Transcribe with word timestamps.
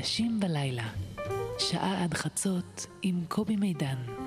חדשים 0.00 0.40
בלילה, 0.40 0.88
שעה 1.58 2.04
עד 2.04 2.14
חצות 2.14 2.86
עם 3.02 3.24
קובי 3.28 3.56
מידן. 3.56 4.19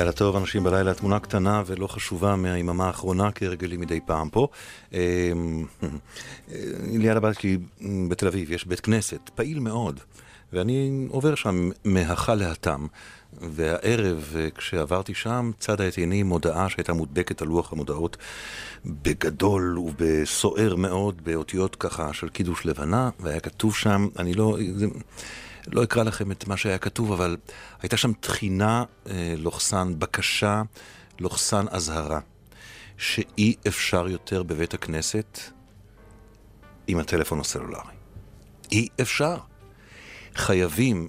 לילה 0.00 0.12
טוב, 0.12 0.36
אנשים 0.36 0.64
בלילה, 0.64 0.94
תמונה 0.94 1.20
קטנה 1.20 1.62
ולא 1.66 1.86
חשובה 1.86 2.36
מהיממה 2.36 2.86
האחרונה, 2.86 3.32
כהרגלי 3.32 3.76
מדי 3.76 4.00
פעם 4.06 4.28
פה. 4.28 4.48
אמ, 4.92 5.66
ליד 6.92 7.16
הבית 7.16 7.40
שלי 7.40 7.58
בתל 8.08 8.26
אביב 8.26 8.52
יש 8.52 8.64
בית 8.64 8.80
כנסת, 8.80 9.30
פעיל 9.34 9.60
מאוד, 9.60 10.00
ואני 10.52 11.06
עובר 11.10 11.34
שם 11.34 11.70
מהכה 11.84 12.34
להתם. 12.34 12.86
והערב, 13.40 14.36
כשעברתי 14.54 15.14
שם, 15.14 15.50
צדה 15.58 15.88
את 15.88 15.96
עיני 15.96 16.22
מודעה 16.22 16.68
שהייתה 16.68 16.92
מודבקת 16.92 17.42
על 17.42 17.48
לוח 17.48 17.72
המודעות 17.72 18.16
בגדול 18.84 19.78
ובסוער 19.78 20.76
מאוד, 20.76 21.24
באותיות 21.24 21.76
ככה 21.76 22.12
של 22.12 22.28
קידוש 22.28 22.66
לבנה, 22.66 23.10
והיה 23.20 23.40
כתוב 23.40 23.74
שם, 23.74 24.08
אני 24.18 24.34
לא... 24.34 24.56
זה, 24.76 24.86
לא 25.66 25.84
אקרא 25.84 26.02
לכם 26.02 26.32
את 26.32 26.48
מה 26.48 26.56
שהיה 26.56 26.78
כתוב, 26.78 27.12
אבל 27.12 27.36
הייתה 27.82 27.96
שם 27.96 28.12
תחינה, 28.20 28.84
אה, 29.06 29.34
לוחסן 29.38 29.98
בקשה, 29.98 30.62
לוחסן 31.18 31.64
אזהרה, 31.70 32.20
שאי 32.96 33.54
אפשר 33.68 34.08
יותר 34.08 34.42
בבית 34.42 34.74
הכנסת 34.74 35.40
עם 36.86 36.98
הטלפון 36.98 37.40
הסלולרי. 37.40 37.92
אי 38.72 38.88
אפשר. 39.00 39.36
חייבים, 40.34 41.08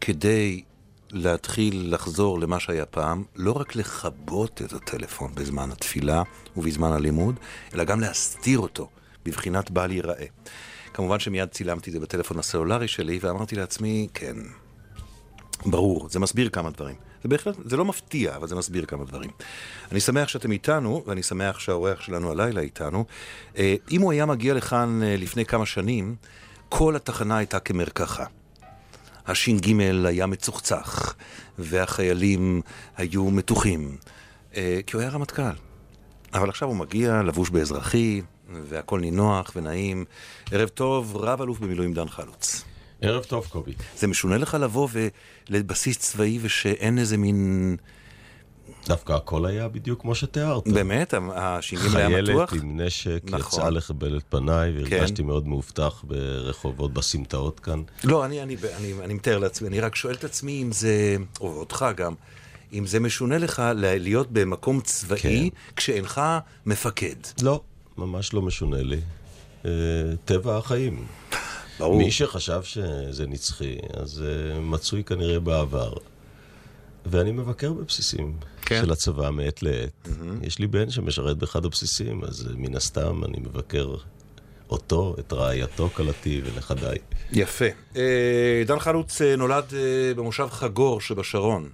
כדי 0.00 0.62
להתחיל 1.10 1.94
לחזור 1.94 2.40
למה 2.40 2.60
שהיה 2.60 2.86
פעם, 2.86 3.24
לא 3.36 3.52
רק 3.52 3.76
לכבות 3.76 4.62
את 4.62 4.72
הטלפון 4.72 5.34
בזמן 5.34 5.70
התפילה 5.70 6.22
ובזמן 6.56 6.92
הלימוד, 6.92 7.40
אלא 7.74 7.84
גם 7.84 8.00
להסתיר 8.00 8.58
אותו, 8.58 8.88
בבחינת 9.24 9.70
בל 9.70 9.92
ייראה. 9.92 10.26
כמובן 10.94 11.18
שמיד 11.18 11.48
צילמתי 11.48 11.90
את 11.90 11.94
זה 11.94 12.00
בטלפון 12.00 12.38
הסלולרי 12.38 12.88
שלי, 12.88 13.18
ואמרתי 13.22 13.56
לעצמי, 13.56 14.08
כן, 14.14 14.36
ברור, 15.66 16.08
זה 16.08 16.18
מסביר 16.18 16.48
כמה 16.48 16.70
דברים. 16.70 16.96
זה 17.22 17.28
בהחלט, 17.28 17.56
זה 17.64 17.76
לא 17.76 17.84
מפתיע, 17.84 18.36
אבל 18.36 18.48
זה 18.48 18.54
מסביר 18.56 18.84
כמה 18.84 19.04
דברים. 19.04 19.30
אני 19.92 20.00
שמח 20.00 20.28
שאתם 20.28 20.52
איתנו, 20.52 21.02
ואני 21.06 21.22
שמח 21.22 21.58
שהאורח 21.58 22.00
שלנו 22.00 22.30
הלילה 22.30 22.60
איתנו. 22.60 23.04
אה, 23.58 23.74
אם 23.90 24.00
הוא 24.00 24.12
היה 24.12 24.26
מגיע 24.26 24.54
לכאן 24.54 25.00
אה, 25.02 25.16
לפני 25.16 25.44
כמה 25.44 25.66
שנים, 25.66 26.14
כל 26.68 26.96
התחנה 26.96 27.36
הייתה 27.36 27.60
כמרקחה. 27.60 28.24
הש"ג 29.26 29.72
היה 30.06 30.26
מצוחצח, 30.26 31.14
והחיילים 31.58 32.62
היו 32.96 33.30
מתוחים, 33.30 33.96
אה, 34.56 34.80
כי 34.86 34.96
הוא 34.96 35.00
היה 35.00 35.10
רמטכ"ל. 35.10 35.42
אבל 36.34 36.48
עכשיו 36.48 36.68
הוא 36.68 36.76
מגיע 36.76 37.22
לבוש 37.22 37.50
באזרחי, 37.50 38.22
והכל 38.64 39.00
נינוח 39.00 39.52
ונעים. 39.56 40.04
ערב 40.50 40.68
טוב, 40.68 41.16
רב 41.16 41.42
אלוף 41.42 41.58
במילואים 41.58 41.94
דן 41.94 42.08
חלוץ. 42.08 42.64
ערב 43.00 43.24
טוב, 43.24 43.46
קובי. 43.50 43.72
זה 43.96 44.06
משונה 44.06 44.38
לך 44.38 44.56
לבוא 44.60 44.88
לבסיס 45.48 45.98
צבאי 45.98 46.38
ושאין 46.42 46.98
איזה 46.98 47.16
מין... 47.16 47.76
דווקא 48.86 49.12
הכל 49.12 49.46
היה 49.46 49.68
בדיוק 49.68 50.00
כמו 50.00 50.14
שתיארת. 50.14 50.68
באמת? 50.68 51.14
הש"ג 51.34 51.96
היה 51.96 52.08
מתוח? 52.08 52.50
חיילת 52.50 52.64
עם 52.64 52.80
נשק 52.80 53.20
נכון. 53.24 53.60
יצאה 53.60 53.70
לכבל 53.70 54.16
את 54.16 54.22
פניי, 54.28 54.72
והרגשתי 54.72 55.16
כן. 55.16 55.26
מאוד 55.26 55.48
מאובטח 55.48 56.04
ברחובות, 56.06 56.92
בסמטאות 56.92 57.60
כאן. 57.60 57.82
לא, 58.04 58.24
אני, 58.24 58.42
אני, 58.42 58.56
אני, 58.76 58.92
אני 59.04 59.14
מתאר 59.14 59.38
לעצמי, 59.38 59.68
אני 59.68 59.80
רק 59.80 59.94
שואל 59.94 60.14
את 60.14 60.24
עצמי 60.24 60.62
אם 60.62 60.72
זה, 60.72 61.16
או 61.40 61.52
אותך 61.52 61.86
גם, 61.96 62.14
אם 62.72 62.86
זה 62.86 63.00
משונה 63.00 63.38
לך 63.38 63.62
להיות 63.74 64.32
במקום 64.32 64.80
צבאי 64.80 65.50
כן. 65.50 65.74
כשאינך 65.76 66.20
מפקד. 66.66 67.16
לא, 67.42 67.60
ממש 67.98 68.34
לא 68.34 68.42
משונה 68.42 68.82
לי. 68.82 69.00
אה, 69.64 69.70
טבע 70.24 70.56
החיים. 70.56 71.06
ברור. 71.78 71.98
מי 71.98 72.10
שחשב 72.10 72.62
שזה 72.62 73.26
נצחי, 73.26 73.76
אז 73.92 74.22
uh, 74.24 74.60
מצוי 74.60 75.04
כנראה 75.04 75.40
בעבר. 75.40 75.92
ואני 77.06 77.32
מבקר 77.32 77.72
בבסיסים 77.72 78.36
כן. 78.62 78.82
של 78.82 78.92
הצבא 78.92 79.30
מעת 79.30 79.62
לעת. 79.62 79.90
Mm-hmm. 80.04 80.46
יש 80.46 80.58
לי 80.58 80.66
בן 80.66 80.90
שמשרת 80.90 81.38
באחד 81.38 81.64
הבסיסים, 81.64 82.24
אז 82.24 82.46
uh, 82.46 82.56
מן 82.56 82.76
הסתם 82.76 83.24
אני 83.24 83.40
מבקר 83.40 83.94
אותו, 84.70 85.16
את 85.18 85.32
רעייתו, 85.32 85.88
כלתי 85.94 86.42
ונכדיי. 86.44 86.98
יפה. 87.32 87.64
דן 88.66 88.78
חלוץ 88.78 89.20
נולד 89.22 89.64
במושב 90.16 90.48
חגור 90.50 91.00
שבשרון. 91.00 91.68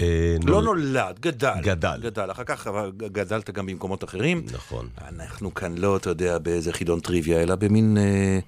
אה, 0.00 0.36
לא 0.44 0.62
נולד, 0.62 1.18
גדל. 1.20 1.54
גדל. 1.62 2.00
גדל. 2.02 2.30
אחר 2.30 2.44
כך 2.44 2.66
גדלת 2.96 3.50
גם 3.50 3.66
במקומות 3.66 4.04
אחרים. 4.04 4.42
נכון. 4.52 4.88
אנחנו 5.08 5.54
כאן 5.54 5.78
לא, 5.78 5.96
אתה 5.96 6.10
יודע, 6.10 6.38
באיזה 6.38 6.72
חידון 6.72 7.00
טריוויה, 7.00 7.42
אלא 7.42 7.54
במין 7.54 7.96
אה, 7.98 8.38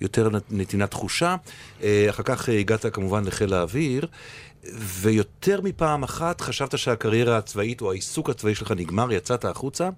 יותר 0.00 0.28
נתינת 0.50 0.90
תחושה. 0.90 1.36
אה, 1.82 2.06
אחר 2.10 2.22
כך 2.22 2.48
הגעת 2.48 2.86
כמובן 2.92 3.24
לחיל 3.24 3.54
האוויר. 3.54 4.06
ויותר 4.74 5.60
מפעם 5.60 6.02
אחת 6.02 6.40
חשבת 6.40 6.78
שהקריירה 6.78 7.38
הצבאית 7.38 7.80
או 7.80 7.90
העיסוק 7.90 8.30
הצבאי 8.30 8.54
שלך 8.54 8.70
נגמר, 8.70 9.12
יצאת 9.12 9.44
החוצה, 9.44 9.88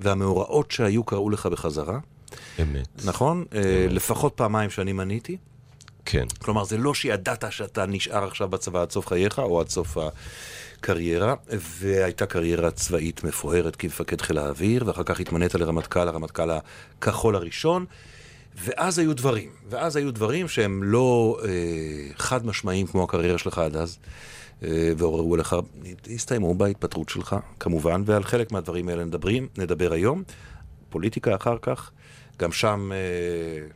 והמאורעות 0.00 0.70
שהיו 0.70 1.04
קראו 1.04 1.30
לך 1.30 1.46
בחזרה. 1.46 1.98
אמת. 2.62 2.88
נכון? 3.04 3.44
אמת. 3.52 3.64
לפחות 3.92 4.32
פעמיים 4.36 4.70
שאני 4.70 4.92
מניתי. 4.92 5.36
כן. 6.04 6.26
כלומר, 6.38 6.64
זה 6.64 6.78
לא 6.78 6.94
שידעת 6.94 7.44
שאתה 7.50 7.86
נשאר 7.86 8.24
עכשיו 8.24 8.48
בצבא 8.48 8.82
עד 8.82 8.90
סוף 8.90 9.06
חייך, 9.06 9.38
או 9.38 9.60
עד 9.60 9.68
סוף 9.68 9.96
הקריירה, 10.78 11.34
והייתה 11.48 12.26
קריירה 12.26 12.70
צבאית 12.70 13.24
מפוארת 13.24 13.76
כמפקד 13.76 14.20
חיל 14.20 14.38
האוויר, 14.38 14.82
ואחר 14.86 15.02
כך 15.02 15.20
התמנית 15.20 15.54
לרמטכ"ל, 15.54 16.08
הרמטכ"ל 16.08 16.50
הכחול 16.50 17.36
הראשון, 17.36 17.84
ואז 18.64 18.98
היו 18.98 19.14
דברים, 19.14 19.50
ואז 19.68 19.96
היו 19.96 20.12
דברים 20.12 20.48
שהם 20.48 20.82
לא 20.82 21.38
אה, 21.44 21.48
חד 22.16 22.46
משמעיים 22.46 22.86
כמו 22.86 23.04
הקריירה 23.04 23.38
שלך 23.38 23.58
עד 23.58 23.76
אז. 23.76 23.98
אה, 24.62 24.92
ועוררו 24.96 25.36
לך, 25.36 25.56
הסתיימו 26.14 26.54
בהתפטרות 26.54 27.08
שלך, 27.08 27.36
כמובן, 27.60 28.02
ועל 28.06 28.24
חלק 28.24 28.52
מהדברים 28.52 28.88
האלה 28.88 29.04
נדברים, 29.04 29.48
נדבר 29.58 29.92
היום. 29.92 30.22
פוליטיקה 30.90 31.36
אחר 31.36 31.56
כך, 31.62 31.90
גם 32.38 32.52
שם 32.52 32.90
אה, 32.92 33.66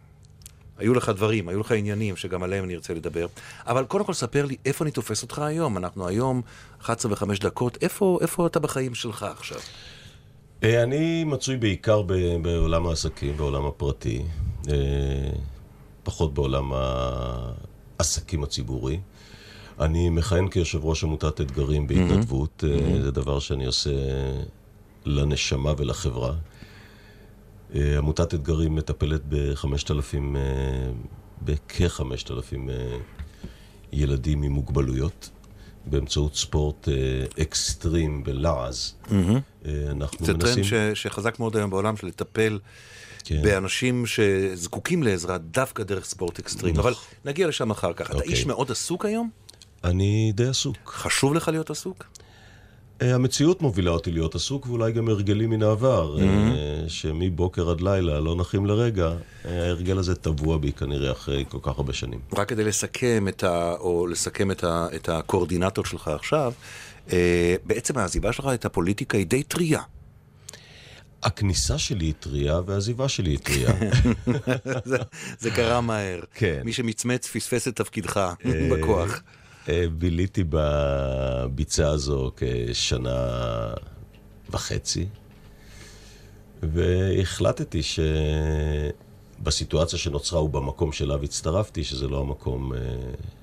היו 0.79 0.95
לך 0.95 1.09
דברים, 1.09 1.49
היו 1.49 1.61
לך 1.61 1.73
עניינים 1.73 2.17
שגם 2.17 2.43
עליהם 2.43 2.65
אני 2.65 2.75
ארצה 2.75 2.95
לדבר. 2.95 3.27
אבל 3.67 3.85
קודם 3.85 4.05
כל 4.05 4.13
ספר 4.13 4.45
לי 4.47 4.57
איפה 4.65 4.85
אני 4.85 4.91
תופס 4.91 5.23
אותך 5.23 5.39
היום. 5.39 5.77
אנחנו 5.77 6.09
היום 6.09 6.43
11 6.83 7.13
ו-5 7.13 7.41
דקות, 7.41 7.79
איפה, 7.83 8.19
איפה 8.21 8.47
אתה 8.47 8.61
בחיים 8.61 8.95
שלך 8.95 9.23
עכשיו? 9.23 9.59
אה, 10.65 10.83
אני 10.83 11.25
מצוי 11.25 11.57
בעיקר 11.57 12.03
בעולם 12.43 12.87
העסקים, 12.87 13.37
בעולם 13.37 13.67
הפרטי, 13.67 14.23
אה, 14.69 14.75
פחות 16.03 16.35
בעולם 16.35 16.73
העסקים 17.99 18.45
הציבורי. 18.45 19.01
אני 19.81 20.11
מכהן 20.11 20.49
כיושב 20.49 20.85
ראש 20.85 21.05
עמותת 21.05 21.41
אתגרים 21.41 21.87
בהתנדבות, 21.87 22.65
mm-hmm. 22.67 23.03
זה 23.03 23.11
דבר 23.11 23.39
שאני 23.39 23.67
עושה 23.67 23.91
לנשמה 25.05 25.73
ולחברה. 25.77 26.35
אה, 27.75 27.99
עמותת 27.99 28.35
אתגרים 28.35 28.75
מטפלת 28.75 29.21
ב-5,000, 29.29 30.37
אה, 30.37 30.41
בכ-5,000 31.43 32.71
אה, 32.71 32.97
ילדים 33.93 34.43
עם 34.43 34.53
מוגבלויות. 34.53 35.31
באמצעות 35.87 36.37
ספורט 36.37 36.89
אקסטרים 37.43 38.25
בלעז. 38.25 38.95
Mm-hmm. 39.05 39.13
אנחנו 39.91 40.27
זה 40.27 40.33
מנסים... 40.33 40.65
זה 40.65 40.71
טרנד 40.71 40.95
ש, 40.95 41.03
שחזק 41.03 41.41
מאוד 41.41 41.57
היום 41.57 41.71
בעולם, 41.71 41.97
של 41.97 42.07
לטפל 42.07 42.59
כן. 43.25 43.43
באנשים 43.43 44.07
שזקוקים 44.07 45.03
לעזרה 45.03 45.39
דווקא 45.39 45.83
דרך 45.83 46.05
ספורט 46.05 46.39
אקסטרים. 46.39 46.75
נכון. 46.77 46.93
אבל 46.93 47.01
נגיע 47.25 47.47
לשם 47.49 47.71
אחר 47.71 47.93
כך. 47.93 48.07
אתה 48.11 48.15
אוקיי. 48.15 48.31
איש 48.31 48.47
מאוד 48.47 48.71
עסוק 48.71 49.05
היום? 49.05 49.31
אני 49.85 50.33
די 50.35 50.47
עסוק. 50.47 50.77
חשוב 50.87 51.35
לך 51.35 51.49
להיות 51.49 51.71
עסוק? 51.71 52.05
אה, 53.03 53.15
המציאות 53.15 53.63
מובילה 53.63 53.91
אותי 53.91 54.13
להיות 54.13 54.35
עסוק, 54.35 54.67
ואולי 54.67 54.93
גם 54.93 55.09
הרגלים 55.09 55.51
מן 55.51 55.63
העבר, 55.63 56.17
mm-hmm. 56.17 56.89
שמבוקר 56.89 57.71
עד 57.71 57.81
לילה 57.81 58.21
לא 58.21 58.37
נחים 58.37 58.67
לרגע, 58.67 59.13
אה, 59.45 59.63
ההרגל 59.63 59.99
הזה 59.99 60.15
טבוע 60.15 60.59
בי 60.59 60.73
כנראה 60.73 61.13
אחרי 61.13 61.45
כל 61.49 61.59
כך 61.63 61.77
הרבה 61.77 61.93
שנים. 61.93 62.21
רק 62.37 62.49
כדי 62.49 62.65
לסכם 62.65 63.29
את 63.29 63.45
ה... 63.45 63.75
או 63.81 64.07
לסכם 64.07 64.51
את, 64.51 64.65
ה... 64.65 64.87
את 64.95 65.09
הקואורדינטור 65.09 65.85
שלך 65.85 66.09
עכשיו, 66.09 66.53
בעצם 67.65 67.99
העזיבה 67.99 68.33
שלך 68.33 68.49
את 68.55 68.65
הפוליטיקה 68.65 69.19
היא 69.19 69.27
די 69.27 69.43
טריה. 69.43 69.81
הכניסה 71.23 71.79
שלי 71.79 72.05
היא 72.05 72.15
טריה 72.21 72.61
והעזיבה 72.67 73.09
שלי 73.09 73.31
היא 73.31 73.39
טריה. 73.39 73.71
זה, 74.85 74.97
זה 75.39 75.51
קרה 75.51 75.81
מהר. 75.81 76.21
כן. 76.35 76.61
מי 76.65 76.73
שמצמץ 76.73 77.27
פספס 77.27 77.69
את 77.69 77.77
תפקידך 77.77 78.33
בכוח. 78.73 79.23
אה, 79.69 79.85
ביליתי 79.99 80.45
בביצה 80.49 81.89
הזו 81.89 82.31
כשנה 82.37 83.29
וחצי, 84.51 85.07
והחלטתי 86.63 87.83
בסיטואציה 89.43 89.99
שנוצרה 89.99 90.43
ובמקום 90.43 90.93
שאליו 90.93 91.23
הצטרפתי, 91.23 91.85
שזה 91.85 92.09
לא 92.09 92.21
המקום 92.21 92.73
אה, 92.73 92.79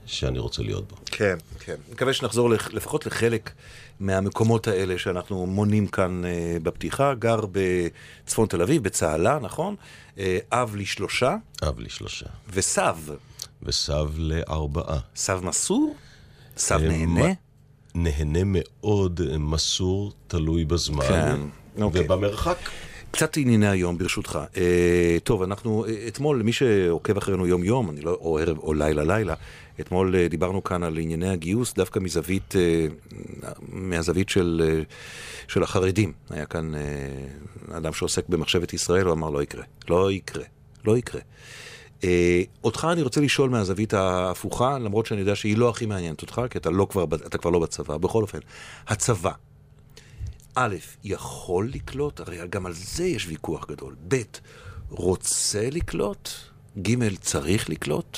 שאני 0.05 0.39
רוצה 0.39 0.63
להיות 0.63 0.87
בו. 0.87 0.95
כן, 1.05 1.37
כן. 1.59 1.75
מקווה 1.91 2.13
שנחזור 2.13 2.49
לפחות 2.49 3.05
לחלק 3.05 3.51
מהמקומות 3.99 4.67
האלה 4.67 4.97
שאנחנו 4.97 5.45
מונים 5.45 5.87
כאן 5.87 6.25
אה, 6.25 6.57
בפתיחה. 6.63 7.13
גר 7.13 7.39
בצפון 7.51 8.47
תל 8.47 8.61
אביב, 8.61 8.83
בצהלה, 8.83 9.39
נכון? 9.41 9.75
אב 10.51 10.75
לשלושה, 10.75 11.35
אב 11.63 11.79
לי 11.79 11.89
שלושה. 11.89 12.25
וסב. 12.53 12.97
וסב 13.63 14.09
לארבעה. 14.17 14.99
סב 15.15 15.39
מסור? 15.43 15.95
סב 16.57 16.79
אה, 16.81 16.87
נהנה? 16.87 17.33
נהנה 17.95 18.39
מאוד, 18.45 19.21
אה, 19.31 19.37
מסור, 19.37 20.11
תלוי 20.27 20.65
בזמן. 20.65 21.05
כן, 21.07 21.39
אוקיי. 21.81 22.01
ובמרחק. 22.01 22.57
קצת 23.11 23.37
ענייני 23.37 23.67
היום, 23.67 23.97
ברשותך. 23.97 24.39
אה, 24.57 25.17
טוב, 25.23 25.43
אנחנו, 25.43 25.85
אה, 25.85 26.07
אתמול, 26.07 26.39
למי 26.39 26.53
שעוקב 26.53 27.17
אחרינו 27.17 27.47
יום-יום, 27.47 27.89
אני 27.89 28.01
לא, 28.01 28.17
או 28.21 28.39
ערב 28.39 28.57
או 28.57 28.73
לילה-לילה, 28.73 29.33
אתמול 29.79 30.15
אה, 30.15 30.27
דיברנו 30.27 30.63
כאן 30.63 30.83
על 30.83 30.97
ענייני 30.97 31.29
הגיוס, 31.29 31.73
דווקא 31.73 31.99
מזווית, 31.99 32.55
אה, 32.55 32.87
מהזווית 33.69 34.29
של, 34.29 34.61
אה, 34.65 34.81
של 35.47 35.63
החרדים. 35.63 36.13
היה 36.29 36.45
כאן 36.45 36.75
אה, 36.75 37.77
אדם 37.77 37.93
שעוסק 37.93 38.29
במחשבת 38.29 38.73
ישראל, 38.73 39.05
הוא 39.05 39.13
אמר, 39.13 39.29
לא 39.29 39.43
יקרה. 39.43 39.63
לא 39.89 40.11
יקרה. 40.11 40.43
לא 40.85 40.97
יקרה. 40.97 41.21
אה, 42.03 42.41
אותך 42.63 42.87
אני 42.91 43.01
רוצה 43.01 43.21
לשאול 43.21 43.49
מהזווית 43.49 43.93
ההפוכה, 43.93 44.79
למרות 44.79 45.05
שאני 45.05 45.19
יודע 45.19 45.35
שהיא 45.35 45.57
לא 45.57 45.69
הכי 45.69 45.85
מעניינת 45.85 46.21
אותך, 46.21 46.41
כי 46.49 46.57
אתה, 46.57 46.69
לא 46.69 46.87
כבר, 46.89 47.03
אתה 47.03 47.37
כבר 47.37 47.49
לא 47.49 47.59
בצבא. 47.59 47.97
בכל 47.97 48.21
אופן, 48.21 48.39
הצבא, 48.87 49.31
א', 50.55 50.75
יכול 51.03 51.69
לקלוט, 51.73 52.19
הרי 52.19 52.37
גם 52.49 52.65
על 52.65 52.73
זה 52.73 53.05
יש 53.05 53.27
ויכוח 53.27 53.67
גדול. 53.69 53.95
ב', 54.07 54.21
רוצה 54.89 55.69
לקלוט, 55.71 56.29
ג', 56.81 57.15
צריך 57.15 57.69
לקלוט. 57.69 58.17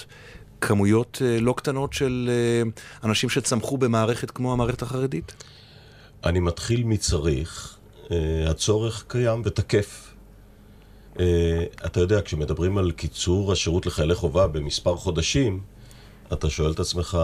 כמויות 0.62 1.22
אה, 1.26 1.40
לא 1.40 1.54
קטנות 1.58 1.94
של 1.94 2.30
אה, 2.30 2.70
אנשים 3.04 3.30
שצמחו 3.30 3.78
במערכת 3.78 4.32
כמו 4.32 4.54
המערכת 4.54 4.82
החרדית? 4.82 5.44
אני 6.26 6.40
מתחיל 6.40 6.84
מצריך, 6.84 7.78
הצורך 8.48 9.06
קיים 9.08 9.42
ותקף. 9.46 10.13
אה, 11.20 11.64
אתה 11.86 12.00
יודע, 12.00 12.22
כשמדברים 12.22 12.78
על 12.78 12.92
קיצור 12.92 13.52
השירות 13.52 13.86
לחיילי 13.86 14.16
חובה 14.16 14.48
במספר 14.48 14.96
חודשים, 14.96 15.60
אתה 16.34 16.50
שואל 16.50 16.72
את 16.72 16.80
עצמך, 16.80 17.18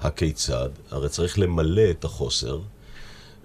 הכיצד? 0.00 0.68
הרי 0.90 1.08
צריך 1.08 1.38
למלא 1.38 1.90
את 1.90 2.04
החוסר, 2.04 2.60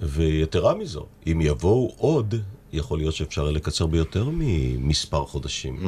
ויתרה 0.02 0.76
מזו, 0.76 1.06
אם 1.28 1.42
יבואו 1.42 1.94
עוד, 1.98 2.36
יכול 2.74 2.98
להיות 2.98 3.16
שאפשר 3.16 3.42
יהיה 3.42 3.52
לקצר 3.52 3.86
ביותר 3.86 4.30
ממספר 4.34 5.26
חודשים. 5.26 5.80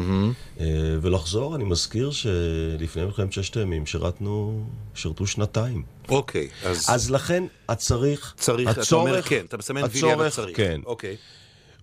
אה, 0.60 0.66
ולחזור, 1.02 1.56
אני 1.56 1.64
מזכיר 1.64 2.12
שלפני 2.12 3.06
מלחמת 3.06 3.34
ששת 3.34 3.58
הימים 3.58 3.86
שירתנו, 3.86 4.64
שירתו 4.96 5.28
שנתיים. 5.28 5.84
אוקיי, 6.10 6.50
אז, 6.66 6.86
אז 6.90 7.12
לכן 7.12 7.44
הצריך, 7.70 8.34
צריך, 8.38 8.70
אתה 8.70 8.82
הצורך, 8.82 9.10
אומר 9.10 9.22
כן, 9.22 9.46
אתה 9.46 9.58
מסמן 9.58 9.82
וי 9.92 10.02
ליד 10.02 10.12
הצורך, 10.12 10.28
הצריך. 10.34 10.58
כן. 10.58 10.82
אוקיי. 10.86 11.16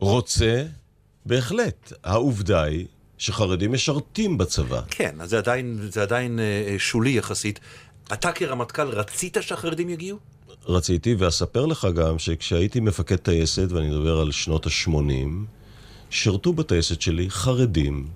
רוצה, 0.00 0.64
בהחלט. 1.26 1.92
העובדה 2.04 2.62
היא 2.62 2.86
שחרדים 3.18 3.72
משרתים 3.72 4.38
בצבא. 4.38 4.80
כן, 4.90 5.14
אז 5.20 5.30
זה 5.30 5.38
עדיין, 5.38 5.78
זה 5.92 6.02
עדיין 6.02 6.38
אה, 6.38 6.74
שולי 6.78 7.10
יחסית. 7.10 7.60
אתה 8.12 8.32
כרמטכ"ל 8.32 8.88
רצית 8.88 9.36
שהחרדים 9.40 9.88
יגיעו? 9.88 10.18
רציתי, 10.66 11.14
ואספר 11.18 11.66
לך 11.66 11.88
גם 11.94 12.18
שכשהייתי 12.18 12.80
מפקד 12.80 13.16
טייסת, 13.16 13.72
ואני 13.72 13.88
מדבר 13.90 14.20
על 14.20 14.32
שנות 14.32 14.66
ה-80, 14.66 14.90
שירתו 16.10 16.52
בטייסת 16.52 17.00
שלי 17.00 17.30
חרדים 17.30 18.08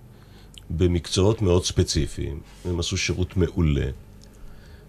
במקצועות 0.71 1.43
מאוד 1.43 1.65
ספציפיים. 1.65 2.41
הם 2.65 2.81
עשו 2.81 2.97
שירות 2.97 3.37
מעולה, 3.37 3.87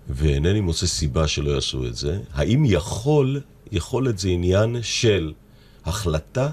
ואינני 0.09 0.61
מוצא 0.61 0.87
סיבה 0.87 1.27
שלא 1.27 1.51
יעשו 1.51 1.85
את 1.85 1.95
זה. 1.95 2.19
האם 2.33 2.63
יכול, 2.65 3.41
יכולת 3.71 4.19
זה 4.19 4.29
עניין 4.29 4.75
של 4.81 5.33
החלטה 5.85 6.49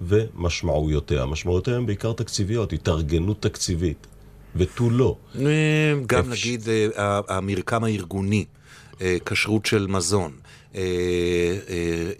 ומשמעויותיה. 0.00 1.26
משמעויותיה 1.26 1.76
הן 1.76 1.86
בעיקר 1.86 2.12
תקציביות, 2.12 2.72
התארגנות 2.72 3.42
תקציבית, 3.42 4.06
ותו 4.56 4.90
לא. 4.90 5.16
אה, 5.38 5.42
גם 6.06 6.20
אפש- 6.20 6.38
נגיד 6.38 6.68
אה, 6.68 7.20
המרקם 7.28 7.84
הארגוני, 7.84 8.44
אה, 9.00 9.16
כשרות 9.26 9.66
של 9.66 9.86
מזון, 9.86 10.32
אה, 10.74 10.80
אה, 10.80 10.84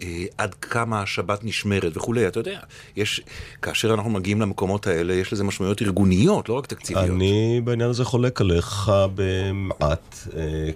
אה, 0.01 0.25
עד 0.37 0.53
כמה 0.53 1.01
השבת 1.01 1.43
נשמרת 1.43 1.97
וכולי, 1.97 2.27
אתה 2.27 2.39
יודע, 2.39 2.59
יש, 2.95 3.21
כאשר 3.61 3.93
אנחנו 3.93 4.09
מגיעים 4.09 4.41
למקומות 4.41 4.87
האלה, 4.87 5.13
יש 5.13 5.33
לזה 5.33 5.43
משמעויות 5.43 5.81
ארגוניות, 5.81 6.49
לא 6.49 6.53
רק 6.53 6.67
תקציביות. 6.67 7.05
אני 7.09 7.61
בעניין 7.63 7.89
הזה 7.89 8.05
חולק 8.05 8.41
עליך 8.41 8.91
במעט. 9.15 10.15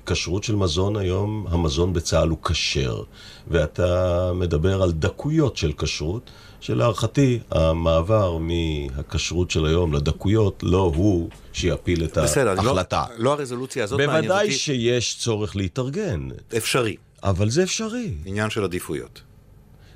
כשרות 0.06 0.44
של 0.44 0.56
מזון 0.56 0.96
היום, 0.96 1.46
המזון 1.50 1.94
בצה"ל 1.94 2.30
הוא 2.30 2.38
כשר, 2.44 3.04
ואתה 3.48 4.31
מדבר 4.36 4.81
על 4.84 4.92
דקויות 4.92 5.58
של 5.58 5.72
כשרות, 5.78 6.30
שלהערכתי 6.66 7.40
המעבר 7.52 8.38
מהכשרות 8.38 9.52
של 9.52 9.66
היום 9.66 9.94
לדקויות 9.94 10.64
לא 10.64 10.92
הוא 10.96 11.30
שיפיל 11.54 12.04
את 12.04 12.18
בסדר, 12.18 12.54
לא, 12.54 12.62
ההחלטה. 12.62 13.06
לא 13.18 13.34
הרזולוציה 13.34 13.84
הזאת 13.84 14.00
מעניינת 14.00 14.22
בוודאי 14.22 14.46
אותי, 14.46 14.58
שיש 14.58 15.18
צורך 15.20 15.56
להתארגן, 15.56 16.28
אפשרי, 16.58 16.96
אבל 17.24 17.50
זה 17.50 17.64
אפשרי. 17.64 18.14
עניין 18.26 18.50
של 18.50 18.64
עדיפויות. 18.64 19.22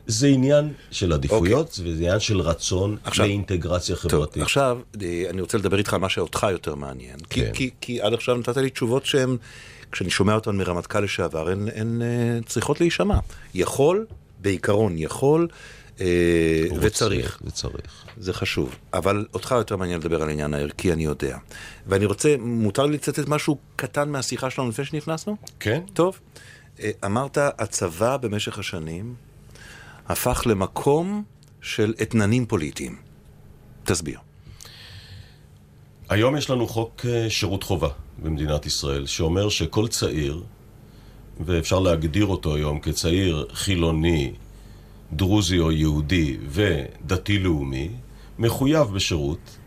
זה 0.08 0.28
עניין 0.28 0.74
של 0.92 1.14
עדיפויות, 1.14 1.80
וזה 1.84 2.04
עניין 2.04 2.20
של 2.20 2.42
רצון 2.42 2.98
עכשיו- 3.04 3.26
לאינטגרציה 3.26 3.96
טוב, 3.96 4.12
חברתית. 4.12 4.44
עכשיו 4.44 4.80
אה, 5.02 5.24
אני 5.30 5.42
רוצה 5.42 5.58
לדבר 5.58 5.78
איתך 5.78 5.94
על 5.94 6.00
מה 6.00 6.10
שאותך 6.10 6.48
יותר 6.52 6.76
מעניין. 6.76 7.20
כי, 7.30 7.42
כן. 7.46 7.52
כי, 7.54 7.70
כי 7.82 8.02
עד 8.02 8.14
עכשיו 8.14 8.36
נתת 8.36 8.58
לי 8.58 8.70
תשובות 8.70 9.06
שהן, 9.06 9.38
כשאני 9.92 10.10
שומע 10.10 10.36
אותן 10.36 10.56
מרמטכ"ל 10.56 11.00
לשעבר, 11.00 11.50
הן, 11.50 12.02
אה, 12.02 12.08
צריכות 12.46 12.82
להישמע. 12.82 13.18
יכול, 13.54 14.06
בעיקרון 14.42 14.94
יכול, 14.98 15.48
וצריך. 16.82 17.42
וצריך. 17.46 18.06
זה 18.18 18.34
חשוב. 18.34 18.76
אבל 18.94 19.26
אותך 19.34 19.56
יותר 19.58 19.76
מעניין 19.76 20.00
לדבר 20.00 20.22
על 20.22 20.30
העניין 20.30 20.54
הערכי, 20.54 20.94
אני 20.94 21.06
יודע. 21.06 21.38
ואני 21.88 22.06
רוצה, 22.06 22.36
מותר 22.40 22.86
לי 22.86 22.94
לצטט 22.94 23.28
משהו 23.28 23.58
קטן 23.76 24.10
מהשיחה 24.10 24.50
שלנו 24.50 24.70
לפני 24.70 24.86
שנכנסנו? 24.86 25.38
כן? 25.60 25.82
טוב. 25.94 26.20
אה, 26.80 26.92
אמרת, 27.06 27.38
הצבא 27.38 28.18
במשך 28.18 28.60
השנים 28.60 29.16
הפך 30.08 30.44
למקום 30.46 31.24
של 31.62 31.94
אתננים 32.02 32.46
פוליטיים. 32.46 32.96
תסביר. 33.84 34.20
היום 36.10 36.38
יש 36.38 36.50
לנו 36.50 36.68
חוק 36.68 37.06
אה, 37.06 37.30
שירות 37.30 37.64
חובה 37.64 37.90
במדינת 38.24 38.66
ישראל, 38.66 39.06
שאומר 39.06 39.50
שכל 39.50 39.88
צעיר, 39.88 40.44
ואפשר 41.46 41.80
להגדיר 41.80 42.26
אותו 42.26 42.56
היום 42.56 42.80
כצעיר 42.80 43.48
חילוני, 43.54 44.34
דרוזי 45.14 45.60
או 45.60 45.72
יהודי 45.72 46.38
ודתי-לאומי, 46.50 47.90
מחויב 48.40 48.88
בשירות, 48.88 49.58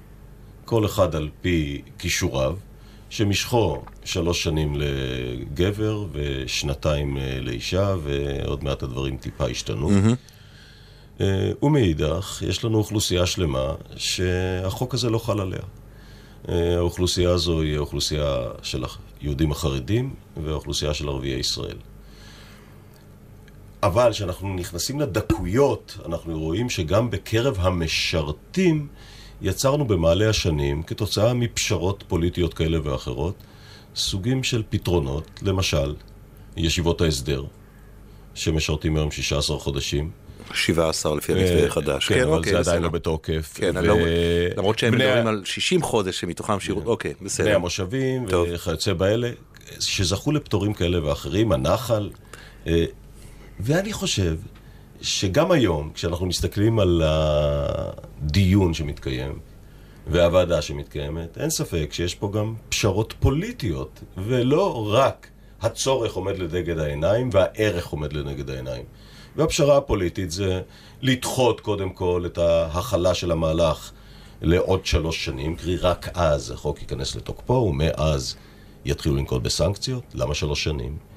כל 0.65 0.87
אחד 0.87 1.15
על 1.15 1.29
פי 1.41 1.83
כישוריו, 1.99 2.57
שמשכו 3.11 3.83
שלוש 4.05 4.43
שנים 4.43 4.75
לגבר 4.77 6.07
ושנתיים 6.13 7.17
אה, 7.17 7.39
לאישה, 7.41 7.95
ועוד 8.03 8.65
מעט 8.65 8.83
הדברים 8.83 9.17
טיפה 9.17 9.47
השתנו. 9.47 9.91
אה, 11.21 11.51
ומאידך, 11.63 12.43
יש 12.47 12.65
לנו 12.65 12.79
אוכלוסייה 12.79 13.27
שלמה 13.27 13.75
שהחוק 13.97 14.95
הזה 14.95 15.11
לא 15.11 15.19
חל 15.19 15.41
עליה. 15.41 15.63
אה, 16.49 16.77
האוכלוסייה 16.77 17.31
הזו 17.31 17.61
היא 17.61 17.77
האוכלוסייה 17.77 18.37
של 18.63 18.85
היהודים 19.21 19.53
החרדים 19.53 20.15
והאוכלוסייה 20.45 20.95
של 20.95 21.09
ערביי 21.09 21.39
ישראל. 21.39 21.77
אבל 23.83 24.12
כשאנחנו 24.12 24.55
נכנסים 24.55 25.01
לדקויות, 25.01 25.99
אנחנו 26.07 26.39
רואים 26.41 26.71
שגם 26.71 27.11
בקרב 27.11 27.57
המשרתים 27.61 28.89
יצרנו 29.43 29.85
במעלה 29.85 30.29
השנים, 30.29 30.83
כתוצאה 30.83 31.35
מפשרות 31.35 32.05
פוליטיות 32.09 32.55
כאלה 32.55 32.79
ואחרות, 32.85 33.35
סוגים 33.97 34.43
של 34.43 34.62
פתרונות, 34.71 35.31
למשל, 35.43 35.95
ישיבות 36.57 37.01
ההסדר, 37.01 37.45
שמשרתים 38.35 38.97
היום 38.97 39.11
16 39.11 39.59
חודשים. 39.59 40.11
17 40.55 41.17
לפי 41.17 41.33
המתווה 41.33 41.67
החדש. 41.67 42.09
כן, 42.09 42.23
אבל 42.23 42.39
אוקיי, 42.39 42.53
זה. 42.53 42.59
עדיין 42.59 42.83
לא 42.83 42.89
בתוקף. 42.89 43.53
כן, 43.55 43.73
ו- 43.77 43.81
לא- 43.83 43.97
למרות 44.57 44.79
שהם 44.79 44.95
בני 44.95 45.05
מדברים 45.07 45.27
על 45.27 45.43
60 45.45 45.83
חודש 45.83 46.21
שמתוכם 46.21 46.61
שירות, 46.61 46.87
אוקיי, 46.87 47.15
בני 47.21 47.27
בסדר. 47.27 47.55
המושבים 47.55 48.29
טוב. 48.31 48.49
וכיוצא 48.53 48.93
באלה, 48.93 49.31
שזכו 49.81 50.33
לפטורים 50.33 50.73
כאלה 50.75 51.07
ואחרים, 51.07 51.53
הנחל. 51.53 52.11
ואני 53.64 53.92
חושב 53.92 54.37
שגם 55.00 55.50
היום, 55.50 55.90
כשאנחנו 55.95 56.26
מסתכלים 56.26 56.78
על 56.78 57.02
הדיון 57.04 58.75
שמתקיים 58.75 59.38
והוועדה 60.07 60.62
שמתקיימת, 60.62 61.38
אין 61.38 61.50
ספק 61.50 61.88
שיש 61.92 62.14
פה 62.14 62.31
גם 62.33 62.54
פשרות 62.69 63.14
פוליטיות, 63.21 64.00
ולא 64.16 64.92
רק 64.92 65.26
הצורך 65.61 66.14
עומד 66.14 66.38
לנגד 66.38 66.78
העיניים 66.78 67.31
והערך 67.33 67.87
עומד 67.87 68.12
לנגד 68.12 68.50
העיניים. 68.50 68.85
והפשרה 69.37 69.76
הפוליטית 69.76 70.31
זה 70.31 70.61
לדחות 71.02 71.61
קודם 71.61 71.90
כל 71.90 72.23
את 72.26 72.38
ההכלה 72.38 73.14
של 73.14 73.31
המהלך 73.31 73.92
לעוד 74.42 74.87
שלוש 74.87 75.25
שנים, 75.25 75.57
קרי 75.57 75.76
רק 75.76 76.09
אז 76.14 76.50
החוק 76.50 76.83
ייכנס 76.83 77.16
לתוקפו, 77.16 77.52
ומאז 77.52 78.37
יתחילו 78.85 79.16
לנקוט 79.16 79.42
בסנקציות. 79.42 80.02
למה 80.14 80.35
שלוש 80.35 80.64
שנים? 80.64 81.12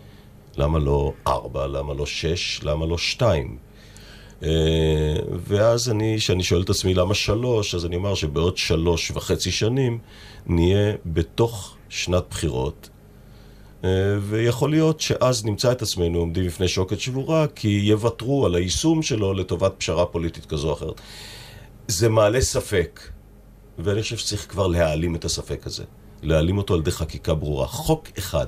למה 0.58 0.80
לא 0.80 1.14
ארבע? 1.28 1.68
למה 1.68 1.94
לא 1.94 2.06
שש? 2.06 2.60
למה 2.64 2.86
לא 2.86 2.98
שתיים? 2.98 3.58
אה, 4.44 5.16
ואז 5.48 5.90
אני, 5.90 6.16
כשאני 6.18 6.44
שואל 6.44 6.62
את 6.62 6.70
עצמי 6.70 6.94
למה 6.94 7.14
שלוש, 7.14 7.76
אז 7.76 7.86
אני 7.86 7.96
אומר 7.96 8.16
שבעוד 8.16 8.58
שלוש 8.58 9.12
וחצי 9.12 9.52
שנים 9.52 10.00
נהיה 10.46 10.94
בתוך 11.06 11.76
שנת 11.90 12.24
בחירות, 12.30 12.90
אה, 13.84 13.90
ויכול 14.22 14.70
להיות 14.70 15.02
שאז 15.02 15.46
נמצא 15.46 15.72
את 15.72 15.82
עצמנו 15.82 16.20
עומדים 16.20 16.46
בפני 16.46 16.68
שוקת 16.68 17.00
שבורה, 17.00 17.48
כי 17.48 17.68
יוותרו 17.68 18.46
על 18.46 18.56
היישום 18.56 19.02
שלו 19.02 19.34
לטובת 19.34 19.74
פשרה 19.78 20.06
פוליטית 20.06 20.46
כזו 20.46 20.70
או 20.70 20.74
אחרת. 20.74 21.02
זה 21.88 22.10
מעלה 22.10 22.42
ספק, 22.42 23.00
ואני 23.80 24.02
חושב 24.02 24.18
שצריך 24.18 24.46
כבר 24.50 24.68
להעלים 24.68 25.16
את 25.16 25.26
הספק 25.26 25.68
הזה. 25.68 25.84
להעלים 26.24 26.58
אותו 26.58 26.74
על 26.74 26.80
ידי 26.80 26.92
חקיקה 26.92 27.34
ברורה. 27.34 27.68
חוק 27.68 28.08
אחד. 28.18 28.48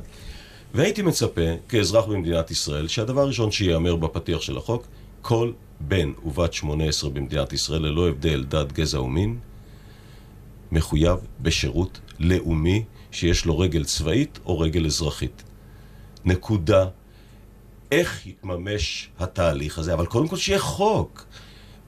והייתי 0.73 1.01
מצפה, 1.01 1.41
כאזרח 1.69 2.05
במדינת 2.05 2.51
ישראל, 2.51 2.87
שהדבר 2.87 3.21
הראשון 3.21 3.51
שייאמר 3.51 3.95
בפתיח 3.95 4.41
של 4.41 4.57
החוק, 4.57 4.87
כל 5.21 5.51
בן 5.79 6.11
ובת 6.25 6.53
18 6.53 7.09
במדינת 7.09 7.53
ישראל, 7.53 7.81
ללא 7.81 8.09
הבדל 8.09 8.43
דת, 8.43 8.71
גזע 8.71 9.01
ומין, 9.01 9.39
מחויב 10.71 11.19
בשירות 11.41 11.99
לאומי 12.19 12.83
שיש 13.11 13.45
לו 13.45 13.59
רגל 13.59 13.83
צבאית 13.83 14.39
או 14.45 14.59
רגל 14.59 14.85
אזרחית. 14.85 15.43
נקודה. 16.25 16.85
איך 17.91 18.27
יתממש 18.27 19.09
התהליך 19.19 19.79
הזה? 19.79 19.93
אבל 19.93 20.05
קודם 20.05 20.27
כל 20.27 20.37
שיהיה 20.37 20.59
חוק. 20.59 21.25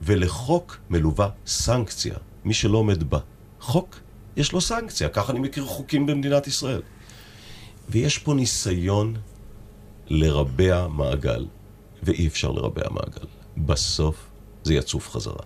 ולחוק 0.01 0.77
מלווה 0.89 1.29
סנקציה. 1.45 2.15
מי 2.45 2.53
שלא 2.53 2.77
עומד 2.77 3.09
בה. 3.09 3.19
חוק, 3.59 3.99
יש 4.37 4.51
לו 4.51 4.61
סנקציה. 4.61 5.09
ככה 5.09 5.31
אני 5.31 5.39
מכיר 5.39 5.65
חוקים 5.65 6.05
במדינת 6.05 6.47
ישראל. 6.47 6.81
ויש 7.89 8.17
פה 8.17 8.33
ניסיון 8.33 9.15
לרבע 10.07 10.87
מעגל, 10.87 11.45
ואי 12.03 12.27
אפשר 12.27 12.51
לרבע 12.51 12.89
מעגל. 12.89 13.27
בסוף 13.57 14.15
זה 14.63 14.73
יצוף 14.73 15.09
חזרה. 15.09 15.43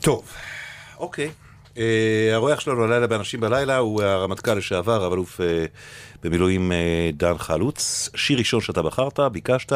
טוב, 0.00 0.32
אוקיי. 0.98 1.30
Uh, 1.74 1.78
האורח 2.32 2.60
שלנו 2.60 2.84
הלילה 2.84 3.06
באנשים 3.06 3.40
בלילה 3.40 3.76
הוא 3.76 4.02
הרמטכ"ל 4.02 4.54
לשעבר, 4.54 5.04
רב 5.04 5.12
אלוף 5.12 5.40
uh, 5.40 5.44
במילואים 6.22 6.72
uh, 6.72 7.16
דן 7.16 7.38
חלוץ. 7.38 8.08
שיר 8.14 8.38
ראשון 8.38 8.60
שאתה 8.60 8.82
בחרת, 8.82 9.20
ביקשת, 9.20 9.72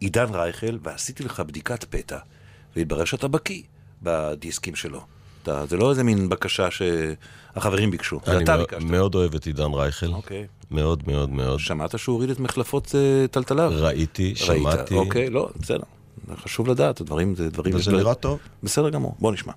עידן 0.00 0.34
רייכל, 0.34 0.78
ועשיתי 0.82 1.22
לך 1.22 1.40
בדיקת 1.40 1.84
פתע, 1.84 2.18
והתברר 2.76 3.04
שאתה 3.04 3.28
בקיא 3.28 3.62
בדיסקים 4.02 4.74
שלו. 4.74 5.00
אתה, 5.42 5.66
זה 5.66 5.76
לא 5.76 5.90
איזה 5.90 6.02
מין 6.02 6.28
בקשה 6.28 6.68
שהחברים 6.70 7.90
ביקשו, 7.90 8.20
זה 8.26 8.38
אתה 8.38 8.56
ביקשת. 8.56 8.76
אני 8.76 8.84
מאוד 8.84 9.14
אוהב 9.14 9.34
את 9.34 9.46
עידן 9.46 9.72
רייכל. 9.74 10.06
אוקיי. 10.06 10.46
מאוד 10.70 11.02
מאוד 11.06 11.30
מאוד. 11.30 11.58
שמעת 11.60 11.98
שהוא 11.98 12.14
הוריד 12.14 12.30
את 12.30 12.40
מחלפות 12.40 12.86
uh, 12.86 13.28
טלטליו? 13.30 13.72
ראיתי, 13.74 14.24
ראית, 14.24 14.36
שמעתי. 14.36 14.94
אוקיי, 14.94 15.30
לא, 15.30 15.48
בסדר. 15.60 15.82
חשוב 16.36 16.68
לדעת, 16.68 17.00
הדברים 17.00 17.34
זה 17.34 17.50
דברים... 17.50 17.74
וזה 17.74 17.92
נראה 17.92 18.14
טוב. 18.14 18.38
בסדר 18.62 18.90
גמור, 18.90 19.14
בוא 19.18 19.32
נשמע. 19.32 19.52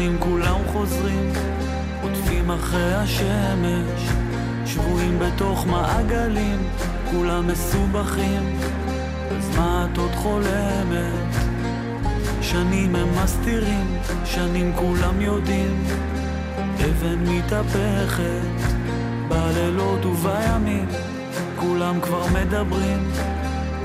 שנים 0.00 0.18
כולם 0.20 0.56
חוזרים, 0.66 1.32
עוטפים 2.02 2.50
אחרי 2.50 2.94
השמש, 2.94 4.10
שבויים 4.66 5.18
בתוך 5.18 5.66
מעגלים, 5.66 6.58
כולם 7.10 7.46
מסובכים, 7.46 8.58
אז 9.30 9.56
מה 9.56 9.86
את 9.92 9.98
עוד 9.98 10.10
חולמת? 10.10 11.34
שנים 12.42 12.96
הם 12.96 13.08
מסתירים, 13.24 13.98
שנים 14.24 14.72
כולם 14.76 15.20
יודעים, 15.20 15.84
אבן 16.74 17.18
מתהפכת, 17.18 18.70
בלילות 19.28 20.04
ובימים, 20.04 20.86
כולם 21.56 22.00
כבר 22.00 22.26
מדברים, 22.26 23.10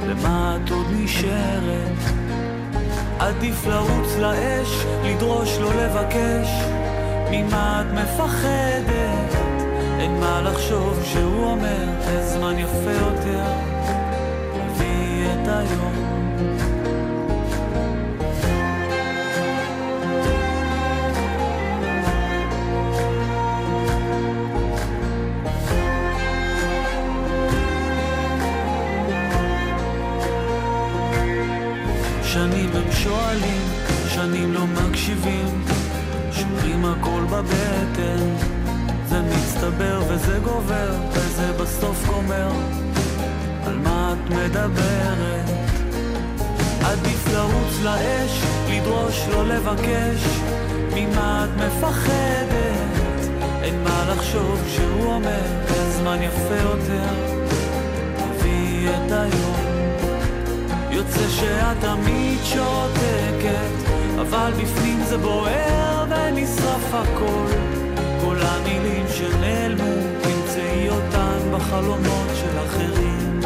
למה 0.07 0.57
את 0.63 0.71
עוד 0.71 0.85
נשארת? 0.91 2.24
עדיף 3.19 3.65
לרוץ 3.65 4.15
לאש, 4.19 4.85
לדרוש 5.03 5.57
לא 5.57 5.73
לבקש, 5.73 6.49
ממה 7.31 7.81
את 7.81 7.93
מפחדת? 7.93 9.35
אין 9.99 10.19
מה 10.19 10.41
לחשוב 10.41 10.99
כשהוא 11.03 11.43
אומר, 11.43 11.85
הזמן 12.05 12.59
יפה 12.59 12.91
יותר, 12.91 13.64
שנים 34.45 34.53
לא 34.53 34.65
מקשיבים, 34.67 35.65
שומרים 36.31 36.85
הכל 36.85 37.21
בבטן, 37.29 38.35
זה 39.07 39.21
מצטבר 39.21 40.01
וזה 40.07 40.39
גובר, 40.43 40.91
וזה 41.11 41.53
בסוף 41.53 42.05
גומר, 42.07 42.49
על 43.65 43.77
מה 43.77 44.13
את 44.13 44.29
מדברת? 44.29 45.49
עדיף 46.81 47.27
לרוץ 47.33 47.81
לאש, 47.83 48.41
לדרוש 48.69 49.25
לא 49.31 49.47
לבקש, 49.47 50.23
ממה 50.93 51.45
את 51.45 51.61
מפחדת? 51.61 53.29
אין 53.63 53.83
מה 53.83 54.05
לחשוב 54.09 54.61
כשהוא 54.67 55.13
אומר, 55.13 55.45
הזמן 55.69 56.21
יפה 56.21 56.55
יותר, 56.61 57.09
תביאי 58.17 58.87
את 58.89 59.11
היום. 59.11 59.55
יוצא 60.91 61.29
שאת 61.29 61.77
תמיד 61.81 62.39
שותקת, 62.43 64.04
אבל 64.21 64.51
בפנים 64.61 64.99
זה 65.03 65.17
בוער 65.17 66.05
ונשרף 66.09 66.93
הכל. 66.93 67.45
כל 68.21 68.35
המילים 68.39 69.05
שנעלמו, 69.09 69.93
תמצאי 70.21 70.89
אותן 70.89 71.51
בחלומות 71.53 72.29
של 72.35 72.59
אחרים. 72.65 73.39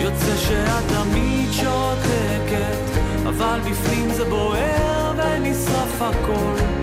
יוצא 0.00 0.36
שאת 0.36 0.84
תמיד 0.88 1.52
שותקת, 1.52 2.98
אבל 3.28 3.60
בפנים 3.70 4.10
זה 4.10 4.24
בוער 4.24 5.12
ונשרף 5.16 6.02
הכל. 6.02 6.77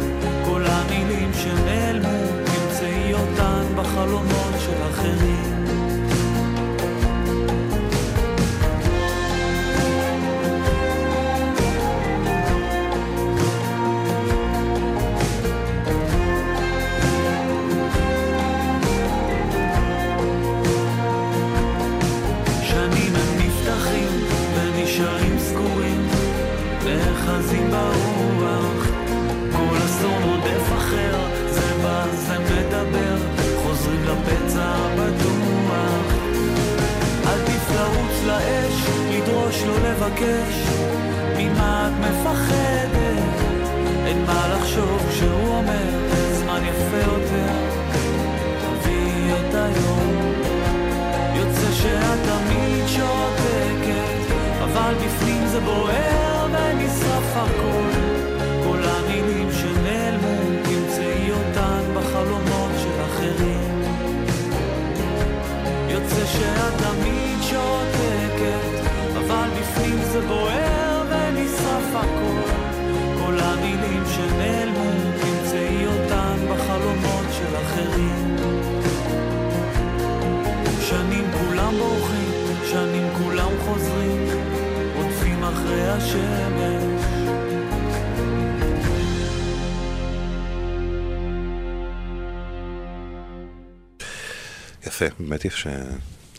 יפה, 94.96 95.06
באמת 95.20 95.46
יפה. 95.46 95.70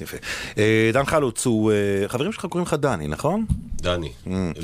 יפה. 0.01 0.17
אה, 0.59 0.91
דן 0.93 1.05
חלוץ 1.07 1.47
הוא, 1.47 1.73
אה, 1.73 2.09
חברים 2.09 2.33
שלך 2.33 2.47
קוראים 2.47 2.67
לך 2.67 2.75
דני, 2.75 3.09
נכון? 3.09 3.47
דני. 3.77 4.13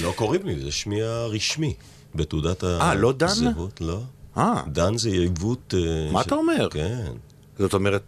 לא 0.02 0.12
קוראים 0.16 0.46
לי, 0.46 0.60
זה 0.60 0.70
שמי 0.72 1.02
הרשמי 1.02 1.74
בתעודת 2.14 2.62
Mm. 2.64 2.66
אה, 2.66 2.94
לא 2.94 3.12
דן? 3.12 3.26
הזהות, 3.26 3.80
לא. 3.80 4.00
אה, 4.36 4.62
דן 4.66 4.98
זה 4.98 5.08
עיוות... 5.08 5.74
מה 6.12 6.22
ש- 6.22 6.26
אתה 6.26 6.34
אומר? 6.34 6.68
כן. 6.70 7.12
זאת 7.58 7.74
אומרת, 7.74 8.02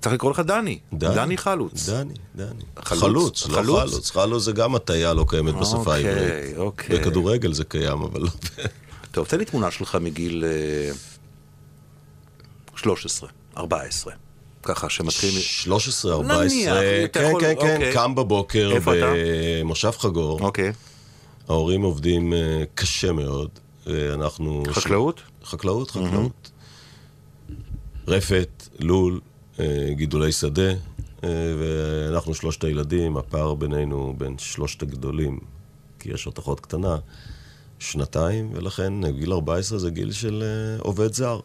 צריך 0.00 0.14
לקרוא 0.14 0.30
לך 0.30 0.40
דני. 0.40 0.78
דני 0.92 1.36
חלוץ. 1.36 1.88
דני, 1.88 2.14
דני. 2.36 2.62
חלוץ? 2.78 3.00
חלוץ, 3.02 3.46
לא 3.48 3.54
חלוץ? 3.54 3.80
חלוץ. 3.90 4.10
חלוץ 4.10 4.42
זה 4.44 4.52
גם 4.52 4.74
הטיה 4.74 5.14
לא 5.14 5.24
קיימת 5.28 5.54
בשפה 5.54 5.76
אוקיי, 5.76 6.08
העברית. 6.08 6.56
אוקיי. 6.56 6.98
בכדורגל 6.98 7.52
זה 7.52 7.64
קיים, 7.64 8.02
אבל 8.02 8.20
לא... 8.22 8.28
טוב, 9.12 9.26
תן 9.26 9.38
לי 9.38 9.44
תמונה 9.44 9.70
שלך 9.70 9.98
מגיל 10.00 10.44
אה, 10.44 10.92
13, 12.76 13.28
14. 13.56 14.12
ככה 14.62 14.88
שמתחיל... 14.90 15.40
13, 15.40 16.12
14, 16.14 16.44
נניח, 16.44 16.74
אתה 17.04 17.20
כן, 17.20 17.26
יכול- 17.28 17.40
כן, 17.40 17.54
כן, 17.60 17.74
אוקיי. 17.76 17.92
קם 17.92 18.14
בבוקר? 18.14 18.72
במושב 19.62 19.90
חגור. 19.90 20.40
אוקיי. 20.40 20.72
ההורים 21.48 21.82
עובדים 21.82 22.32
אה, 22.32 22.62
קשה 22.74 23.12
מאוד. 23.12 23.48
אה, 23.86 24.14
אנחנו... 24.14 24.62
חקלאות? 24.70 25.20
חקלאות, 25.44 25.90
חקלאות. 25.90 26.50
רפת, 28.08 28.68
לול, 28.78 29.20
אה, 29.60 29.64
גידולי 29.92 30.32
שדה, 30.32 30.70
אה, 31.24 31.28
ואנחנו 31.58 32.34
שלושת 32.34 32.64
הילדים, 32.64 33.16
הפער 33.16 33.54
בינינו 33.54 34.14
בין 34.18 34.38
שלושת 34.38 34.82
הגדולים, 34.82 35.38
כי 35.98 36.10
יש 36.12 36.26
עוד 36.26 36.38
אחות 36.38 36.60
קטנה, 36.60 36.96
שנתיים, 37.78 38.50
ולכן 38.54 39.04
אה, 39.04 39.10
גיל 39.10 39.32
14 39.32 39.78
זה 39.78 39.90
גיל 39.90 40.12
של 40.12 40.42
אה, 40.42 40.82
עובד 40.82 41.12
זר. 41.14 41.40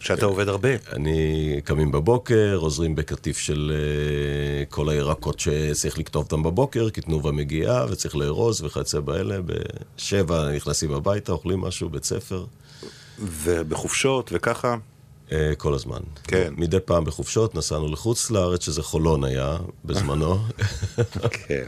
שאתה 0.00 0.26
עובד 0.26 0.48
הרבה. 0.48 0.68
אני 0.92 1.60
קמים 1.64 1.92
בבוקר, 1.92 2.56
עוזרים 2.60 2.94
בקטיף 2.94 3.38
של 3.38 3.72
אה, 3.74 4.64
כל 4.64 4.88
הירקות 4.88 5.40
שצריך 5.40 5.98
לקטוף 5.98 6.24
אותם 6.24 6.42
בבוקר, 6.42 6.90
כי 6.90 7.00
תנובה 7.00 7.32
מגיעה 7.32 7.86
וצריך 7.90 8.16
לארוז 8.16 8.62
וכיוצא 8.62 9.00
באלה. 9.00 9.38
בשבע 9.46 10.52
נכנסים 10.52 10.92
הביתה, 10.92 11.32
אוכלים 11.32 11.60
משהו, 11.60 11.88
בית 11.88 12.04
ספר, 12.04 12.44
ובחופשות 13.18 14.30
וככה. 14.32 14.76
אה, 15.32 15.52
כל 15.56 15.74
הזמן. 15.74 16.00
כן. 16.24 16.54
מדי 16.56 16.80
פעם 16.84 17.04
בחופשות 17.04 17.54
נסענו 17.54 17.92
לחוץ 17.92 18.30
לארץ, 18.30 18.64
שזה 18.64 18.82
חולון 18.82 19.24
היה 19.24 19.56
בזמנו, 19.84 20.38
כן. 21.46 21.64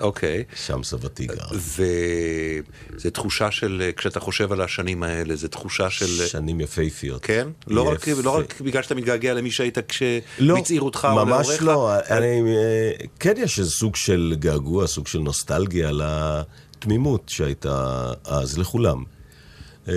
אוקיי. 0.00 0.44
שם 0.64 0.82
סבתי 0.82 1.26
גר. 1.26 1.34
וזה 1.52 3.10
תחושה 3.10 3.50
של, 3.50 3.90
כשאתה 3.96 4.20
חושב 4.20 4.52
על 4.52 4.60
השנים 4.60 5.02
האלה, 5.02 5.36
זה 5.36 5.48
תחושה 5.48 5.90
של... 5.90 6.26
שנים 6.26 6.60
יפהפיות. 6.60 7.22
כן? 7.24 7.48
לא 7.66 7.88
רק. 7.88 8.08
לא 8.08 8.36
רק 8.36 8.60
בגלל 8.60 8.82
שאתה 8.82 8.94
מתגעגע 8.94 9.34
למי 9.34 9.50
שהיית 9.50 9.78
לא, 9.78 9.82
כשמצעירותך 9.88 11.08
או 11.10 11.26
ממש 11.26 11.46
להוריך? 11.46 11.62
לא. 11.62 11.94
אני, 12.10 12.56
אה, 12.56 12.90
כן 13.20 13.34
יש 13.36 13.58
איזה 13.58 13.70
סוג 13.70 13.96
של 13.96 14.34
געגוע, 14.38 14.86
סוג 14.86 15.06
של 15.06 15.18
נוסטלגיה 15.18 15.90
לתמימות 15.92 17.28
שהייתה 17.28 18.12
אז 18.24 18.58
לכולם. 18.58 19.04
אה, 19.88 19.94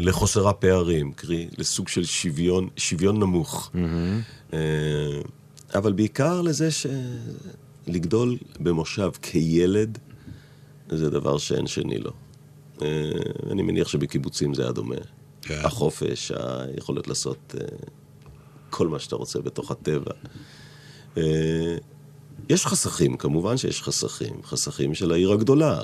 לחוסר 0.00 0.48
הפערים, 0.48 1.12
קרי, 1.12 1.48
לסוג 1.58 1.88
של 1.88 2.04
שוויון, 2.04 2.68
שוויון 2.76 3.20
נמוך. 3.20 3.70
אה, 4.52 4.58
אבל 5.74 5.92
בעיקר 5.92 6.40
לזה 6.40 6.68
שלגדול 7.86 8.36
במושב 8.60 9.10
כילד, 9.22 9.98
זה 10.88 11.10
דבר 11.10 11.38
שאין 11.38 11.66
שני 11.66 11.98
לו. 11.98 12.10
אה, 12.82 13.10
אני 13.50 13.62
מניח 13.62 13.88
שבקיבוצים 13.88 14.54
זה 14.54 14.62
היה 14.62 14.72
דומה. 14.72 14.96
כן. 15.42 15.60
החופש, 15.64 16.32
היכולת 16.36 17.08
לעשות 17.08 17.54
אה, 17.60 17.66
כל 18.70 18.88
מה 18.88 18.98
שאתה 18.98 19.16
רוצה 19.16 19.40
בתוך 19.40 19.70
הטבע. 19.70 20.12
אה, 21.16 21.76
יש 22.48 22.66
חסכים, 22.66 23.16
כמובן 23.16 23.56
שיש 23.56 23.82
חסכים. 23.82 24.42
חסכים 24.42 24.94
של 24.94 25.12
העיר 25.12 25.32
הגדולה. 25.32 25.80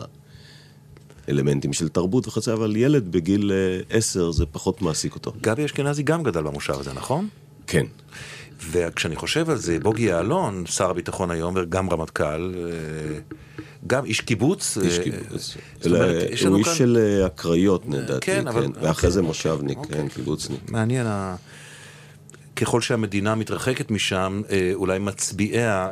אלמנטים 1.29 1.73
של 1.73 1.89
תרבות 1.89 2.29
וכיוצא, 2.29 2.53
אבל 2.53 2.77
ילד 2.77 3.13
בגיל 3.13 3.53
עשר 3.91 4.31
זה 4.31 4.47
פחות 4.47 4.83
מעסיק 4.83 5.15
אותו. 5.15 5.33
גבי 5.41 5.65
אשכנזי 5.65 6.03
גם 6.03 6.23
גדל 6.23 6.43
במושב 6.43 6.75
הזה, 6.81 6.93
נכון? 6.93 7.29
כן. 7.73 7.87
וכשאני 8.71 9.17
חושב 9.17 9.51
על 9.51 9.57
זה, 9.57 9.79
בוגי 9.83 10.03
יעלון, 10.03 10.65
שר 10.67 10.91
הביטחון 10.91 11.31
היום, 11.31 11.55
וגם 11.57 11.91
רמטכ"ל, 11.91 12.55
אה, 12.57 13.19
גם 13.87 14.05
איש 14.05 14.21
קיבוץ. 14.21 14.79
איש 14.83 14.99
אה, 14.99 15.05
קיבוץ. 15.05 15.57
אומרת, 15.87 16.23
הוא 16.23 16.39
כאן- 16.39 16.55
איש 16.55 16.69
של 16.79 16.99
אה, 17.01 17.27
הקריות, 17.27 17.83
לדעתי, 17.91 18.27
כן, 18.27 18.49
אבל- 18.49 18.67
ואחרי 18.75 18.89
אוקיי. 18.91 19.11
זה 19.11 19.23
מושבניק, 19.23 19.79
אוקיי. 19.79 19.97
כן, 19.97 20.09
קיבוצניק. 20.09 20.71
מעניין, 20.71 21.07
ככל 22.57 22.81
שהמדינה 22.81 23.35
מתרחקת 23.35 23.91
משם, 23.91 24.43
אולי 24.75 24.99
מצביעיה 24.99 25.91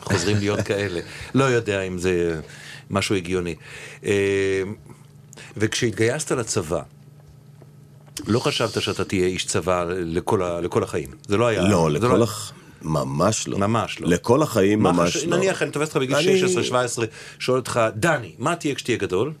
חוזרים 0.00 0.36
להיות 0.36 0.60
כאלה. 0.68 1.00
לא 1.34 1.44
יודע 1.44 1.82
אם 1.82 1.98
זה 1.98 2.40
משהו 2.90 3.14
הגיוני. 3.16 3.54
וכשהתגייסת 5.56 6.32
לצבא, 6.32 6.82
לא 8.26 8.38
חשבת 8.38 8.82
שאתה 8.82 9.04
תהיה 9.04 9.26
איש 9.26 9.44
צבא 9.46 9.84
לכל, 9.88 10.42
ה, 10.42 10.60
לכל 10.60 10.82
החיים. 10.82 11.08
זה 11.28 11.36
לא 11.36 11.46
היה... 11.46 11.62
לא, 11.68 11.88
זה 11.92 11.98
לכל 11.98 12.22
הח... 12.22 12.52
ממש 12.82 13.48
לא. 13.48 13.58
ממש 13.58 14.00
לא. 14.00 14.08
לכל 14.08 14.42
החיים 14.42 14.82
ממש 14.82 15.16
חש- 15.16 15.26
לא. 15.26 15.36
נניח 15.36 15.62
אני 15.62 15.70
תופס 15.70 15.86
אותך 15.88 15.96
בגיל 15.96 16.16
אני- 16.16 16.42
16-17, 16.70 16.74
שואל 17.38 17.58
אותך, 17.58 17.80
דני, 17.96 18.32
מה 18.38 18.56
תהיה 18.56 18.74
כשתהיה 18.74 18.98
גדול? 18.98 19.32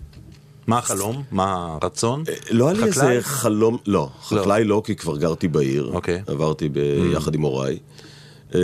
מה 0.66 0.78
החלום? 0.78 1.22
מה 1.30 1.76
הרצון? 1.82 2.24
לא 2.50 2.68
היה 2.68 2.78
לי? 2.78 2.84
איזה 2.84 3.18
חלום, 3.20 3.78
לא, 3.86 4.08
חקלאי 4.22 4.64
לא, 4.64 4.82
כי 4.84 4.96
כבר 4.96 5.16
גרתי 5.16 5.48
בעיר. 5.48 5.90
אוקיי. 5.94 6.22
עברתי 6.26 6.68
ביחד 6.68 7.34
עם 7.34 7.42
הוריי. 7.42 7.78
אה, 8.54 8.60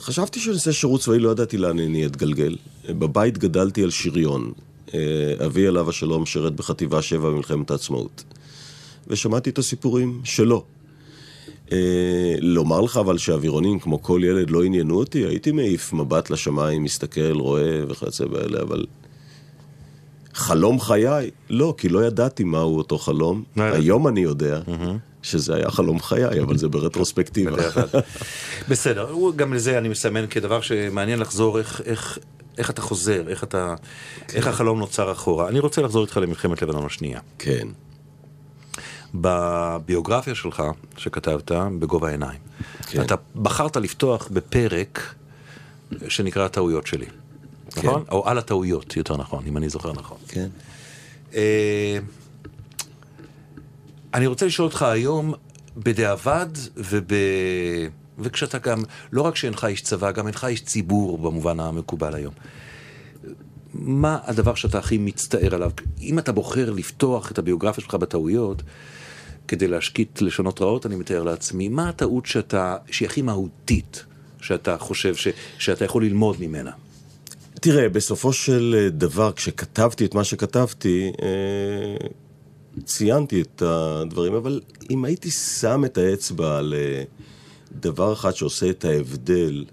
חשבתי 0.00 0.40
שאני 0.40 0.54
אעשה 0.54 0.72
שירות 0.72 1.00
צבאי, 1.00 1.18
לא 1.18 1.30
ידעתי 1.30 1.58
לאן 1.58 1.78
אני 1.78 2.06
אתגלגל. 2.06 2.56
אה, 2.88 2.94
בבית 2.94 3.38
גדלתי 3.38 3.82
על 3.82 3.90
שריון. 3.90 4.52
אה, 4.94 5.00
אבי 5.46 5.66
עליו 5.66 5.90
השלום 5.90 6.26
שירת 6.26 6.52
בחטיבה 6.56 7.02
7 7.02 7.30
במלחמת 7.30 7.70
העצמאות. 7.70 8.24
ושמעתי 9.06 9.50
את 9.50 9.58
הסיפורים 9.58 10.20
שלו. 10.24 10.64
אה, 11.72 12.34
לומר 12.40 12.80
לך 12.80 12.96
אבל 12.96 13.18
שאווירונים 13.18 13.78
כמו 13.78 14.02
כל 14.02 14.20
ילד 14.24 14.50
לא 14.50 14.64
עניינו 14.64 14.98
אותי, 14.98 15.26
הייתי 15.26 15.52
מעיף 15.52 15.92
מבט 15.92 16.30
לשמיים, 16.30 16.82
מסתכל, 16.82 17.32
רואה 17.32 17.80
וכיוצא 17.88 18.24
באלה, 18.24 18.62
אבל 18.62 18.86
חלום 20.34 20.80
חיי? 20.80 21.30
לא, 21.50 21.74
כי 21.78 21.88
לא 21.88 22.04
ידעתי 22.04 22.44
מהו 22.44 22.76
אותו 22.78 22.98
חלום. 22.98 23.44
לא. 23.56 23.62
היום 23.62 24.08
אני 24.08 24.20
יודע 24.20 24.60
שזה 25.22 25.54
היה 25.54 25.70
חלום 25.70 26.00
חיי, 26.00 26.40
אבל 26.42 26.56
זה 26.56 26.68
ברטרוספקטיבה. 26.68 27.56
בסדר, 28.68 29.14
גם 29.36 29.54
לזה 29.54 29.78
אני 29.78 29.88
מסמן 29.88 30.26
כדבר 30.26 30.60
שמעניין 30.60 31.18
לחזור 31.18 31.58
איך, 31.58 31.80
איך, 31.84 32.18
איך 32.58 32.70
אתה 32.70 32.82
חוזר, 32.82 33.28
איך, 33.28 33.44
אתה, 33.44 33.74
איך 34.34 34.46
החלום 34.46 34.78
נוצר 34.78 35.12
אחורה. 35.12 35.48
אני 35.48 35.58
רוצה 35.58 35.82
לחזור 35.82 36.04
איתך 36.04 36.16
למלחמת 36.16 36.62
לבנון 36.62 36.86
השנייה. 36.86 37.20
כן. 37.38 37.68
בביוגרפיה 39.14 40.34
שלך, 40.34 40.62
שכתבת, 40.96 41.52
בגובה 41.78 42.08
העיניים, 42.08 42.38
כן. 42.86 43.00
אתה 43.00 43.14
בחרת 43.36 43.76
לפתוח 43.76 44.28
בפרק 44.32 45.14
שנקרא 46.08 46.44
הטעויות 46.44 46.86
שלי. 46.86 47.06
כן. 47.06 47.88
נכון? 47.88 48.04
או 48.10 48.28
על 48.28 48.38
הטעויות, 48.38 48.96
יותר 48.96 49.16
נכון, 49.16 49.44
אם 49.46 49.56
אני 49.56 49.68
זוכר 49.68 49.92
נכון. 49.92 50.18
כן. 50.28 50.48
אה, 51.34 51.98
אני 54.14 54.26
רוצה 54.26 54.46
לשאול 54.46 54.68
אותך 54.68 54.82
היום, 54.82 55.34
בדיעבד 55.76 56.48
וב... 56.76 57.12
וכשאתה 58.18 58.58
גם, 58.58 58.82
לא 59.12 59.22
רק 59.22 59.36
שאינך 59.36 59.64
איש 59.64 59.82
צבא, 59.82 60.10
גם 60.10 60.26
אינך 60.26 60.44
איש 60.44 60.64
ציבור 60.64 61.18
במובן 61.18 61.60
המקובל 61.60 62.14
היום. 62.14 62.34
מה 63.74 64.18
הדבר 64.24 64.54
שאתה 64.54 64.78
הכי 64.78 64.98
מצטער 64.98 65.54
עליו? 65.54 65.70
אם 66.00 66.18
אתה 66.18 66.32
בוחר 66.32 66.70
לפתוח 66.70 67.30
את 67.30 67.38
הביוגרפיה 67.38 67.84
שלך 67.84 67.94
בטעויות, 67.94 68.62
כדי 69.48 69.68
להשקיט 69.68 70.22
לשונות 70.22 70.62
רעות, 70.62 70.86
אני 70.86 70.96
מתאר 70.96 71.22
לעצמי, 71.22 71.68
מה 71.68 71.88
הטעות 71.88 72.26
שאתה, 72.26 72.76
שהיא 72.90 73.06
הכי 73.08 73.22
מהותית, 73.22 74.04
שאתה 74.40 74.78
חושב 74.78 75.14
ש, 75.14 75.28
שאתה 75.58 75.84
יכול 75.84 76.04
ללמוד 76.04 76.36
ממנה? 76.40 76.70
תראה, 77.54 77.88
בסופו 77.88 78.32
של 78.32 78.88
דבר, 78.92 79.32
כשכתבתי 79.32 80.04
את 80.04 80.14
מה 80.14 80.24
שכתבתי, 80.24 81.12
אה, 81.22 82.08
ציינתי 82.84 83.42
את 83.42 83.62
הדברים, 83.62 84.34
אבל 84.34 84.60
אם 84.90 85.04
הייתי 85.04 85.30
שם 85.30 85.84
את 85.84 85.98
האצבע 85.98 86.58
על 86.58 86.74
אה, 86.76 87.02
דבר 87.72 88.12
אחד 88.12 88.30
שעושה 88.30 88.70
את 88.70 88.84
ההבדל, 88.84 89.64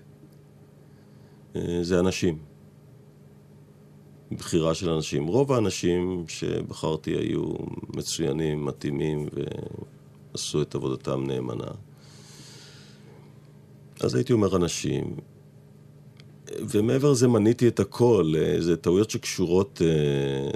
אה, 1.56 1.80
זה 1.82 2.00
אנשים. 2.00 2.49
בחירה 4.32 4.74
של 4.76 4.90
אנשים. 4.90 5.28
רוב 5.28 5.52
האנשים 5.52 6.26
שבחרתי 6.28 7.12
היו 7.12 7.54
מצוינים, 7.96 8.66
מתאימים 8.66 9.28
ועשו 10.34 10.62
את 10.62 10.76
עבודתם 10.76 11.28
נאמנה. 11.28 11.72
אז 14.00 14.16
הייתי 14.16 14.34
אומר 14.34 14.56
אנשים, 14.56 15.16
ומעבר 16.60 17.12
לזה 17.12 17.28
מניתי 17.28 17.68
את 17.68 17.80
הכל, 17.80 18.34
אה, 18.38 18.62
זה 18.62 18.78
טעויות 18.78 19.10
שקשורות, 19.10 19.82
אה, 19.86 20.52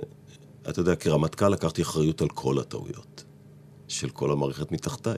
אתה 0.69 0.79
יודע, 0.79 0.95
כרמטכ"ל 0.95 1.49
לקחתי 1.49 1.81
אחריות 1.81 2.21
על 2.21 2.29
כל 2.29 2.59
הטעויות 2.59 3.23
של 3.88 4.09
כל 4.09 4.31
המערכת 4.31 4.71
מתחתיי. 4.71 5.17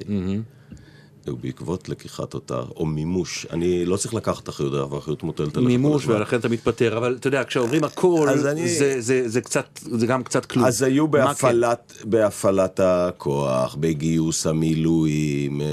ובעקבות 1.27 1.89
לקיחת 1.89 2.33
אותה, 2.33 2.59
או 2.75 2.85
מימוש, 2.85 3.45
אני 3.51 3.85
לא 3.85 3.97
צריך 3.97 4.13
לקחת 4.13 4.49
אחריות, 4.49 4.73
אבל 4.73 4.95
האחריות 4.95 5.23
מוטלת 5.23 5.57
עליך. 5.57 5.67
מימוש. 5.67 6.07
ולכן 6.07 6.39
אתה 6.39 6.49
מתפטר, 6.49 6.97
אבל 6.97 7.15
אתה 7.19 7.27
יודע, 7.27 7.43
כשאומרים 7.43 7.83
הכל, 7.83 8.27
אז 8.31 8.45
אני- 8.45 8.69
זה- 8.69 9.01
זה 9.01 9.29
זה 9.29 9.41
קצת, 9.41 9.65
זה 9.81 10.07
גם 10.07 10.23
קצת 10.23 10.45
כלום. 10.45 10.65
אז 10.65 10.81
היו 10.81 11.05
כן? 11.05 11.11
בהפעלת, 11.11 11.93
בהפעלת 12.05 12.79
הכוח, 12.79 13.75
בגיוס 13.79 14.47
המילואים, 14.47 15.61
אה, 15.61 15.67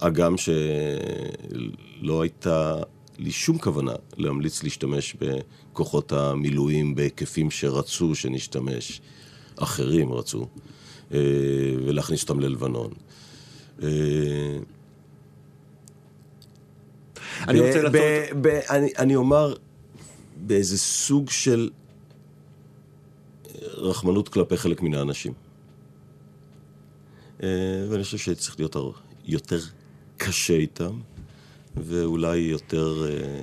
הגם 0.00 0.34
שלא 0.36 2.22
הייתה 2.22 2.76
לי 3.18 3.30
שום 3.30 3.58
כוונה 3.58 3.92
להמליץ 4.16 4.62
להשתמש 4.62 5.16
בכוחות 5.72 6.12
המילואים 6.12 6.94
בהיקפים 6.94 7.50
שרצו 7.50 8.14
שנשתמש, 8.14 9.00
אחרים 9.56 10.12
רצו, 10.12 10.46
אה, 11.14 11.18
ולהכניס 11.86 12.22
אותם 12.22 12.40
ללבנון. 12.40 12.90
אה, 13.82 14.58
אני 17.48 17.60
רוצה 17.60 17.80
ב- 18.40 18.46
אני- 18.70 19.16
אומר, 19.16 19.54
באיזה 20.36 20.78
סוג 20.78 21.30
של 21.30 21.70
רחמנות 23.74 24.28
כלפי 24.28 24.56
חלק 24.56 24.82
מן 24.82 24.94
האנשים. 24.94 25.32
אה, 27.42 27.48
ואני 27.90 28.04
חושב 28.04 28.18
שצריך 28.18 28.58
להיות 28.60 28.76
יותר 29.24 29.58
קשה 30.16 30.54
איתם, 30.54 31.00
ואולי 31.76 32.36
יותר 32.38 33.04
אה, 33.10 33.42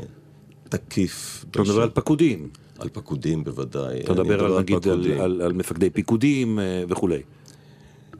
תקיף. 0.70 1.46
אתה 1.52 1.62
מדבר 1.62 1.82
על 1.82 1.90
פקודים, 1.90 2.50
על 2.80 2.90
פקודים 2.94 3.44
בוודאי. 3.44 4.02
אתה 4.02 4.14
מדבר 4.14 4.46
על 4.46 4.60
נגיד 4.60 4.88
על-. 4.88 5.12
על 5.12 5.42
על 5.42 5.54
מפקדי 5.54 5.90
פיקודים 5.90 6.60
אה, 6.60 6.84
וכולי. 6.90 7.22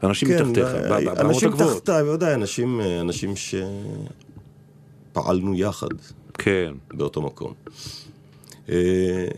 אנשים 0.02 0.28
כן, 0.28 0.44
מתחתיך, 0.44 0.68
ברמות 0.88 1.18
אנשים 1.18 1.48
הגבוהות. 1.48 1.76
תחתיי, 1.76 2.02
בוודאי, 2.02 2.34
אנשים, 2.34 2.80
אה, 2.80 3.00
אנשים 3.00 3.34
שפעלנו 5.12 5.54
יחד. 5.54 5.88
כן. 6.34 6.72
באותו 6.94 7.22
מקום. 7.22 7.52
אה, 8.68 9.28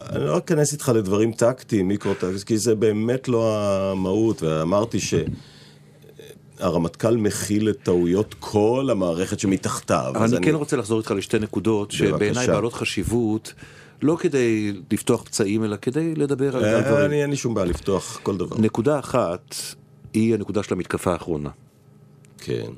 אני 0.00 0.24
לא 0.24 0.38
אכנס 0.38 0.72
איתך 0.72 0.92
לדברים 0.94 1.32
טקטיים, 1.32 1.88
מיקרו-טקטיים, 1.88 2.38
כי 2.38 2.58
זה 2.58 2.74
באמת 2.74 3.28
לא 3.28 3.58
המהות, 3.58 4.42
ואמרתי 4.42 4.98
שהרמטכ"ל 6.60 7.16
מכיל 7.16 7.70
את 7.70 7.78
טעויות 7.82 8.34
כל 8.40 8.88
המערכת 8.90 9.40
שמתחתיו. 9.40 10.12
אבל 10.16 10.36
אני 10.36 10.46
כן 10.46 10.54
רוצה 10.54 10.76
לחזור 10.76 10.98
איתך 10.98 11.10
לשתי 11.10 11.38
נקודות 11.38 11.90
שבעיניי. 11.90 12.46
בעלות 12.46 12.72
חשיבות, 12.72 13.54
לא 14.02 14.16
כדי 14.20 14.72
לפתוח 14.92 15.22
פצעים, 15.22 15.64
אלא 15.64 15.76
כדי 15.76 16.14
לדבר 16.14 16.56
על 16.56 16.64
אה, 16.64 16.80
דברים. 16.80 17.04
אני 17.04 17.22
אין 17.22 17.30
לי 17.30 17.36
שום 17.36 17.54
בעיה 17.54 17.66
לפתוח 17.66 18.20
כל 18.22 18.36
דבר. 18.36 18.56
נקודה 18.58 18.98
אחת 18.98 19.54
היא 20.14 20.34
הנקודה 20.34 20.62
של 20.62 20.74
המתקפה 20.74 21.12
האחרונה. 21.12 21.50
כן. 22.38 22.70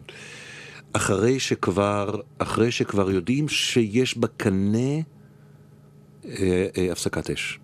אחרי 0.92 1.40
שכבר, 1.40 2.20
אחרי 2.38 2.70
שכבר 2.70 3.10
יודעים 3.10 3.48
שיש 3.48 4.18
בקנה 4.18 4.78
אה, 6.24 6.66
אה, 6.78 6.92
הפסקת 6.92 7.30
אש. 7.30 7.58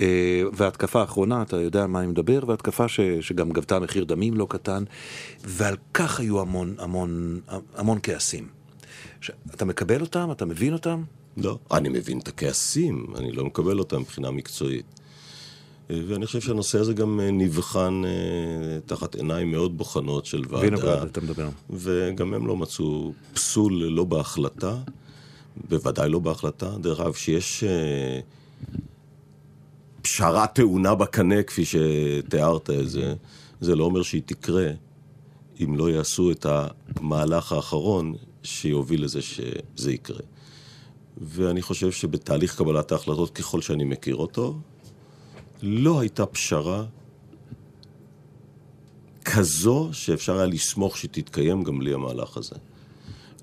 אה, 0.00 0.42
וההתקפה 0.52 1.00
האחרונה, 1.00 1.42
אתה 1.42 1.56
יודע 1.56 1.82
על 1.82 1.86
מה 1.86 2.00
אני 2.00 2.06
מדבר, 2.06 2.40
והתקפה 2.46 2.88
ש, 2.88 3.00
שגם 3.20 3.50
גבתה 3.50 3.78
מחיר 3.78 4.04
דמים 4.04 4.34
לא 4.34 4.46
קטן, 4.50 4.84
ועל 5.44 5.76
כך 5.94 6.20
היו 6.20 6.40
המון 6.40 6.74
המון 6.78 7.40
המון 7.76 7.98
כעסים. 8.02 8.48
אתה 9.54 9.64
מקבל 9.64 10.00
אותם? 10.00 10.28
אתה 10.32 10.44
מבין 10.44 10.72
אותם? 10.72 11.02
לא. 11.36 11.58
אני 11.72 11.88
מבין 11.88 12.18
את 12.18 12.28
הכעסים, 12.28 13.06
אני 13.16 13.32
לא 13.32 13.44
מקבל 13.44 13.78
אותם 13.78 14.00
מבחינה 14.00 14.30
מקצועית. 14.30 15.00
ואני 15.90 16.26
חושב 16.26 16.40
שהנושא 16.40 16.78
הזה 16.78 16.92
גם 16.92 17.20
אה, 17.20 17.30
נבחן 17.30 18.02
אה, 18.04 18.80
תחת 18.86 19.14
עיניים 19.14 19.50
מאוד 19.50 19.78
בוחנות 19.78 20.26
של 20.26 20.42
ועדה. 20.48 20.64
וינוגרד, 20.64 21.06
אתה 21.06 21.20
מדבר. 21.20 21.48
וגם 21.70 22.34
הם 22.34 22.46
לא 22.46 22.56
מצאו 22.56 23.12
פסול 23.34 23.72
לא 23.72 24.04
בהחלטה, 24.04 24.76
בוודאי 25.68 26.08
לא 26.08 26.18
בהחלטה. 26.18 26.70
דרך 26.80 27.00
אגב, 27.00 27.14
שיש 27.14 27.64
אה, 27.64 28.20
פשרה 30.02 30.46
טעונה 30.46 30.94
בקנה, 30.94 31.42
כפי 31.42 31.64
שתיארת 31.64 32.70
את 32.70 32.90
זה, 32.90 33.14
זה 33.60 33.76
לא 33.76 33.84
אומר 33.84 34.02
שהיא 34.02 34.22
תקרה 34.26 34.70
אם 35.64 35.76
לא 35.76 35.90
יעשו 35.90 36.30
את 36.30 36.46
המהלך 36.46 37.52
האחרון 37.52 38.14
שיוביל 38.42 39.04
לזה 39.04 39.22
שזה 39.22 39.92
יקרה. 39.92 40.20
ואני 41.20 41.62
חושב 41.62 41.90
שבתהליך 41.90 42.58
קבלת 42.58 42.92
ההחלטות, 42.92 43.30
ככל 43.30 43.60
שאני 43.60 43.84
מכיר 43.84 44.16
אותו, 44.16 44.58
לא 45.62 46.00
הייתה 46.00 46.26
פשרה 46.26 46.84
כזו 49.24 49.88
שאפשר 49.92 50.36
היה 50.36 50.46
לסמוך 50.46 50.96
שתתקיים 50.96 51.62
גם 51.62 51.78
בלי 51.78 51.94
המהלך 51.94 52.36
הזה. 52.36 52.56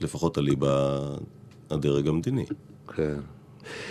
לפחות 0.02 0.38
אליבא 0.38 1.00
הדרג 1.70 2.08
המדיני. 2.08 2.46
כן. 2.96 3.20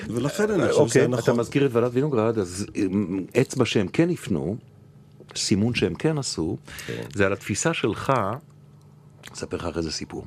ולכן 0.08 0.50
אני 0.50 0.68
חושב 0.72 0.72
שזה 0.72 0.80
אוקיי, 0.80 1.08
נכון. 1.08 1.24
אתה 1.24 1.32
מזכיר 1.32 1.66
את 1.66 1.70
ועדת 1.72 1.90
וינוגרד, 1.92 2.38
אז 2.38 2.66
אצבע 3.40 3.64
שהם 3.64 3.88
כן 3.88 4.10
הפנו, 4.10 4.56
סימון 5.36 5.74
שהם 5.74 5.94
כן 5.94 6.18
עשו, 6.18 6.56
זה 7.14 7.26
על 7.26 7.32
התפיסה 7.32 7.74
שלך, 7.74 8.12
אספר 9.32 9.56
לך 9.56 9.64
אחרי 9.64 9.82
זה 9.82 9.92
סיפור, 9.92 10.24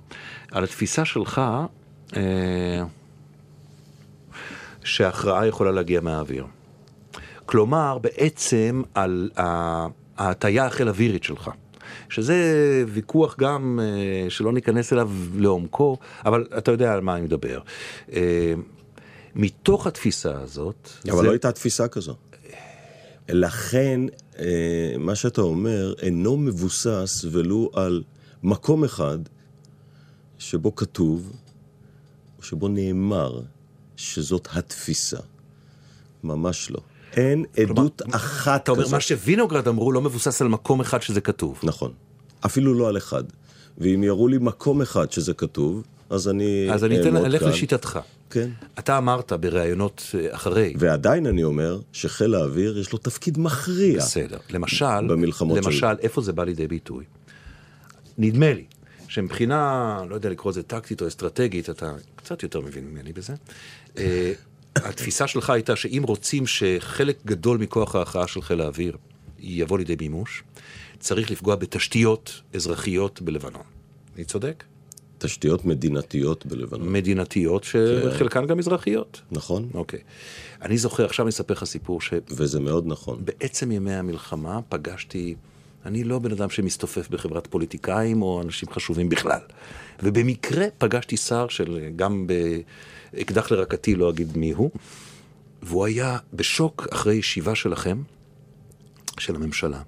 על 0.52 0.64
התפיסה 0.64 1.06
שלך, 1.06 1.42
אה, 2.16 2.84
שההכרעה 4.90 5.48
יכולה 5.48 5.72
להגיע 5.72 6.02
מהאוויר. 6.02 6.46
כלומר, 7.46 7.98
בעצם 7.98 8.82
על 8.94 9.30
ההטייה 10.18 10.66
החיל 10.66 10.90
אווירית 10.90 11.24
שלך. 11.24 11.50
שזה 12.10 12.36
ויכוח 12.88 13.36
גם 13.40 13.80
אה, 13.84 14.30
שלא 14.30 14.54
ניכנס 14.54 14.94
אליו 14.94 15.12
לעומקו, 15.36 15.98
אבל 16.26 16.48
אתה 16.58 16.72
יודע 16.72 16.94
על 16.94 17.02
מה 17.02 17.16
אני 17.16 17.22
מדבר. 17.26 17.60
אה, 18.14 18.54
מתוך 19.36 19.88
התפיסה 19.88 20.40
הזאת, 20.42 20.90
אבל 21.10 21.18
זה- 21.18 21.24
לא 21.24 21.32
הייתה 21.32 21.52
תפיסה 21.52 21.88
כזו. 21.88 22.16
לכן, 23.30 24.02
אה, 24.40 24.46
מה 25.00 25.16
שאתה 25.16 25.42
אומר 25.42 25.94
אינו 26.02 26.38
מבוסס 26.38 27.26
ולו 27.32 27.70
על 27.74 28.04
מקום 28.44 28.84
אחד 28.84 29.18
שבו 30.38 30.76
כתוב, 30.76 31.32
שבו 32.42 32.68
נאמר, 32.68 33.40
שזאת 34.00 34.48
התפיסה. 34.52 35.18
ממש 36.24 36.72
לא. 36.72 36.80
אין 37.14 37.46
עדות 37.58 38.02
אחת 38.12 38.64
אתה 38.64 38.72
אומר, 38.72 38.84
כזאת. 38.84 38.94
מה 38.94 39.00
שווינוגרד 39.02 39.68
אמרו 39.68 39.92
לא 39.92 40.02
מבוסס 40.02 40.42
על 40.42 40.48
מקום 40.48 40.82
אחד 40.82 41.02
שזה 41.02 41.22
כתוב. 41.22 41.60
נכון. 41.64 41.92
אפילו 42.46 42.74
לא 42.74 42.88
על 42.90 42.98
אחד. 42.98 43.24
ואם 43.78 44.04
יראו 44.04 44.28
לי 44.28 44.38
מקום 44.38 44.82
אחד 44.82 45.12
שזה 45.12 45.34
כתוב, 45.34 45.84
אז 46.10 46.30
אני 46.30 46.68
אז 46.74 46.84
אני 46.84 47.02
אתן, 47.02 47.16
אלך 47.18 47.40
כאן. 47.42 47.50
לשיטתך. 47.50 48.00
כן. 48.30 48.50
אתה 48.80 48.98
אמרת 48.98 49.34
בראיונות 49.34 50.02
אה, 50.20 50.36
אחרי, 50.36 50.74
ועדיין 50.78 51.28
אני 51.28 51.44
אומר 51.44 51.80
שחיל 51.94 52.36
האוויר 52.36 52.78
יש 52.78 52.92
לו 52.94 53.00
תפקיד 53.00 53.40
מכריע. 53.40 53.98
בסדר. 53.98 54.38
למשל, 54.50 55.08
במלחמות 55.10 55.64
של- 55.64 55.70
למשל, 55.70 55.96
איפה 56.00 56.22
זה 56.22 56.34
בא 56.34 56.44
לידי 56.44 56.68
ביטוי? 56.68 57.06
נדמה 58.18 58.54
לי 58.54 58.64
שמבחינה, 59.08 60.00
לא 60.10 60.16
יודע 60.16 60.30
לקרוא 60.30 60.52
לזה 60.52 60.64
טקטית 60.64 61.02
או 61.02 61.08
אסטרטגית, 61.08 61.70
אתה 61.70 61.92
קצת 62.16 62.44
יותר 62.44 62.62
מבין 62.62 62.86
ממני 62.92 63.14
בזה. 63.14 63.34
אה, 64.00 64.32
התפיסה 64.76 65.28
שלך 65.28 65.50
הייתה 65.50 65.76
שאם 65.76 66.04
רוצים 66.06 66.48
שחלק 66.48 67.18
גדול 67.26 67.58
מכוח 67.58 67.96
ההכרעה 67.96 68.28
של 68.28 68.42
חיל 68.42 68.62
האוויר 68.62 68.98
יבוא 69.40 69.78
לידי 69.78 69.96
מימוש, 70.02 70.44
צריך 71.00 71.32
לפגוע 71.32 71.56
בתשתיות 71.56 72.42
אזרחיות 72.54 73.22
בלבנון. 73.22 73.64
אני 74.16 74.26
צודק? 74.26 74.64
תשתיות 75.18 75.66
מדינתיות 75.66 76.46
בלבנון. 76.46 76.94
מדינתיות, 76.94 77.64
שחלקן 77.64 78.46
גם 78.46 78.60
אזרחיות. 78.60 79.22
נכון? 79.32 79.70
אוקיי. 79.74 80.00
אני 80.62 80.78
זוכר, 80.78 81.06
עכשיו 81.06 81.26
אני 81.26 81.30
אספר 81.30 81.54
לך 81.54 81.64
סיפור, 81.64 82.02
ש... 82.02 82.14
וזה 82.30 82.60
מאוד 82.60 82.88
נכון. 82.88 83.22
בעצם 83.26 83.72
ימי 83.72 83.94
המלחמה 83.94 84.60
פגשתי, 84.70 85.36
אני 85.86 86.04
לא 86.04 86.20
בן 86.20 86.32
אדם 86.32 86.50
שמסתופף 86.50 87.10
בחברת 87.10 87.48
פוליטיקאים 87.48 88.22
או 88.22 88.42
אנשים 88.42 88.70
חשובים 88.70 89.10
בכלל. 89.10 89.40
ובמקרה 90.04 90.66
פגשתי 90.78 91.18
שר 91.18 91.48
של 91.48 91.90
גם 91.96 92.28
באקדח 93.14 93.52
לרקתי, 93.52 93.96
לא 93.96 94.10
אגיד 94.10 94.38
מי 94.38 94.52
הוא, 94.52 94.70
והוא 95.62 95.86
היה 95.86 96.18
בשוק 96.34 96.88
אחרי 96.92 97.16
ישיבה 97.16 97.56
שלכם, 97.56 98.02
של 99.20 99.36
הממשלה. 99.36 99.82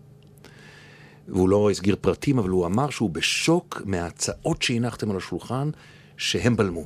והוא 1.28 1.50
לא 1.50 1.70
הסגיר 1.70 1.96
פרטים, 2.02 2.40
אבל 2.40 2.50
הוא 2.50 2.66
אמר 2.66 2.90
שהוא 2.90 3.10
בשוק 3.10 3.82
מההצעות 3.86 4.62
שהנחתם 4.62 5.12
על 5.12 5.18
השולחן, 5.18 5.70
שהם 6.18 6.56
בלמו. 6.56 6.86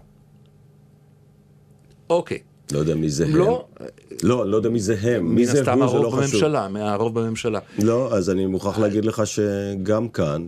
אוקיי. 2.10 2.40
לא 2.72 2.80
יודע 2.80 2.96
מי 2.96 3.10
זה 3.10 3.28
לא, 3.28 3.68
הם. 3.80 3.88
לא, 4.24 4.50
לא 4.50 4.58
יודע 4.58 4.70
מי 4.70 4.80
זה 4.80 4.96
הם. 5.02 5.36
מי 5.36 5.42
מן 5.42 5.48
זה 5.48 5.60
הסתם 5.60 5.82
הוא 5.82 5.88
זה 5.88 5.98
לא 5.98 6.02
הרוב 6.02 6.20
חשוב. 6.20 6.32
בממשלה, 6.32 6.68
מהרוב 6.68 7.20
בממשלה. 7.20 7.60
לא, 7.80 8.14
אז 8.14 8.30
אני 8.30 8.46
מוכרח 8.46 8.80
להגיד 8.80 9.06
לך 9.06 9.28
שגם 9.28 10.10
כאן 10.10 10.48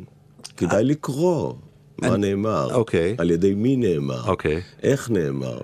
כדאי 0.57 0.83
לקרוא 0.83 1.53
מה 2.01 2.17
נאמר, 2.17 2.73
אוקיי. 2.73 3.15
על 3.17 3.31
ידי 3.31 3.53
מי 3.53 3.75
נאמר, 3.75 4.27
אוקיי. 4.27 4.61
איך 4.83 5.09
נאמר. 5.09 5.57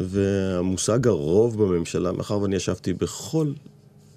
והמושג 0.00 1.06
הרוב 1.06 1.62
בממשלה, 1.62 2.12
מאחר 2.12 2.40
ואני 2.40 2.56
ישבתי 2.56 2.92
בכל 2.92 3.52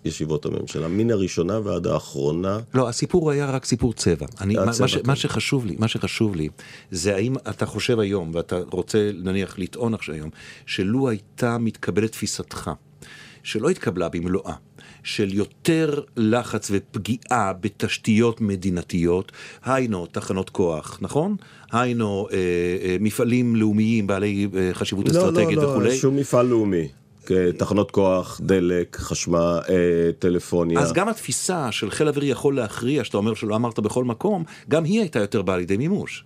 ישיבות 0.06 0.46
הממשלה, 0.46 0.88
מן 0.88 1.12
הראשונה 1.12 1.60
ועד 1.64 1.88
האחרונה, 1.88 2.60
לא, 2.74 2.90
הסיפור 2.90 3.32
היה 3.32 3.52
רק 3.52 3.66
סיפור 3.66 3.94
צבע. 3.94 4.26
אני, 4.42 4.56
מה, 4.56 4.64
הצבע, 4.64 4.82
מה, 4.84 4.88
ש, 4.88 4.96
כן. 4.96 5.02
מה 5.08 5.16
שחשוב 5.16 5.66
לי, 5.66 5.76
מה 5.80 5.88
שחשוב 5.88 6.36
לי, 6.36 6.50
זה 6.92 7.16
האם 7.16 7.36
אתה 7.50 7.66
חושב 7.66 8.00
היום, 8.00 8.32
ואתה 8.34 8.60
רוצה 8.72 9.12
נניח 9.24 9.60
לטעון 9.60 9.94
עכשיו 9.94 10.16
היום, 10.16 10.30
שלו 10.66 11.10
הייתה 11.10 11.58
מתקבלת 11.58 12.12
תפיסתך, 12.12 12.72
שלא 13.44 13.70
התקבלה 13.70 14.10
במלואה, 14.10 14.54
של 15.16 15.34
יותר 15.34 16.02
לחץ 16.18 16.72
ופגיעה 16.72 17.54
בתשתיות 17.62 18.42
מדינתיות, 18.42 19.32
היינו 19.66 20.06
תחנות 20.06 20.50
כוח, 20.50 20.98
נכון? 21.02 21.36
היינו 21.72 22.28
אה, 22.32 22.38
אה, 22.38 22.98
מפעלים 23.00 23.56
לאומיים 23.56 24.08
בעלי 24.08 24.48
אה, 24.58 24.70
חשיבות 24.74 25.10
לא, 25.10 25.12
אסטרטגית 25.12 25.58
לא, 25.58 25.64
לא, 25.64 25.68
וכולי. 25.68 25.98
שום 25.98 26.16
מפעל 26.16 26.46
לאומי. 26.46 26.88
תחנות 27.58 27.92
כוח, 27.92 28.42
דלק, 28.44 28.98
חשמל, 29.00 29.60
אה, 29.70 29.76
טלפוניה. 30.20 30.80
אז 30.80 30.94
גם 30.94 31.10
התפיסה 31.10 31.72
של 31.72 31.92
חיל 31.92 32.08
אוויר 32.08 32.24
יכול 32.24 32.56
להכריע, 32.56 33.04
שאתה 33.04 33.18
אומר 33.18 33.34
שלא 33.34 33.56
אמרת 33.56 33.80
בכל 33.80 34.04
מקום, 34.04 34.44
גם 34.70 34.84
היא 34.84 35.00
הייתה 35.00 35.20
יותר 35.20 35.42
באה 35.42 35.58
לידי 35.58 35.78
מימוש. 35.78 36.24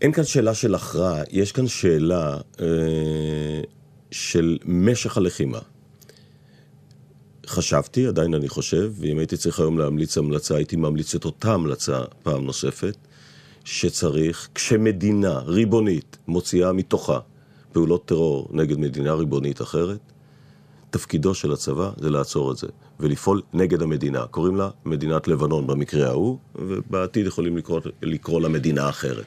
אין 0.00 0.12
כאן 0.12 0.24
שאלה 0.24 0.54
של 0.54 0.74
הכרעה, 0.74 1.22
יש 1.30 1.52
כאן 1.52 1.66
שאלה 1.66 2.36
אה, 2.60 2.66
של 4.10 4.58
משך 4.64 5.16
הלחימה. 5.16 5.58
חשבתי, 7.54 8.06
עדיין 8.06 8.34
אני 8.34 8.48
חושב, 8.48 8.92
ואם 8.96 9.18
הייתי 9.18 9.36
צריך 9.36 9.60
היום 9.60 9.78
להמליץ 9.78 10.18
המלצה, 10.18 10.56
הייתי 10.56 10.76
ממליץ 10.76 11.14
את 11.14 11.24
אותה 11.24 11.54
המלצה 11.54 12.00
פעם 12.22 12.44
נוספת, 12.44 12.96
שצריך, 13.64 14.48
כשמדינה 14.54 15.38
ריבונית 15.38 16.16
מוציאה 16.28 16.72
מתוכה 16.72 17.18
פעולות 17.72 18.06
טרור 18.06 18.48
נגד 18.52 18.78
מדינה 18.78 19.14
ריבונית 19.14 19.62
אחרת, 19.62 19.98
תפקידו 20.90 21.34
של 21.34 21.52
הצבא 21.52 21.90
זה 21.96 22.10
לעצור 22.10 22.52
את 22.52 22.56
זה, 22.56 22.66
ולפעול 23.00 23.42
נגד 23.52 23.82
המדינה. 23.82 24.26
קוראים 24.26 24.56
לה 24.56 24.70
מדינת 24.84 25.28
לבנון 25.28 25.66
במקרה 25.66 26.08
ההוא, 26.08 26.38
ובעתיד 26.54 27.26
יכולים 27.26 27.56
לקרוא, 27.56 27.80
לקרוא 28.02 28.40
לה 28.40 28.48
מדינה 28.48 28.88
אחרת. 28.88 29.24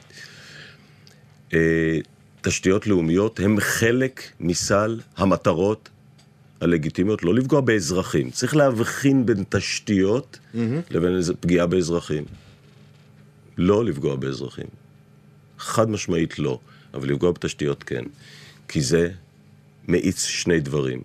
אה, 1.54 1.98
תשתיות 2.40 2.86
לאומיות 2.86 3.40
הם 3.40 3.60
חלק 3.60 4.22
מסל 4.40 5.00
המטרות 5.16 5.88
הלגיטימיות, 6.60 7.22
לא 7.22 7.34
לפגוע 7.34 7.60
באזרחים. 7.60 8.30
צריך 8.30 8.56
להבחין 8.56 9.26
בין 9.26 9.44
תשתיות 9.48 10.38
mm-hmm. 10.38 10.58
לבין 10.90 11.20
פגיעה 11.40 11.66
באזרחים. 11.66 12.24
לא 13.58 13.84
לפגוע 13.84 14.16
באזרחים. 14.16 14.66
חד 15.58 15.90
משמעית 15.90 16.38
לא, 16.38 16.58
אבל 16.94 17.08
לפגוע 17.08 17.32
בתשתיות 17.32 17.82
כן. 17.82 18.04
כי 18.68 18.80
זה 18.80 19.10
מאיץ 19.88 20.24
שני 20.24 20.60
דברים. 20.60 21.00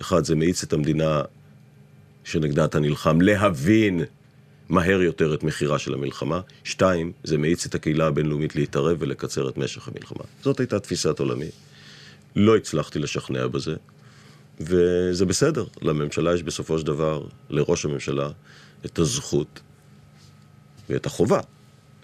אחד, 0.00 0.24
זה 0.24 0.34
מאיץ 0.34 0.62
את 0.62 0.72
המדינה 0.72 1.22
שנגדה 2.24 2.64
אתה 2.64 2.80
נלחם 2.80 3.20
להבין 3.20 4.00
מהר 4.68 5.02
יותר 5.02 5.34
את 5.34 5.42
מחירה 5.42 5.78
של 5.78 5.94
המלחמה. 5.94 6.40
שתיים, 6.64 7.12
זה 7.24 7.38
מאיץ 7.38 7.66
את 7.66 7.74
הקהילה 7.74 8.06
הבינלאומית 8.06 8.56
להתערב 8.56 8.96
ולקצר 9.00 9.48
את 9.48 9.56
משך 9.56 9.88
המלחמה. 9.88 10.24
זאת 10.42 10.60
הייתה 10.60 10.80
תפיסת 10.80 11.18
עולמי. 11.18 11.48
לא 12.36 12.56
הצלחתי 12.56 12.98
לשכנע 12.98 13.46
בזה, 13.46 13.74
וזה 14.60 15.26
בסדר. 15.26 15.64
לממשלה 15.82 16.34
יש 16.34 16.42
בסופו 16.42 16.78
של 16.78 16.86
דבר, 16.86 17.26
לראש 17.50 17.84
הממשלה, 17.84 18.28
את 18.86 18.98
הזכות 18.98 19.60
ואת 20.90 21.06
החובה 21.06 21.40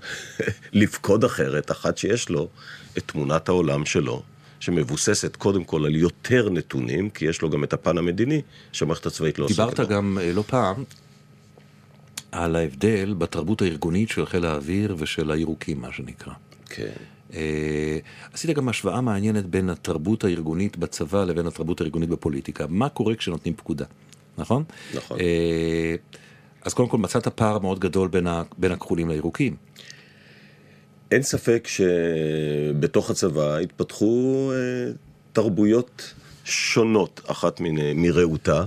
לפקוד 0.72 1.24
אחרת, 1.24 1.70
אחת 1.70 1.98
שיש 1.98 2.28
לו 2.28 2.48
את 2.98 3.02
תמונת 3.06 3.48
העולם 3.48 3.86
שלו, 3.86 4.22
שמבוססת 4.60 5.36
קודם 5.36 5.64
כל 5.64 5.84
על 5.84 5.94
יותר 5.94 6.50
נתונים, 6.50 7.10
כי 7.10 7.24
יש 7.24 7.42
לו 7.42 7.50
גם 7.50 7.64
את 7.64 7.72
הפן 7.72 7.98
המדיני, 7.98 8.42
שהמערכת 8.72 9.06
הצבאית 9.06 9.38
לא 9.38 9.46
בו. 9.46 9.48
דיברת 9.48 9.80
גם 9.80 10.18
אה, 10.20 10.32
לא 10.32 10.44
פעם 10.46 10.84
על 12.32 12.56
ההבדל 12.56 13.14
בתרבות 13.18 13.62
הארגונית 13.62 14.08
של 14.08 14.26
חיל 14.26 14.44
האוויר 14.44 14.96
ושל 14.98 15.30
הירוקים, 15.30 15.80
מה 15.80 15.92
שנקרא. 15.92 16.32
כן. 16.68 16.92
אה, 17.34 17.98
עשית 18.32 18.50
גם 18.50 18.68
השוואה 18.68 19.00
מעניינת 19.00 19.46
בין 19.46 19.70
התרבות 19.70 20.24
הארגונית 20.24 20.76
בצבא 20.76 21.24
לבין 21.24 21.46
התרבות 21.46 21.80
הארגונית 21.80 22.08
בפוליטיקה. 22.08 22.66
מה 22.68 22.88
קורה 22.88 23.14
כשנותנים 23.14 23.54
פקודה, 23.54 23.84
נכון? 24.38 24.64
נכון. 24.94 25.20
אה, 25.20 25.94
אז 26.62 26.74
קודם 26.74 26.88
כל 26.88 26.98
מצאת 26.98 27.28
פער 27.28 27.58
מאוד 27.58 27.78
גדול 27.78 28.08
בין, 28.08 28.26
ה, 28.26 28.42
בין 28.58 28.72
הכחולים 28.72 29.08
לירוקים. 29.08 29.56
אין 31.10 31.22
ספק 31.22 31.68
שבתוך 31.68 33.10
הצבא 33.10 33.56
התפתחו 33.56 34.50
אה, 34.52 34.92
תרבויות 35.32 36.14
שונות, 36.44 37.20
אחת 37.26 37.60
מרעותה, 37.94 38.64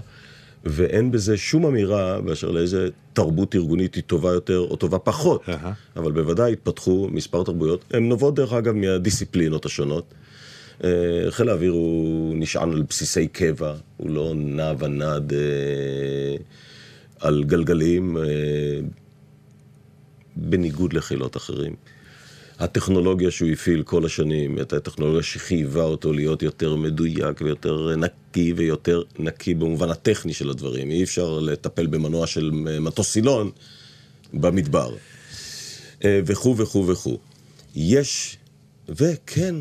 ואין 0.70 1.12
בזה 1.12 1.38
שום 1.38 1.66
אמירה 1.66 2.22
באשר 2.22 2.52
לאיזה 2.52 2.90
תרבות 3.14 3.56
ארגונית 3.56 3.96
היא 3.96 4.04
טובה 4.04 4.32
יותר 4.32 4.60
או 4.60 4.76
טובה 4.76 5.00
פחות. 5.00 5.50
אהה. 5.50 5.74
אבל 5.96 6.12
בוודאי 6.12 6.54
התפתחו 6.54 7.08
מספר 7.12 7.44
תרבויות, 7.44 7.86
הן 7.94 8.10
נובעות 8.10 8.36
דרך 8.36 8.54
אגב 8.54 8.74
מהדיסציפלינות 8.74 9.66
השונות. 9.66 10.14
אה, 10.84 10.90
חיל 11.30 11.50
האוויר 11.50 11.72
הוא 11.72 12.36
נשען 12.36 12.72
על 12.72 12.84
בסיסי 12.90 13.28
קבע, 13.28 13.76
הוא 13.98 14.10
לא 14.10 14.34
נע 14.36 14.74
ונד 14.80 15.34
אה, 15.34 16.36
על 17.20 17.44
גלגלים, 17.44 18.18
אה, 18.18 18.24
בניגוד 20.36 20.94
לחילות 20.94 21.38
אחרים. 21.38 21.76
הטכנולוגיה 22.60 23.32
שהוא 23.32 23.50
הפעיל 23.50 23.84
כל 23.84 24.06
השנים, 24.06 24.60
את 24.62 24.74
הטכנולוגיה 24.74 25.24
שחייבה 25.24 25.84
אותו 25.84 26.14
להיות 26.14 26.42
יותר 26.42 26.76
מדויק 26.76 27.42
ויותר 27.42 27.96
נקי 27.96 28.54
ויותר 28.54 29.02
נקי 29.20 29.54
במובן 29.54 29.90
הטכני 29.90 30.34
של 30.34 30.50
הדברים. 30.50 30.92
אי 30.92 31.04
אפשר 31.04 31.40
לטפל 31.40 31.88
במנוע 31.88 32.28
של 32.28 32.52
מטוס 32.82 33.12
סילון 33.12 33.52
במדבר. 34.34 34.96
אה, 36.06 36.20
וכו' 36.26 36.58
וכו' 36.58 36.88
וכו'. 36.88 37.18
יש, 37.76 38.38
וכן, 38.90 39.56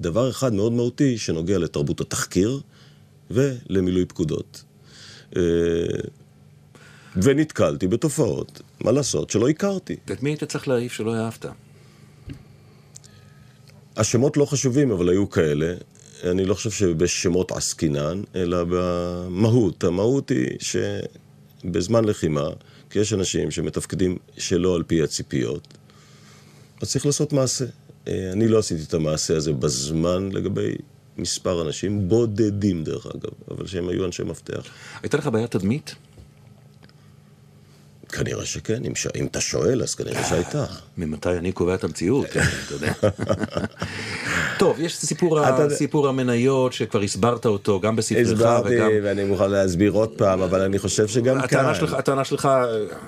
דבר 0.00 0.30
אחד 0.30 0.52
מאוד 0.54 0.72
מהותי 0.72 1.18
שנוגע 1.18 1.58
לתרבות 1.58 2.00
התחקיר 2.00 2.60
ולמילוי 3.30 4.04
פקודות. 4.04 4.64
אה, 5.36 5.42
ונתקלתי 7.22 7.86
בתופעות, 7.86 8.62
מה 8.80 8.92
לעשות, 8.92 9.30
שלא 9.30 9.48
הכרתי. 9.48 9.96
את 10.12 10.22
מי 10.22 10.30
היית 10.30 10.44
צריך 10.44 10.68
להעיף 10.68 10.92
שלא 10.92 11.14
אהבת? 11.14 11.46
השמות 14.00 14.36
לא 14.36 14.44
חשובים, 14.44 14.90
אבל 14.90 15.08
היו 15.08 15.30
כאלה. 15.30 15.74
אני 16.24 16.44
לא 16.44 16.54
חושב 16.54 16.70
שבשמות 16.70 17.52
עסקינן, 17.52 18.22
אלא 18.34 18.64
במהות. 18.68 19.84
המהות 19.84 20.28
היא 20.28 20.58
שבזמן 20.60 22.04
לחימה, 22.04 22.48
כי 22.90 22.98
יש 22.98 23.12
אנשים 23.12 23.50
שמתפקדים 23.50 24.16
שלא 24.38 24.76
על 24.76 24.82
פי 24.82 25.02
הציפיות, 25.02 25.68
אז 26.82 26.90
צריך 26.90 27.06
לעשות 27.06 27.32
מעשה. 27.32 27.64
אה, 28.08 28.32
אני 28.32 28.48
לא 28.48 28.58
עשיתי 28.58 28.82
את 28.82 28.94
המעשה 28.94 29.36
הזה 29.36 29.52
בזמן 29.52 30.28
לגבי 30.32 30.74
מספר 31.18 31.62
אנשים, 31.62 32.08
בודדים 32.08 32.84
דרך 32.84 33.06
אגב, 33.06 33.30
אבל 33.50 33.66
שהם 33.66 33.88
היו 33.88 34.04
אנשי 34.04 34.22
מפתח. 34.22 34.62
הייתה 35.02 35.16
לך 35.16 35.26
בעיית 35.26 35.50
תדמית? 35.50 35.94
כנראה 38.10 38.44
שכן, 38.46 38.84
אם, 38.84 38.94
ש... 38.94 39.06
אם 39.16 39.26
אתה 39.26 39.40
שואל, 39.40 39.82
אז 39.82 39.94
כנראה 39.94 40.24
שהייתה. 40.28 40.64
ממתי 40.98 41.28
אני 41.28 41.52
קובע 41.52 41.74
את 41.74 41.84
המציאות, 41.84 42.26
כן, 42.32 42.40
אתה 42.66 42.74
יודע. 42.74 42.92
טוב, 44.58 44.80
יש 44.80 44.96
סיפור, 44.96 45.48
אתה- 45.48 45.70
סיפור 45.70 46.08
המניות 46.08 46.72
שכבר 46.72 47.00
הסברת 47.00 47.46
אותו, 47.46 47.80
גם 47.80 47.96
בספרך 47.96 48.26
הסברתי, 48.32 48.74
וגם... 48.76 48.90
ואני 49.02 49.24
מוכן 49.24 49.50
להסביר 49.50 49.92
עוד 49.92 50.08
פעם, 50.16 50.40
אבל 50.42 50.60
אני 50.60 50.78
חושב 50.78 51.08
שגם 51.08 51.46
כאן... 51.48 51.74
שלך, 51.74 51.92
הטענה 51.94 52.24
שלך, 52.24 52.48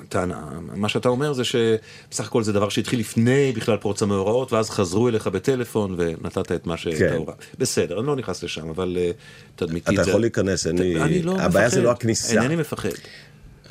טענה, 0.09 0.41
מה 0.75 0.89
שאתה 0.89 1.09
אומר 1.09 1.33
זה 1.33 1.43
שבסך 1.45 2.27
הכל 2.27 2.43
זה 2.43 2.53
דבר 2.53 2.69
שהתחיל 2.69 3.01
לפני 3.01 3.53
בכלל 3.57 3.77
פרוץ 3.77 4.03
המאורעות, 4.03 4.53
ואז 4.53 4.71
חזרו 4.71 5.09
אליך 5.09 5.27
בטלפון 5.27 5.95
ונתת 5.99 6.53
את 6.53 6.67
מה 6.67 6.77
שאתה 6.77 6.97
כן. 6.99 7.19
בסדר, 7.59 7.99
אני 7.99 8.07
לא 8.07 8.17
נכנס 8.17 8.43
לשם, 8.43 8.69
אבל 8.69 8.97
אה, 9.01 9.11
תדמיתית... 9.57 9.95
אתה 9.95 10.05
זה- 10.05 10.11
יכול 10.11 10.21
להיכנס, 10.21 10.67
לי... 10.67 11.01
אני 11.03 11.23
לא 11.23 11.33
הבעיה 11.33 11.67
מפחד. 11.67 11.69
זה 11.79 11.83
לא 11.83 11.91
הכניסה. 11.91 12.33
אינני 12.43 12.57
מפחד. 12.57 12.89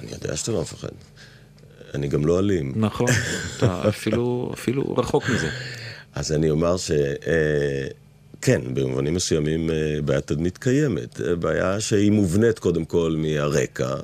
אני 0.03 0.11
יודע 0.11 0.35
שאתה 0.37 0.51
לא 0.51 0.61
מפחד. 0.61 0.89
אני 1.93 2.07
גם 2.07 2.25
לא 2.25 2.39
אלים. 2.39 2.73
נכון, 2.75 3.07
אתה 3.57 3.89
אפילו, 3.89 4.51
אפילו 4.53 4.95
רחוק 4.97 5.29
מזה. 5.29 5.49
אז 6.15 6.31
אני 6.31 6.49
אומר 6.49 6.77
ש... 6.77 6.91
אה, 6.91 7.87
כן, 8.41 8.61
במובנים 8.73 9.13
מסוימים 9.13 9.69
אה, 9.69 10.01
בעיית 10.05 10.27
תדמית 10.27 10.57
קיימת. 10.57 11.21
אה, 11.21 11.35
בעיה 11.35 11.79
שהיא 11.79 12.11
מובנית 12.11 12.59
קודם 12.59 12.85
כל 12.85 13.15
מהרקע. 13.17 13.95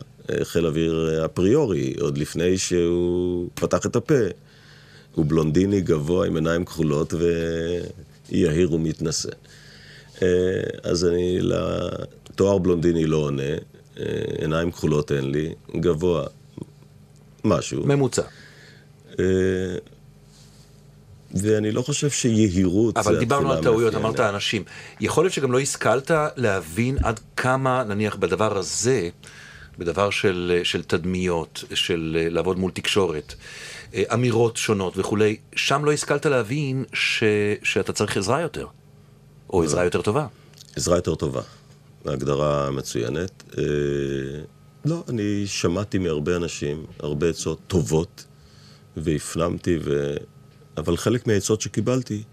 חיל 0.43 0.65
אוויר 0.65 1.25
אפריורי, 1.25 1.93
עוד 1.99 2.17
לפני 2.17 2.57
שהוא 2.57 3.49
פתח 3.53 3.85
את 3.85 3.95
הפה. 3.95 4.19
הוא 5.15 5.25
בלונדיני 5.25 5.81
גבוה 5.81 6.27
עם 6.27 6.35
עיניים 6.35 6.65
כחולות 6.65 7.13
ויהיר 8.33 8.73
ומתנשא. 8.73 9.29
אז 10.83 11.05
אני 11.05 11.39
לתואר 11.41 12.57
בלונדיני 12.57 13.05
לא 13.05 13.17
עונה, 13.17 13.43
עיניים 14.39 14.71
כחולות 14.71 15.11
אין 15.11 15.31
לי, 15.31 15.53
גבוה 15.75 16.25
משהו. 17.43 17.85
ממוצע. 17.85 18.21
אה, 19.19 19.25
ואני 21.33 21.71
לא 21.71 21.81
חושב 21.81 22.09
שיהירות 22.09 22.97
אבל 22.97 23.19
דיברנו 23.19 23.51
על 23.51 23.63
טעויות. 23.63 23.95
אמרת 23.95 24.19
אנשים. 24.19 24.63
יכול 24.99 25.23
להיות 25.23 25.33
שגם 25.33 25.51
לא 25.51 25.59
השכלת 25.59 26.11
להבין 26.35 26.97
עד 27.03 27.19
כמה, 27.35 27.83
נניח, 27.83 28.15
בדבר 28.15 28.57
הזה, 28.57 29.09
בדבר 29.77 30.09
של, 30.09 30.61
של 30.63 30.83
תדמיות, 30.83 31.63
של 31.73 32.17
אה, 32.19 32.29
לעבוד 32.29 32.57
מול 32.57 32.71
תקשורת, 32.71 33.33
אה, 33.93 34.03
אמירות 34.13 34.57
שונות 34.57 34.97
וכולי, 34.97 35.37
שם 35.55 35.85
לא 35.85 35.91
השכלת 35.91 36.25
להבין 36.25 36.85
ש, 36.93 37.23
שאתה 37.63 37.93
צריך 37.93 38.17
עזרה 38.17 38.41
יותר, 38.41 38.67
או 39.49 39.63
עזרה 39.63 39.83
יותר 39.83 40.01
טובה. 40.01 40.27
עזרה 40.75 40.95
יותר 40.95 41.15
טובה. 41.15 41.41
הגדרה 42.05 42.71
מצוינת. 42.71 43.43
אה, 43.57 43.63
לא, 44.85 45.03
אני 45.09 45.43
שמעתי 45.47 45.97
מהרבה 45.97 46.35
אנשים, 46.35 46.85
הרבה 46.99 47.29
עצות 47.29 47.59
טובות, 47.67 48.25
והפנמתי, 48.97 49.77
ו... 49.83 50.15
אבל 50.77 50.97
חלק 50.97 51.27
מהעצות 51.27 51.61
שקיבלתי, 51.61 52.23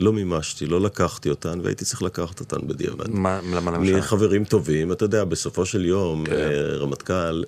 לא 0.00 0.12
מימשתי, 0.12 0.66
לא 0.66 0.80
לקחתי 0.80 1.30
אותן, 1.30 1.60
והייתי 1.62 1.84
צריך 1.84 2.02
לקחת 2.02 2.40
אותן 2.40 2.66
בדיעבד. 2.66 3.10
מה, 3.10 3.40
למה 3.52 3.70
למשל? 3.70 3.96
מחברים 3.96 4.44
טובים, 4.44 4.92
אתה 4.92 5.04
יודע, 5.04 5.24
בסופו 5.24 5.66
של 5.66 5.84
יום, 5.84 6.26
כן. 6.26 6.32
אה, 6.32 6.76
רמטכ"ל, 6.76 7.42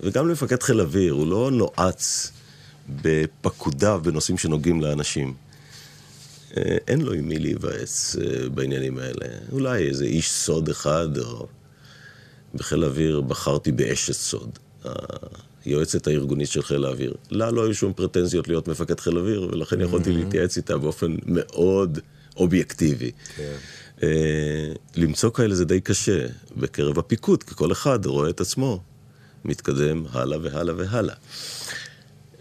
וגם 0.00 0.28
למפקד 0.28 0.62
חיל 0.62 0.80
אוויר, 0.80 1.12
הוא 1.12 1.26
לא 1.26 1.50
נועץ 1.50 2.32
בפקודיו 3.02 4.00
בנושאים 4.04 4.38
שנוגעים 4.38 4.80
לאנשים. 4.80 5.34
אה, 6.56 6.76
אין 6.88 7.00
לו 7.00 7.12
עם 7.12 7.28
מי 7.28 7.38
להיוועץ 7.38 8.16
אה, 8.16 8.48
בעניינים 8.48 8.98
האלה. 8.98 9.26
אולי 9.52 9.88
איזה 9.88 10.04
איש 10.04 10.30
סוד 10.30 10.68
אחד, 10.68 11.18
או 11.18 11.46
בחיל 12.54 12.82
האוויר 12.84 13.20
בחרתי 13.20 13.72
באשת 13.72 14.12
סוד, 14.12 14.58
היועצת 15.64 16.06
הארגונית 16.06 16.48
של 16.48 16.62
חיל 16.62 16.84
האוויר. 16.84 17.14
לה 17.30 17.50
לא 17.50 17.64
היו 17.64 17.74
שום 17.74 17.92
פרטנזיות 17.92 18.48
להיות 18.48 18.68
מפקד 18.68 19.00
חיל 19.00 19.18
אוויר, 19.18 19.48
ולכן 19.52 19.80
יכולתי 19.80 20.12
להתייעץ 20.12 20.56
איתה 20.56 20.78
באופן 20.78 21.16
מאוד 21.26 21.98
אובייקטיבי. 22.36 23.10
אה, 24.02 24.72
למצוא 24.96 25.30
כאלה 25.30 25.54
זה 25.54 25.64
די 25.64 25.80
קשה 25.80 26.26
בקרב 26.56 26.98
הפיקוד, 26.98 27.42
כי 27.42 27.54
כל 27.54 27.72
אחד 27.72 28.06
רואה 28.06 28.30
את 28.30 28.40
עצמו 28.40 28.82
מתקדם 29.44 30.04
הלאה 30.12 30.38
והלאה 30.42 30.74
והלאה. 30.76 31.14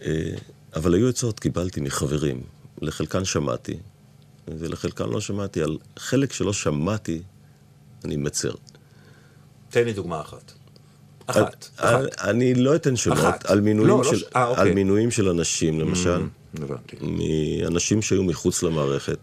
אה, 0.01 0.35
אבל 0.75 0.93
היו 0.93 1.09
עצות 1.09 1.39
קיבלתי 1.39 1.81
מחברים, 1.81 2.41
לחלקן 2.81 3.25
שמעתי, 3.25 3.77
ולחלקן 4.59 5.09
לא 5.09 5.21
שמעתי. 5.21 5.61
על 5.61 5.77
חלק 5.99 6.33
שלא 6.33 6.53
שמעתי, 6.53 7.21
אני 8.05 8.15
מצר. 8.17 8.51
תן 9.69 9.83
לי 9.85 9.93
דוגמה 9.93 10.21
אחת. 10.21 10.51
אחת. 11.27 11.67
על- 11.77 12.07
אחת. 12.09 12.21
אני 12.27 12.53
לא 12.53 12.75
אתן 12.75 12.95
שמות, 12.95 13.17
אחת. 13.17 13.45
על 13.45 13.61
מינויים, 13.61 13.89
לא, 13.89 13.97
לא 13.97 14.11
של, 14.11 14.17
ש- 14.17 14.23
אה, 14.35 14.47
אוקיי. 14.47 14.63
על 14.63 14.73
מינויים 14.73 15.11
של 15.11 15.29
אנשים, 15.29 15.79
למשל, 15.79 16.21
הבנתי. 16.61 16.95
מאנשים 17.01 18.01
שהיו 18.01 18.23
מחוץ 18.23 18.63
למערכת, 18.63 19.19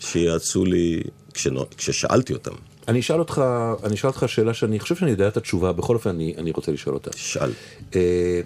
שיעצו 0.00 0.64
לי, 0.64 1.02
כשנו- 1.34 1.64
כששאלתי 1.76 2.32
אותם, 2.32 2.54
אני 2.88 3.00
אשאל 3.00 3.18
אותך, 3.18 3.42
אני 3.84 3.94
אשאל 3.94 4.10
אותך 4.10 4.24
שאלה 4.26 4.54
שאני 4.54 4.80
חושב 4.80 4.96
שאני 4.96 5.10
יודע 5.10 5.28
את 5.28 5.36
התשובה, 5.36 5.72
בכל 5.72 5.94
אופן 5.94 6.10
אני, 6.10 6.34
אני 6.38 6.50
רוצה 6.50 6.72
לשאול 6.72 6.94
אותה. 6.94 7.10
שאל, 7.16 7.50
אה, 7.94 8.40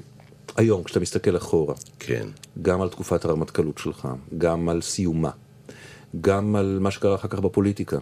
היום, 0.57 0.83
כשאתה 0.85 1.01
מסתכל 1.01 1.37
אחורה, 1.37 1.75
כן. 1.99 2.29
גם 2.63 2.83
על 2.83 2.89
תקופת 2.89 3.25
הרמטכ"לות 3.25 3.79
שלך, 3.79 4.09
גם 4.39 4.69
על 4.69 4.83
סיומה, 4.83 5.31
גם 6.21 6.57
על 6.57 6.79
מה 6.81 6.91
שקרה 6.91 7.15
אחר 7.15 7.29
כך 7.29 7.39
בפוליטיקה, 7.39 7.99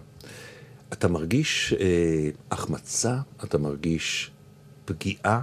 אתה 0.93 1.07
מרגיש 1.07 1.73
אה, 1.79 1.85
החמצה, 2.51 3.17
אתה 3.43 3.57
מרגיש 3.57 4.31
פגיעה, 4.85 5.41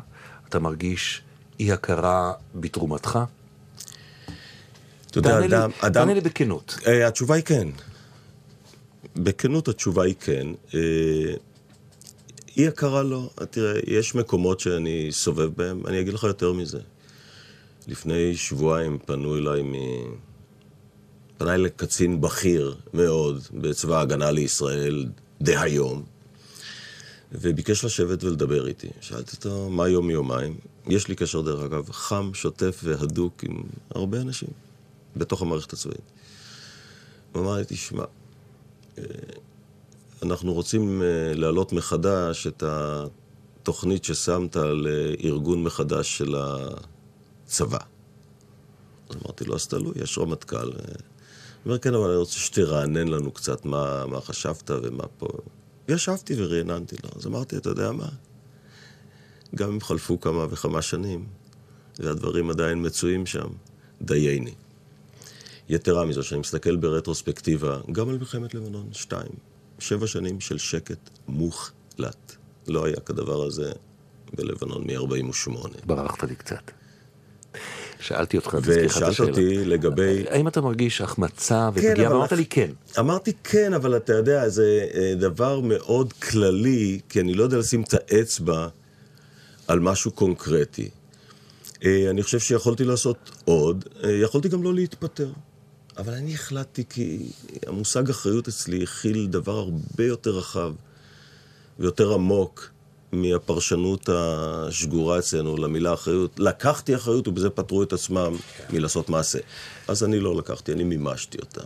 אתה 0.49 0.59
מרגיש 0.59 1.23
אי 1.61 1.73
הכרה 1.73 2.33
בתרומתך? 2.55 3.19
אתה 5.11 5.19
יודע, 5.19 5.31
תענה 5.31 5.47
לי- 5.47 5.57
אדם, 5.57 5.71
אדם, 5.81 5.93
תענה 5.93 6.15
לי 6.15 6.21
בכנות. 6.21 6.79
אה, 6.87 7.07
התשובה 7.09 7.35
היא 7.35 7.45
כן. 7.45 7.69
בכנות 9.17 9.69
התשובה 9.69 10.05
היא 10.05 10.15
כן. 10.21 10.47
אה, 10.75 10.81
אי 12.61 12.69
הכרה 12.69 13.03
לא. 13.03 13.31
תראה, 13.51 13.81
יש 13.87 14.15
מקומות 14.15 14.61
שאני 14.61 15.09
סובב 15.11 15.51
בהם, 15.57 15.87
אני 15.87 16.01
אגיד 16.01 16.15
לך 16.15 16.25
יותר 16.25 16.53
מזה. 16.53 16.81
לפני 17.89 18.37
שבועיים 18.37 18.99
פנו 19.07 19.37
אליי 19.37 19.63
מ... 19.63 19.75
פנה 21.39 21.55
אליי 21.55 21.71
קצין 21.77 22.21
בכיר 22.21 22.77
מאוד 22.95 23.43
בצבא 23.55 23.99
ההגנה 23.99 24.31
לישראל 24.31 25.07
דהיום, 25.41 26.03
וביקש 27.33 27.85
לשבת 27.85 28.25
ולדבר 28.25 28.67
איתי. 28.67 28.89
שאלתי 29.01 29.37
אותו, 29.37 29.71
מה 29.71 29.89
יום 29.89 30.07
מיומיים? 30.07 30.57
יש 30.87 31.09
לי 31.09 31.15
קשר, 31.15 31.41
דרך 31.41 31.65
אגב, 31.65 31.91
חם, 31.91 32.31
שוטף 32.35 32.81
והדוק 32.85 33.45
עם 33.45 33.63
הרבה 33.91 34.21
אנשים 34.21 34.51
בתוך 35.17 35.43
המערכת 35.43 35.73
הצבאית. 35.73 36.13
הוא 37.33 37.43
אמר 37.43 37.57
לי, 37.57 37.65
תשמע, 37.67 38.05
אה, 38.99 39.05
אנחנו 40.23 40.53
רוצים 40.53 41.03
אה, 41.03 41.07
להעלות 41.35 41.73
מחדש 41.73 42.47
את 42.47 42.63
התוכנית 42.67 44.05
ששמת 44.05 44.57
לארגון 44.57 45.63
מחדש 45.63 46.19
של 46.19 46.35
הצבא. 46.37 47.79
אז 49.11 49.17
אמרתי 49.25 49.45
לו, 49.45 49.55
אז 49.55 49.67
תלוי, 49.67 49.93
יש 49.97 50.19
רמטכ"ל. 50.19 50.57
אה, 50.57 50.63
הוא 50.63 50.73
אומר, 51.67 51.79
כן, 51.79 51.95
אבל 51.95 52.09
אני 52.09 52.17
רוצה 52.17 52.39
שתרענן 52.39 53.09
לנו 53.09 53.31
קצת 53.31 53.65
מה, 53.65 54.07
מה 54.07 54.21
חשבת 54.21 54.71
ומה 54.83 55.05
פה. 55.19 55.29
ישבתי 55.89 56.35
ורעננתי 56.37 56.97
לו. 57.05 57.11
אז 57.17 57.27
אמרתי, 57.27 57.57
אתה 57.57 57.69
יודע 57.69 57.93
מה? 57.93 58.09
גם 59.55 59.73
אם 59.73 59.81
חלפו 59.81 60.21
כמה 60.21 60.47
וכמה 60.51 60.83
שנים, 60.83 61.27
והדברים 61.99 62.51
עדיין 62.51 62.87
מצויים 62.87 63.27
שם, 63.27 63.49
דייני. 64.03 64.55
יתרה 65.69 66.05
מזו, 66.05 66.23
שאני 66.23 66.41
מסתכל 66.41 66.77
ברטרוספקטיבה, 66.77 67.81
גם 67.93 68.09
על 68.09 68.19
מלחמת 68.19 68.55
לבנון 68.55 68.89
2, 68.93 69.23
שבע 69.81 70.07
שנים 70.07 70.41
של 70.41 70.59
שקט 70.59 71.11
מוחלט. 71.29 72.37
לא 72.69 72.85
היה 72.87 72.97
כדבר 73.07 73.43
הזה 73.43 73.73
בלבנון 74.35 74.85
מ-48. 74.87 75.51
ברחת 75.87 76.23
לי 76.23 76.35
קצת. 76.37 76.71
שאלתי 78.01 78.37
אותך, 78.37 78.57
ושאלת. 78.63 79.21
אותי 79.21 79.65
לגבי... 79.65 80.25
האם 80.29 80.49
אתה 80.49 80.61
מרגיש 80.61 81.01
החמצה 81.01 81.71
כן, 81.75 81.89
ופגיעה? 81.91 82.13
ואמרת 82.13 82.33
אח- 82.33 82.39
לי 82.39 82.47
כן. 82.47 82.71
אמרתי 82.99 83.33
כן, 83.45 83.75
אבל 83.75 83.97
אתה 83.97 84.13
יודע, 84.13 84.49
זה 84.49 84.87
אה, 84.95 85.13
דבר 85.17 85.61
מאוד 85.61 86.13
כללי, 86.13 87.01
כי 87.09 87.21
אני 87.21 87.35
לא 87.35 87.43
יודע 87.43 87.57
לשים 87.59 87.83
את 87.83 87.95
האצבע 87.95 88.69
על 89.69 89.81
משהו 89.81 90.11
קונקרטי. 90.11 90.89
אה, 91.85 92.11
אני 92.11 92.23
חושב 92.23 92.39
שיכולתי 92.39 92.85
לעשות 92.85 93.31
עוד, 93.45 93.85
אה, 94.05 94.11
יכולתי 94.11 94.49
גם 94.49 94.63
לא 94.63 94.75
להתפטר. 94.75 95.29
אבל 96.01 96.15
אני 96.15 96.35
החלטתי 96.35 96.85
כי 96.91 97.19
המושג 97.67 98.11
אחריות 98.11 98.49
אצלי 98.49 98.83
הכיל 98.83 99.27
דבר 99.27 99.59
הרבה 99.59 100.05
יותר 100.05 100.31
רחב 100.31 100.73
ויותר 101.79 102.15
עמוק 102.15 102.71
מהפרשנות 103.13 104.09
השגורה 104.13 105.19
אצלנו 105.19 105.57
למילה 105.57 105.95
אחריות. 105.95 106.41
לקחתי 106.41 106.97
אחריות 106.97 107.29
ובזה 107.29 107.51
פטרו 107.51 107.83
את 107.83 107.93
עצמם 107.93 108.33
מלעשות 108.71 109.09
מעשה. 109.09 109.39
אז 109.89 110.05
אני 110.05 110.21
לא 110.21 110.37
לקחתי, 110.37 110.73
אני 110.73 110.85
מימשתי 110.85 111.39
אותה. 111.41 111.61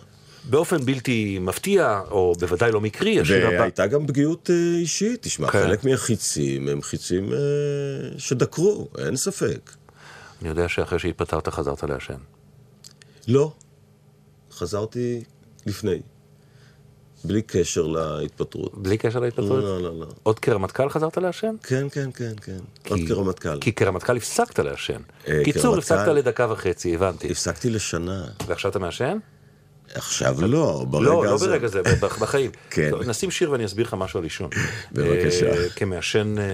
באופן 0.50 0.84
בלתי 0.84 1.38
מפתיע, 1.40 2.00
או 2.10 2.34
בוודאי 2.40 2.72
לא 2.72 2.80
מקרי, 2.80 3.20
השיר 3.20 3.46
הבא. 3.46 3.58
והייתה 3.58 3.86
גם 3.86 4.06
פגיעות 4.06 4.50
אה, 4.50 4.76
אישית. 4.78 5.22
תשמע, 5.22 5.50
כן. 5.50 5.62
חלק 5.62 5.84
מהחיצים 5.84 6.68
הם 6.68 6.82
חיצים 6.82 7.32
אה, 7.32 7.38
שדקרו, 8.18 8.88
אין 8.98 9.16
ספק. 9.16 9.70
אני 10.40 10.48
יודע 10.48 10.68
שאחרי 10.68 10.98
שהתפטרת 10.98 11.48
חזרת 11.48 11.84
לעשן. 11.84 12.18
לא. 13.28 13.52
חזרתי 14.58 15.22
לפני. 15.66 16.00
בלי 17.24 17.42
קשר 17.42 17.86
להתפטרות. 17.86 18.82
בלי 18.82 18.98
קשר 18.98 19.20
להתפטרות? 19.20 19.62
לא, 19.64 19.82
לא, 19.82 19.98
לא. 20.00 20.06
עוד 20.22 20.38
כרמטכ"ל 20.38 20.88
חזרת 20.88 21.18
לעשן? 21.18 21.54
כן, 21.62 21.86
כן, 21.92 22.10
כן, 22.14 22.32
כן. 22.42 22.58
עוד 22.88 22.98
כי- 22.98 23.06
כרמטכ"ל. 23.08 23.60
כי 23.60 23.72
כרמטכ"ל 23.72 24.16
הפסקת 24.16 24.58
לעשן. 24.58 25.00
אה, 25.28 25.40
קיצור, 25.44 25.62
כרמטכ"ל- 25.74 25.78
הפסקת 25.78 26.08
לדקה 26.14 26.46
וחצי, 26.52 26.94
הבנתי. 26.94 27.30
הפסקתי 27.30 27.70
לשנה. 27.70 28.24
ועכשיו 28.46 28.70
אתה 28.70 28.78
מעשן? 28.78 29.18
עכשיו 29.94 30.36
לא, 30.46 30.84
ברגע 30.90 31.06
לא, 31.06 31.24
לא 31.24 31.34
הזה. 31.34 31.46
ברגע 31.46 31.66
זה, 31.68 31.82
בחיים. 32.20 32.50
כן. 32.70 32.90
טוב, 32.90 33.02
נשים 33.02 33.30
שיר 33.30 33.50
ואני 33.50 33.64
אסביר 33.64 33.86
לך 33.86 33.94
משהו 33.94 34.18
על 34.18 34.24
עישון. 34.24 34.50
בבקשה. 34.92 35.52
אה, 35.52 35.68
כמעשן 35.68 36.34
אה, 36.38 36.44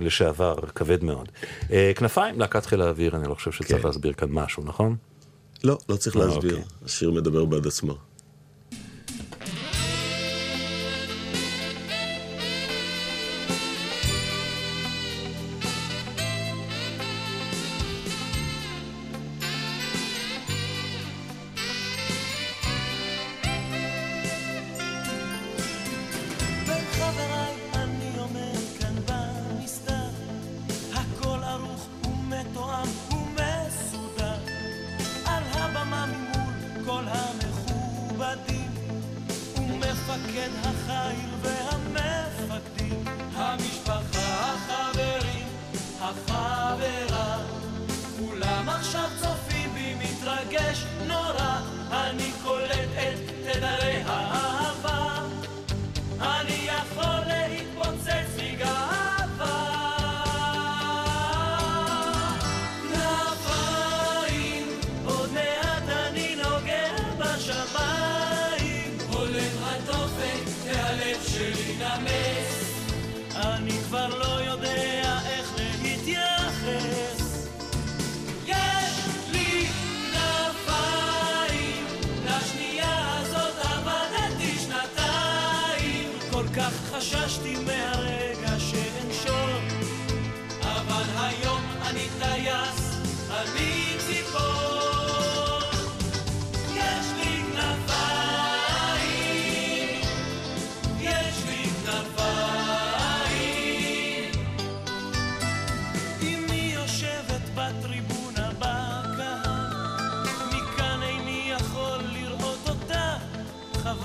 לשעבר, 0.00 0.54
כבד 0.74 1.04
מאוד. 1.04 1.28
אה, 1.72 1.92
כנפיים, 1.96 2.40
להקת 2.40 2.66
חיל 2.66 2.80
האוויר, 2.82 3.16
אני 3.16 3.28
לא 3.28 3.34
חושב 3.34 3.52
שצריך 3.52 3.82
כן. 3.82 3.86
להסביר 3.88 4.12
כאן 4.12 4.28
משהו, 4.30 4.62
נכון? 4.66 4.96
לא, 5.64 5.78
לא 5.88 5.96
צריך 5.96 6.16
אה, 6.16 6.26
להסביר. 6.26 6.56
אוקיי. 6.56 6.68
השיר 6.84 7.10
מדבר 7.10 7.44
בעד 7.44 7.66
עצמו. 7.66 7.96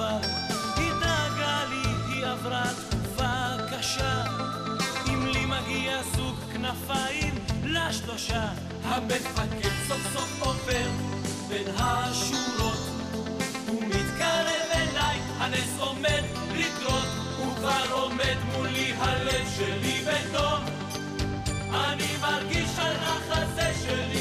חבל. 0.10 0.28
היא 0.78 0.92
לי, 1.70 2.14
היא 2.14 2.26
עברה 2.26 2.64
תקופה 2.90 3.34
קשה. 3.72 4.24
אם 5.08 5.28
לי 5.28 5.46
מגיע 5.46 6.04
זוג 6.16 6.36
כנפיים 6.54 7.36
לשלושה, 7.64 8.50
המפקד 8.84 9.72
סוף 9.88 10.14
סוף 10.14 10.42
עובר 10.42 10.90
בין 11.50 11.68
השורות. 11.78 12.80
הוא 13.68 13.84
אליי, 14.76 15.20
הנס 15.38 15.80
עומד 15.80 16.24
לקרות, 16.56 17.08
הוא 17.38 17.54
עומד 17.92 18.38
מולי, 18.54 18.94
הלב 19.00 19.48
שלי 19.58 20.02
בתום. 20.06 20.66
אני 21.74 22.18
מרגיש 22.22 22.70
על 22.80 22.96
החזה 22.96 23.72
שלי 23.86 24.19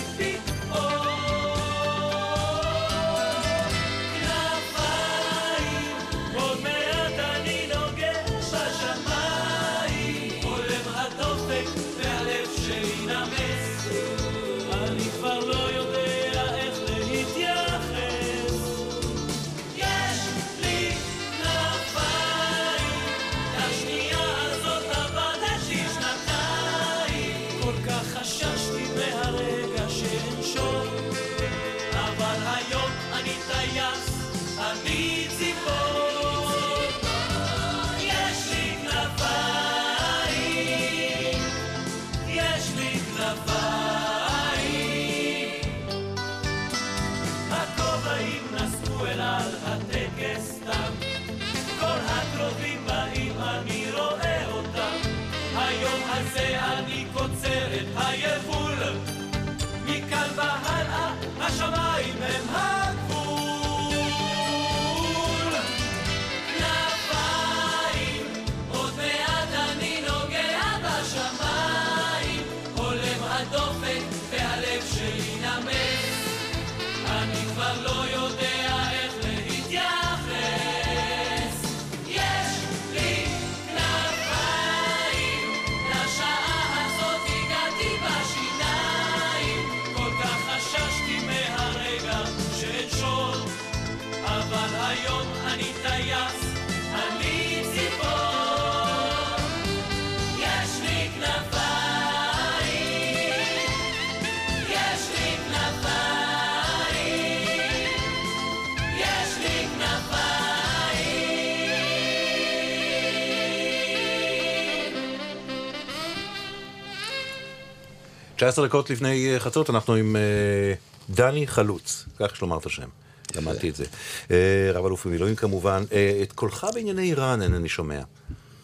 19 118.38 118.66
דקות 118.66 118.90
לפני 118.90 119.34
אה, 119.34 119.40
חצות, 119.40 119.70
אנחנו 119.70 119.94
עם 119.94 120.16
אה, 120.16 120.74
דני 121.10 121.46
חלוץ, 121.46 122.04
כך 122.18 122.32
יש 122.32 122.40
לומר 122.40 122.58
את 122.58 122.66
השם. 122.66 122.88
למדתי 123.36 123.70
את 123.70 123.76
זה. 123.76 123.84
אה, 124.30 124.70
רב 124.74 124.86
אלוף 124.86 125.06
במילואים 125.06 125.36
כמובן. 125.36 125.84
את 126.22 126.32
קולך 126.32 126.66
בענייני 126.74 127.02
איראן 127.02 127.42
אינני 127.42 127.68
שומע. 127.68 128.00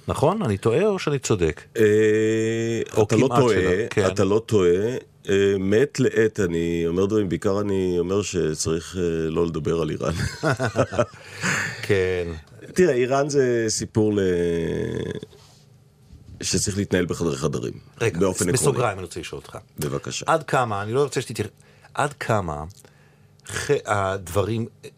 נכון? 0.09 0.43
אני 0.43 0.57
טועה 0.59 0.87
או 0.87 0.99
שאני 0.99 1.19
צודק? 1.19 1.63
אה, 1.77 1.83
או 2.97 3.03
אתה 3.03 3.17
לא 3.17 3.29
טועה, 3.37 3.89
כן. 3.91 4.07
אתה 4.07 4.25
לא 4.25 4.43
טועה. 4.47 4.97
מעת 5.59 6.01
לעת 6.01 6.41
אני 6.41 6.85
אומר 6.87 7.07
דברים, 7.07 7.29
בעיקר 7.29 7.61
אני 7.61 7.97
אומר 7.99 8.23
שצריך 8.23 8.97
לא 9.31 9.47
לדבר 9.47 9.81
על 9.81 9.91
איראן. 9.91 10.15
כן. 11.87 12.29
תראה, 12.75 12.95
איראן 12.95 13.29
זה 13.29 13.65
סיפור 13.69 14.13
ל... 14.15 14.21
שצריך 16.45 16.77
להתנהל 16.77 17.07
בחדרי 17.07 17.37
חדרים. 17.37 17.73
רגע. 18.01 18.19
בסוגריים 18.53 18.99
אני 18.99 19.05
רוצה 19.05 19.21
לשאול 19.21 19.41
אותך. 19.41 19.59
בבקשה. 19.79 20.25
עד 20.29 20.43
כמה, 20.43 20.83
אני 20.83 20.93
לא 20.93 21.03
רוצה 21.03 21.21
שתתייחס, 21.21 21.51
עד 21.95 22.13
כמה 22.13 22.65
ח... 23.49 23.71
הדברים, 23.87 24.67
אה, 24.85 24.91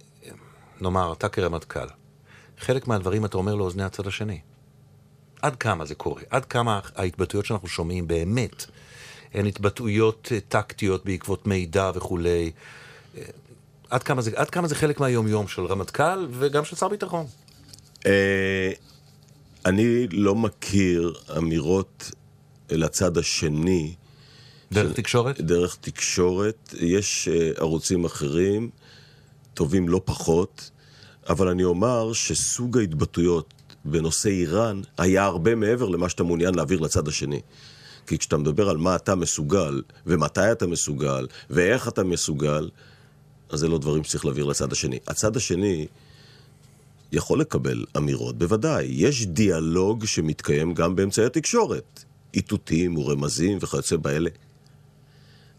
נאמר, 0.80 1.12
אתה 1.12 1.28
כרמטכ"ל, 1.28 1.86
חלק 2.59 2.88
מהדברים 2.88 3.24
אתה 3.24 3.36
אומר 3.36 3.55
לאוזני 3.55 3.82
הצד 3.82 4.07
השני. 4.07 4.40
עד 5.42 5.57
כמה 5.57 5.84
זה 5.84 5.94
קורה? 5.94 6.22
עד 6.30 6.44
כמה 6.44 6.80
ההתבטאויות 6.97 7.47
שאנחנו 7.47 7.68
שומעים 7.68 8.09
באמת 8.09 8.64
הן 9.34 9.47
התבטאויות 9.47 10.28
אה, 10.32 10.38
טקטיות 10.49 11.05
בעקבות 11.05 11.47
מידע 11.47 11.90
וכולי? 11.94 12.51
אה, 13.16 13.22
עד 13.90 14.03
כמה 14.03 14.22
זה, 14.22 14.30
עד 14.34 14.51
כמה 14.51 14.68
זה 14.68 14.74
חלק 14.74 15.01
מהיום-יום 15.01 15.49
של 15.49 15.66
רמטכ"ל 15.66 16.26
וגם 16.30 16.64
של 16.64 16.76
שר 16.76 16.88
ביטחון? 16.88 17.26
אני 19.67 20.09
לא 20.09 20.35
מכיר 20.35 21.14
אמירות 21.39 22.11
לצד 22.71 23.19
השני. 23.19 23.95
דרך 24.73 24.93
תקשורת? 24.93 25.41
דרך 25.41 25.77
תקשורת. 25.81 26.75
יש 26.81 27.29
אה, 27.29 27.51
ערוצים 27.57 28.05
אחרים, 28.05 28.71
טובים 29.55 29.89
לא 29.89 30.01
פחות, 30.05 30.71
אבל 31.29 31.49
אני 31.49 31.64
אומר 31.64 32.12
שסוג 32.12 32.79
ההתבטאויות 32.79 33.55
בנושא 33.85 34.29
איראן 34.29 34.81
היה 34.99 35.25
הרבה 35.25 35.55
מעבר 35.55 35.89
למה 35.89 36.09
שאתה 36.09 36.25
מעוניין 36.25 36.55
להעביר 36.55 36.81
לצד 36.81 37.09
השני. 37.09 37.41
כי 38.07 38.19
כשאתה 38.19 38.37
מדבר 38.37 38.69
על 38.69 38.77
מה 38.77 38.97
אתה 38.97 39.14
מסוגל, 39.14 39.83
ומתי 40.07 40.53
אתה 40.53 40.67
מסוגל, 40.67 41.27
ואיך 41.51 41.89
אתה 41.89 42.05
מסוגל, 42.05 42.71
אז 43.51 43.61
זה 43.61 43.69
לא 43.69 43.79
דברים 43.79 44.05
שצריך 44.05 44.25
להעביר 44.25 44.45
לצד 44.45 44.73
השני. 44.73 44.99
הצד 45.07 45.37
השני 45.37 45.87
יכול 47.12 47.40
לקבל 47.40 47.84
אמירות, 47.96 48.38
בוודאי. 48.38 48.86
יש 48.90 49.26
דיאלוג 49.26 50.04
שמתקיים 50.04 50.74
גם 50.74 50.96
באמצעי 50.96 51.24
התקשורת. 51.24 52.04
איתותים 52.34 52.98
ורמזים 52.98 53.59
וכיוצא 53.61 53.96
באלה. 53.96 54.30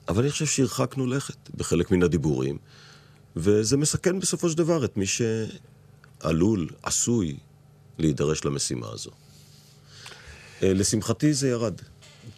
אבל 0.08 0.22
אני 0.22 0.32
חושב 0.32 0.46
שהרחקנו 0.46 1.08
לכת 1.08 1.50
בחלק 1.56 1.92
מן 1.92 2.04
הדיבורים, 2.04 2.58
וזה 3.36 3.78
מסכן 3.78 4.20
בסופו 4.20 4.50
של 4.50 4.58
דבר 4.58 4.86
את 4.86 4.98
מי 4.98 5.06
שעלול, 5.06 6.70
עשוי, 6.84 7.38
להידרש 7.98 8.46
למשימה 8.46 8.88
הזו. 8.90 9.12
אה, 10.64 10.74
לשמחתי 10.74 11.34
זה 11.34 11.50
ירד. 11.50 11.82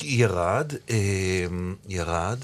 ירד, 0.02 0.74
אה, 0.90 1.46
ירד. 1.88 2.40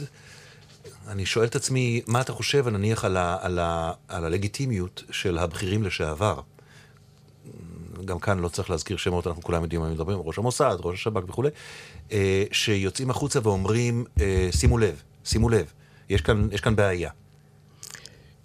אני 1.07 1.25
שואל 1.25 1.45
את 1.45 1.55
עצמי, 1.55 2.01
מה 2.07 2.21
אתה 2.21 2.33
חושב, 2.33 2.67
נניח, 2.67 3.05
על, 3.05 3.17
ה, 3.17 3.37
על, 3.41 3.59
ה, 3.59 3.91
על 4.07 4.25
הלגיטימיות 4.25 5.03
של 5.11 5.37
הבכירים 5.37 5.83
לשעבר? 5.83 6.41
גם 8.05 8.19
כאן 8.19 8.39
לא 8.39 8.47
צריך 8.47 8.69
להזכיר 8.69 8.97
שמות, 8.97 9.27
אנחנו 9.27 9.41
כולם 9.41 9.63
יודעים 9.63 9.81
מה 9.81 9.89
מדברים, 9.89 10.19
ראש 10.19 10.37
המוסד, 10.37 10.75
ראש 10.79 10.99
השב"כ 10.99 11.29
וכולי, 11.29 11.49
אה, 12.11 12.43
שיוצאים 12.51 13.09
החוצה 13.09 13.39
ואומרים, 13.43 14.05
אה, 14.21 14.49
שימו 14.51 14.77
לב, 14.77 15.01
שימו 15.25 15.49
לב, 15.49 15.65
יש 16.09 16.21
כאן, 16.21 16.47
יש 16.51 16.61
כאן 16.61 16.75
בעיה. 16.75 17.09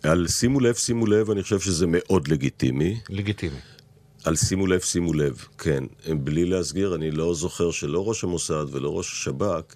על 0.02 0.28
שימו 0.28 0.60
לב, 0.60 0.74
שימו 0.74 1.06
לב, 1.06 1.30
אני 1.30 1.42
חושב 1.42 1.60
שזה 1.60 1.86
מאוד 1.88 2.28
לגיטימי. 2.28 3.00
לגיטימי. 3.08 3.58
על 4.24 4.36
שימו 4.36 4.66
לב, 4.66 4.80
שימו 4.80 5.12
לב, 5.12 5.44
כן. 5.58 5.84
בלי 6.24 6.44
להסגיר, 6.44 6.94
אני 6.94 7.10
לא 7.10 7.34
זוכר 7.34 7.70
שלא 7.70 8.08
ראש 8.08 8.24
המוסד 8.24 8.64
ולא 8.70 8.98
ראש 8.98 9.12
השב"כ 9.12 9.74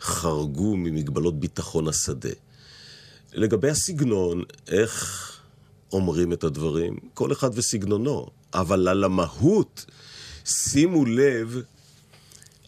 חרגו 0.00 0.76
ממגבלות 0.76 1.40
ביטחון 1.40 1.88
השדה. 1.88 2.30
לגבי 3.32 3.70
הסגנון, 3.70 4.42
איך 4.68 5.32
אומרים 5.92 6.32
את 6.32 6.44
הדברים, 6.44 6.96
כל 7.14 7.32
אחד 7.32 7.50
וסגנונו, 7.54 8.26
אבל 8.56 8.88
על 8.88 9.04
המהות, 9.04 9.86
שימו 10.44 11.04
לב, 11.04 11.62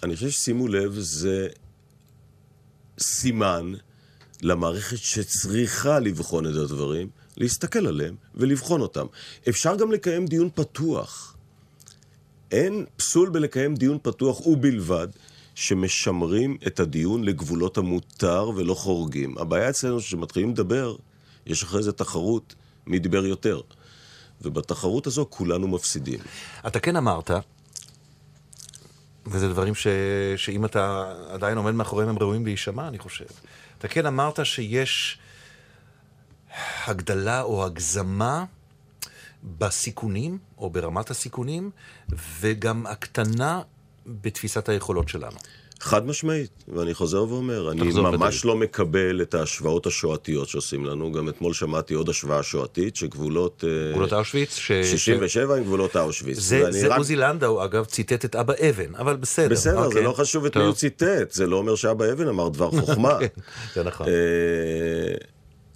אני 0.02 0.14
חושב 0.14 0.30
ששימו 0.30 0.68
לב 0.68 0.94
זה 0.98 1.48
סימן 3.00 3.72
למערכת 4.42 4.98
שצריכה 4.98 5.98
לבחון 5.98 6.46
את 6.46 6.54
הדברים, 6.54 7.08
להסתכל 7.36 7.86
עליהם 7.86 8.16
ולבחון 8.34 8.80
אותם. 8.80 9.06
אפשר 9.48 9.76
גם 9.76 9.92
לקיים 9.92 10.26
דיון 10.26 10.48
פתוח. 10.54 11.36
אין 12.50 12.84
פסול 12.96 13.28
בלקיים 13.28 13.74
דיון 13.74 13.98
פתוח 14.02 14.46
ובלבד 14.46 15.08
שמשמרים 15.54 16.56
את 16.66 16.80
הדיון 16.80 17.24
לגבולות 17.24 17.78
המותר 17.78 18.50
ולא 18.56 18.74
חורגים. 18.74 19.38
הבעיה 19.38 19.70
אצלנו 19.70 20.00
שכשמתחילים 20.00 20.50
לדבר, 20.50 20.96
יש 21.46 21.62
אחרי 21.62 21.82
זה 21.82 21.92
תחרות 21.92 22.54
מי 22.86 22.98
דיבר 22.98 23.26
יותר. 23.26 23.60
ובתחרות 24.42 25.06
הזו 25.06 25.26
כולנו 25.30 25.68
מפסידים. 25.68 26.18
אתה 26.66 26.80
כן 26.80 26.96
אמרת, 26.96 27.30
וזה 29.26 29.48
דברים 29.48 29.74
ש... 29.74 29.86
שאם 30.36 30.64
אתה 30.64 31.14
עדיין 31.30 31.56
עומד 31.58 31.72
מאחוריהם 31.72 32.08
הם 32.08 32.18
ראויים 32.18 32.44
להישמע, 32.44 32.88
אני 32.88 32.98
חושב. 32.98 33.24
אתה 33.78 33.88
כן 33.88 34.06
אמרת 34.06 34.46
שיש 34.46 35.18
הגדלה 36.86 37.42
או 37.42 37.64
הגזמה 37.64 38.44
בסיכונים, 39.58 40.38
או 40.58 40.70
ברמת 40.70 41.10
הסיכונים, 41.10 41.70
וגם 42.40 42.86
הקטנה 42.86 43.62
בתפיסת 44.06 44.68
היכולות 44.68 45.08
שלנו. 45.08 45.36
חד 45.80 46.06
משמעית, 46.06 46.64
ואני 46.68 46.94
חוזר 46.94 47.22
ואומר, 47.28 47.70
אני 47.70 47.82
ממש. 47.82 48.44
לא 48.44 48.56
מקבל 48.56 49.22
את 49.22 49.34
ההשוואות 49.34 49.86
השואתיות 49.86 50.48
שעושים 50.48 50.86
לנו. 50.86 51.12
גם 51.12 51.28
אתמול 51.28 51.52
שמעתי 51.54 51.94
עוד 51.94 52.08
השוואה 52.08 52.42
שואתית, 52.42 52.96
שגבולות... 52.96 53.64
אה, 53.66 53.90
גבולות 53.92 54.12
אושוויץ, 54.12 54.56
ש... 54.56 54.66
67 54.68 55.54
עם 55.56 55.64
גבולות 55.64 55.96
אושוויץ. 55.96 56.38
זה, 56.38 56.60
ואני 56.64 56.72
זה 56.80 56.88
רק- 56.88 56.98
עוזי 56.98 57.16
לנדאו, 57.16 57.64
אגב, 57.64 57.84
ציטט 57.84 58.24
את 58.24 58.36
אבא 58.36 58.52
אבן, 58.70 58.94
אבל 58.94 59.16
בסדר. 59.16 59.48
בסדר, 59.48 59.80
זה 59.80 59.86
אוקיי. 59.86 60.02
לא 60.04 60.12
חשוב 60.12 60.44
את 60.44 60.56
מי. 60.56 60.62
הוא 60.64 60.74
ציטט, 60.74 61.30
זה 61.32 61.46
לא 61.46 61.56
אומר 61.56 61.74
שאבא 61.74 62.12
אבן 62.12 62.28
אמר 62.28 62.48
דבר 62.48 62.70
חוכמה. 62.80 63.18
כן, 63.20 63.26
זה 63.74 63.82
נכון. 63.82 64.06
אה, 64.08 64.12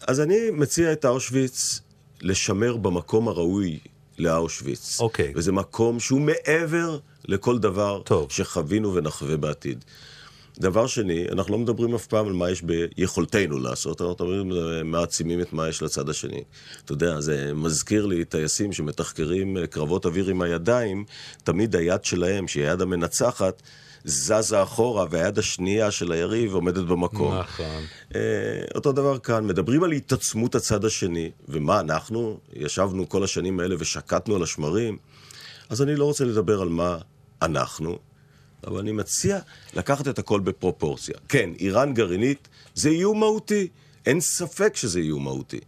אז 0.06 0.20
אני 0.20 0.36
מציע 0.52 0.92
את 0.92 1.04
אושוויץ 1.04 1.80
לשמר 2.22 2.76
במקום 2.76 3.28
הראוי 3.28 3.78
לאושוויץ. 4.18 5.00
אוקיי. 5.00 5.32
וזה 5.36 5.52
מקום 5.52 6.00
שהוא 6.00 6.20
מעבר 6.20 6.98
לכל 7.28 7.58
דבר 7.58 8.02
טוב. 8.04 8.32
שחווינו 8.32 8.94
ונחווה 8.94 9.36
בעתיד. 9.36 9.84
דבר 10.58 10.86
שני, 10.86 11.26
אנחנו 11.32 11.52
לא 11.52 11.58
מדברים 11.58 11.94
אף 11.94 12.06
פעם 12.06 12.26
על 12.26 12.32
מה 12.32 12.50
יש 12.50 12.62
ביכולתנו 12.62 13.58
לעשות, 13.58 14.00
אנחנו 14.00 14.32
אה, 14.32 14.82
מעצימים 14.82 15.40
את 15.40 15.52
מה 15.52 15.68
יש 15.68 15.82
לצד 15.82 16.08
השני. 16.08 16.42
אתה 16.84 16.92
יודע, 16.92 17.20
זה 17.20 17.52
מזכיר 17.54 18.06
לי 18.06 18.24
טייסים 18.24 18.72
שמתחקרים 18.72 19.56
קרבות 19.70 20.06
אוויר 20.06 20.28
עם 20.28 20.42
הידיים, 20.42 21.04
תמיד 21.44 21.76
היד 21.76 22.04
שלהם, 22.04 22.48
שהיא 22.48 22.64
היד 22.64 22.80
המנצחת, 22.80 23.62
זזה 24.04 24.62
אחורה, 24.62 25.06
והיד 25.10 25.38
השנייה 25.38 25.90
של 25.90 26.12
היריב 26.12 26.54
עומדת 26.54 26.84
במקום. 26.84 27.38
נכון. 27.38 27.82
אה, 28.14 28.20
אותו 28.74 28.92
דבר 28.92 29.18
כאן, 29.18 29.46
מדברים 29.46 29.82
על 29.82 29.92
התעצמות 29.92 30.54
הצד 30.54 30.84
השני, 30.84 31.30
ומה 31.48 31.80
אנחנו? 31.80 32.38
ישבנו 32.52 33.08
כל 33.08 33.24
השנים 33.24 33.60
האלה 33.60 33.74
ושקטנו 33.78 34.36
על 34.36 34.42
השמרים, 34.42 34.96
אז 35.68 35.82
אני 35.82 35.96
לא 35.96 36.04
רוצה 36.04 36.24
לדבר 36.24 36.60
על 36.60 36.68
מה 36.68 36.98
אנחנו, 37.44 37.98
אבל 38.66 38.78
אני 38.78 38.92
מציע 38.92 39.38
לקחת 39.74 40.08
את 40.08 40.18
הכל 40.18 40.40
בפרופורציה. 40.40 41.14
כן, 41.28 41.50
איראן 41.58 41.94
גרעינית 41.94 42.48
זה 42.74 42.88
איום 42.88 43.20
מהותי, 43.20 43.68
אין 44.06 44.20
ספק 44.20 44.76
שזה 44.76 44.98
איום 44.98 45.24
מהותי. 45.24 45.60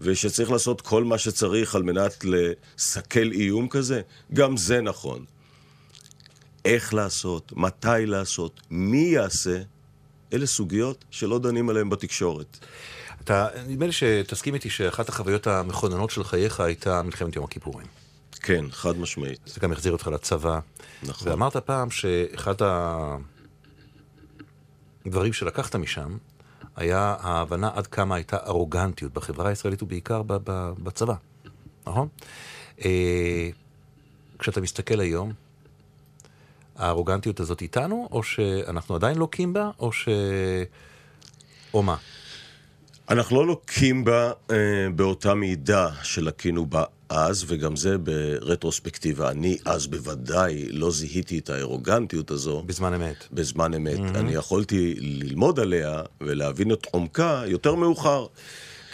ושצריך 0.00 0.50
לעשות 0.50 0.80
כל 0.80 1.04
מה 1.04 1.18
שצריך 1.18 1.74
על 1.74 1.82
מנת 1.82 2.24
לסכל 2.24 3.32
איום 3.32 3.68
כזה, 3.68 4.00
גם 4.32 4.56
זה 4.56 4.80
נכון. 4.80 5.24
איך 6.64 6.94
לעשות, 6.94 7.52
מתי 7.56 8.06
לעשות, 8.06 8.60
מי 8.70 9.02
יעשה, 9.02 9.62
אלה 10.32 10.46
סוגיות 10.46 11.04
שלא 11.10 11.38
דנים 11.38 11.68
עליהן 11.68 11.90
בתקשורת. 11.90 12.58
אתה, 13.24 13.46
נדמה 13.68 13.86
לי 13.86 13.92
שתסכים 13.92 14.54
איתי 14.54 14.70
שאחת 14.70 15.08
החוויות 15.08 15.46
המכוננות 15.46 16.10
של 16.10 16.24
חייך 16.24 16.60
הייתה 16.60 17.02
מלחמת 17.02 17.36
יום 17.36 17.44
הכיפורים. 17.44 17.86
כן, 18.48 18.64
חד 18.70 18.98
משמעית. 18.98 19.40
זה 19.46 19.60
גם 19.60 19.72
החזיר 19.72 19.92
אותך 19.92 20.06
לצבא. 20.06 20.60
נכון. 21.02 21.28
ואמרת 21.28 21.56
פעם 21.56 21.90
שאחד 21.90 22.54
הדברים 25.06 25.32
שלקחת 25.32 25.76
משם 25.76 26.16
היה 26.76 27.16
ההבנה 27.20 27.70
עד 27.74 27.86
כמה 27.86 28.14
הייתה 28.14 28.36
ארוגנטיות 28.46 29.12
בחברה 29.12 29.48
הישראלית 29.48 29.82
ובעיקר 29.82 30.22
ב- 30.22 30.38
ב- 30.44 30.72
בצבא, 30.82 31.14
נכון? 31.86 32.08
אה, 32.84 33.50
כשאתה 34.38 34.60
מסתכל 34.60 35.00
היום, 35.00 35.32
הארוגנטיות 36.76 37.40
הזאת 37.40 37.62
איתנו, 37.62 38.08
או 38.12 38.22
שאנחנו 38.22 38.94
עדיין 38.94 39.18
לוקים 39.18 39.52
בה, 39.52 39.70
או 39.78 39.92
ש... 39.92 40.08
או 41.74 41.82
מה? 41.82 41.96
אנחנו 43.10 43.36
לא 43.36 43.46
לוקים 43.46 44.04
בה 44.04 44.32
אה, 44.50 44.56
באותה 44.94 45.34
מידה 45.34 45.88
שלקינו 46.02 46.66
בה 46.66 46.84
אז, 47.08 47.44
וגם 47.48 47.76
זה 47.76 47.98
ברטרוספקטיבה. 47.98 49.30
אני 49.30 49.58
אז 49.64 49.86
בוודאי 49.86 50.66
לא 50.70 50.90
זיהיתי 50.90 51.38
את 51.38 51.50
הארוגנטיות 51.50 52.30
הזו 52.30 52.62
בזמן 52.66 52.94
אמת. 52.94 53.24
בזמן 53.32 53.74
אמת. 53.74 54.16
אני 54.16 54.34
יכולתי 54.34 54.94
ללמוד 54.98 55.60
עליה 55.60 56.02
ולהבין 56.20 56.72
את 56.72 56.86
עומקה 56.90 57.42
יותר 57.46 57.74
מאוחר. 57.74 58.26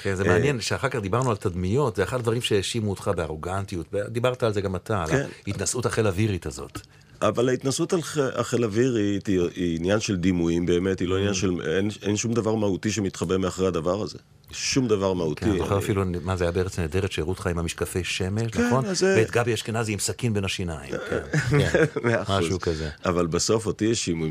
כן, 0.03 0.15
זה 0.15 0.25
מעניין 0.25 0.61
שאחר 0.61 0.89
כך 0.89 0.99
דיברנו 0.99 1.31
על 1.31 1.37
תדמיות, 1.37 1.97
זה 1.97 2.03
אחד 2.03 2.19
הדברים 2.19 2.43
שהאשימו 2.43 2.91
אותך 2.91 3.11
בארוגנטיות, 3.17 3.95
דיברת 4.09 4.43
על 4.43 4.53
זה 4.53 4.61
גם 4.61 4.77
אתה, 4.77 5.03
על 5.03 5.11
כן. 5.11 5.27
ההתנשאות 5.47 5.87
החיל 5.87 6.07
אווירית 6.07 6.47
הזאת. 6.47 6.81
אבל 7.29 7.49
ההתנסות 7.49 7.93
על 7.93 8.03
ח- 8.03 8.19
החיל 8.19 8.65
אווירית 8.65 9.27
היא, 9.27 9.41
היא 9.57 9.77
עניין 9.79 10.01
של 10.01 10.17
דימויים 10.17 10.67
באמת, 10.67 11.01
היא 11.01 11.09
לא 11.09 11.17
עניין 11.19 11.35
של... 11.35 11.51
אין, 11.77 11.91
אין 12.03 12.17
שום 12.17 12.35
דבר 12.35 12.55
מהותי 12.55 12.91
שמתחבא 12.91 13.37
מאחורי 13.37 13.69
הדבר 13.69 14.03
הזה. 14.03 14.19
שום 14.51 14.89
דבר 14.89 15.13
מהותי. 15.13 15.41
כן, 15.45 15.51
אני 15.51 15.59
זוכר 15.59 15.79
אפילו, 15.79 16.03
מה 16.23 16.37
זה 16.37 16.45
היה 16.45 16.51
בארץ 16.53 16.79
נהדרת, 16.79 17.13
שהראו 17.13 17.29
אותך 17.31 17.47
עם 17.47 17.59
המשקפי 17.59 18.05
שמש, 18.05 18.51
כן, 18.53 18.67
נכון? 18.67 18.95
זה- 18.95 19.15
ואת 19.19 19.31
גבי 19.31 19.55
אשכנזי 19.55 19.93
עם 19.93 19.99
סכין 19.99 20.35
בין 20.35 20.45
השיניים, 20.45 20.91
כן, 21.11 21.21
כן, 21.51 21.85
מאה 22.05 22.23
אחוז. 22.23 22.39
משהו 22.39 22.61
כזה. 22.61 22.91
אבל 23.05 23.27
בסוף 23.27 23.67
אותי 23.67 23.89
האשימו. 23.89 24.25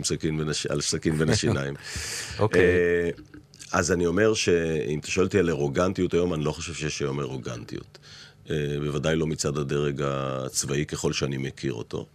על 0.69 0.81
סכין 0.81 1.17
בין 1.17 1.29
השיניים. 1.29 1.73
אוקיי. 2.39 2.61
אה, 2.61 3.09
אז 3.71 3.91
אני 3.91 4.05
אומר 4.05 4.33
שאם 4.33 4.99
אתה 4.99 5.11
שואל 5.11 5.25
אותי 5.25 5.39
על 5.39 5.49
ארוגנטיות 5.49 6.13
היום, 6.13 6.33
אני 6.33 6.43
לא 6.43 6.51
חושב 6.51 6.73
שיש 6.73 6.99
היום 7.01 7.19
ארוגנטיות. 7.19 7.97
אה, 8.49 8.55
בוודאי 8.79 9.15
לא 9.15 9.27
מצד 9.27 9.57
הדרג 9.57 10.01
הצבאי 10.05 10.85
ככל 10.85 11.13
שאני 11.13 11.37
מכיר 11.37 11.73
אותו. 11.73 12.05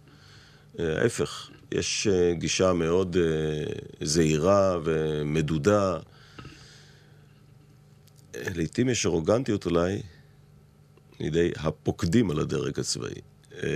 ההפך, 0.79 1.49
יש 1.71 2.07
אה, 2.07 2.33
גישה 2.33 2.73
מאוד 2.73 3.17
אה, 3.17 3.73
זהירה 4.01 4.77
ומדודה. 4.83 5.97
לעתים 8.35 8.89
יש 8.89 9.05
ארוגנטיות 9.05 9.65
אולי 9.65 10.01
לידי 11.19 11.51
הפוקדים 11.57 12.31
על 12.31 12.39
הדרג 12.39 12.79
הצבאי. 12.79 13.13
אה, 13.63 13.69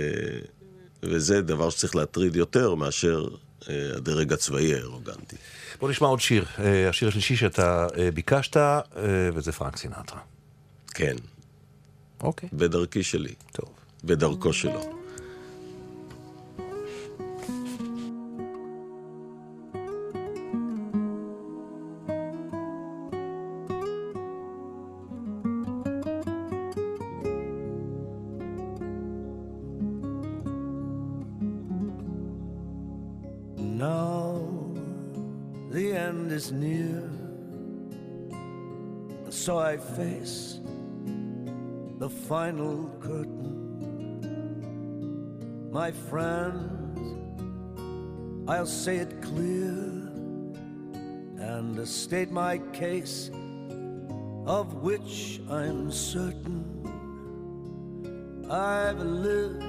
וזה 1.02 1.42
דבר 1.42 1.70
שצריך 1.70 1.96
להטריד 1.96 2.36
יותר 2.36 2.74
מאשר 2.74 3.28
הדרג 3.68 4.32
הצבאי 4.32 4.74
הארוגנטי. 4.74 5.36
בוא 5.80 5.90
נשמע 5.90 6.08
עוד 6.08 6.20
שיר, 6.20 6.44
השיר 6.88 7.08
השלישי 7.08 7.36
שאתה 7.36 7.86
ביקשת, 8.14 8.56
וזה 9.34 9.52
פרנק 9.52 9.76
סינטרה. 9.76 10.20
כן, 10.94 11.16
אוקיי, 12.20 12.48
בדרכי 12.52 13.02
שלי, 13.02 13.34
טוב. 13.52 13.68
בדרכו 14.04 14.52
שלו. 14.52 15.03
Face 39.96 40.60
the 41.98 42.10
final 42.10 42.90
curtain. 43.00 43.50
My 45.70 45.92
friends, 45.92 46.98
I'll 48.48 48.66
say 48.66 48.96
it 48.96 49.22
clear 49.22 49.70
and 51.38 51.88
state 51.88 52.32
my 52.32 52.58
case, 52.72 53.30
of 54.46 54.74
which 54.82 55.40
I'm 55.48 55.92
certain. 55.92 56.64
I've 58.50 59.00
lived 59.00 59.64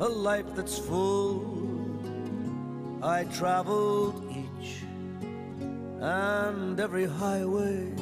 a 0.00 0.08
life 0.08 0.54
that's 0.56 0.78
full. 0.78 1.46
I 3.02 3.24
traveled 3.24 4.24
each 4.30 4.82
and 6.00 6.78
every 6.80 7.06
highway 7.06 8.01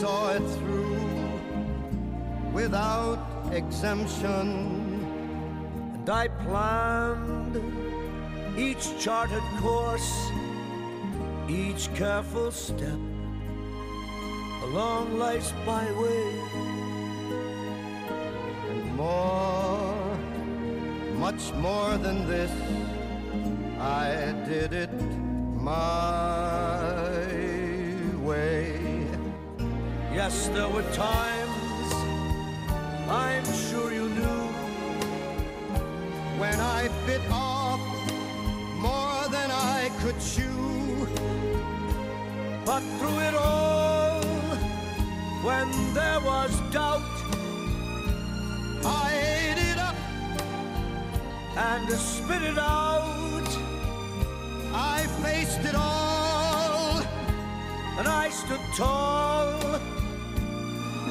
saw 0.00 0.30
it 0.30 0.46
through 0.56 0.96
without 2.54 3.18
exemption. 3.52 4.46
And 5.94 6.08
I 6.08 6.28
planned 6.28 7.56
each 8.56 8.98
charted 8.98 9.42
course, 9.60 10.10
each 11.48 11.92
careful 11.94 12.50
step 12.50 12.98
along 14.64 15.18
life's 15.18 15.52
byway. 15.66 16.32
and 18.70 18.96
more, 18.96 20.16
much 21.26 21.52
more 21.66 21.98
than 21.98 22.26
this. 22.26 22.52
I 23.78 24.32
did 24.48 24.72
it 24.72 24.96
my 25.60 27.10
way. 28.24 28.79
Yes, 30.22 30.48
there 30.48 30.68
were 30.68 30.88
times 30.92 31.92
I'm 33.08 33.46
sure 33.68 33.90
you 33.90 34.06
knew 34.16 34.42
When 36.42 36.60
I 36.60 36.90
bit 37.06 37.22
off 37.30 37.80
more 38.76 39.22
than 39.36 39.50
I 39.50 39.90
could 40.00 40.20
chew, 40.20 41.08
But 42.66 42.82
through 42.98 43.18
it 43.28 43.34
all, 43.34 44.22
when 45.48 45.68
there 45.94 46.20
was 46.20 46.52
doubt, 46.70 47.16
I 48.84 49.08
ate 49.38 49.60
it 49.72 49.78
up. 49.78 49.96
and 51.56 51.90
spit 51.92 52.42
it 52.42 52.58
out, 52.58 53.50
I 54.74 54.98
faced 55.22 55.64
it 55.64 55.74
all 55.74 57.00
and 57.98 58.06
I 58.06 58.28
stood 58.28 58.64
tall. 58.76 59.99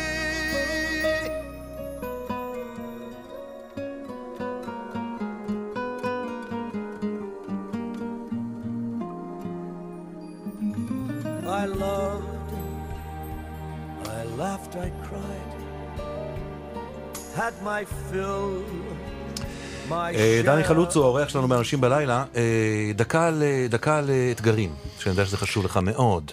I 11.46 11.64
loved, 11.66 12.52
I 14.04 14.22
laughed, 14.42 14.76
I 14.76 14.90
cried, 15.06 15.54
had 17.34 17.54
my 17.62 17.84
fill, 17.84 18.65
דני 20.45 20.62
share. 20.62 20.66
חלוץ 20.66 20.97
הוא 20.97 21.05
האורח 21.05 21.28
שלנו 21.28 21.49
באנשים 21.49 21.80
בלילה. 21.80 22.24
אה, 22.37 22.43
דקה 22.95 23.30
ל- 23.30 23.43
דקה 23.68 24.01
לאתגרים, 24.01 24.70
שאני 24.99 25.11
יודע 25.12 25.26
שזה 25.26 25.37
חשוב 25.37 25.64
לך 25.64 25.76
מאוד. 25.76 26.30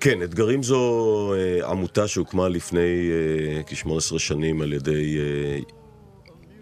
כן, 0.00 0.22
אתגרים 0.22 0.62
זו 0.62 1.32
אה, 1.34 1.70
עמותה 1.70 2.08
שהוקמה 2.08 2.48
לפני 2.48 2.80
אה, 3.10 3.62
כ-18 3.62 4.18
שנים 4.18 4.62
על 4.62 4.72
ידי 4.72 5.18
אה, 5.18 5.58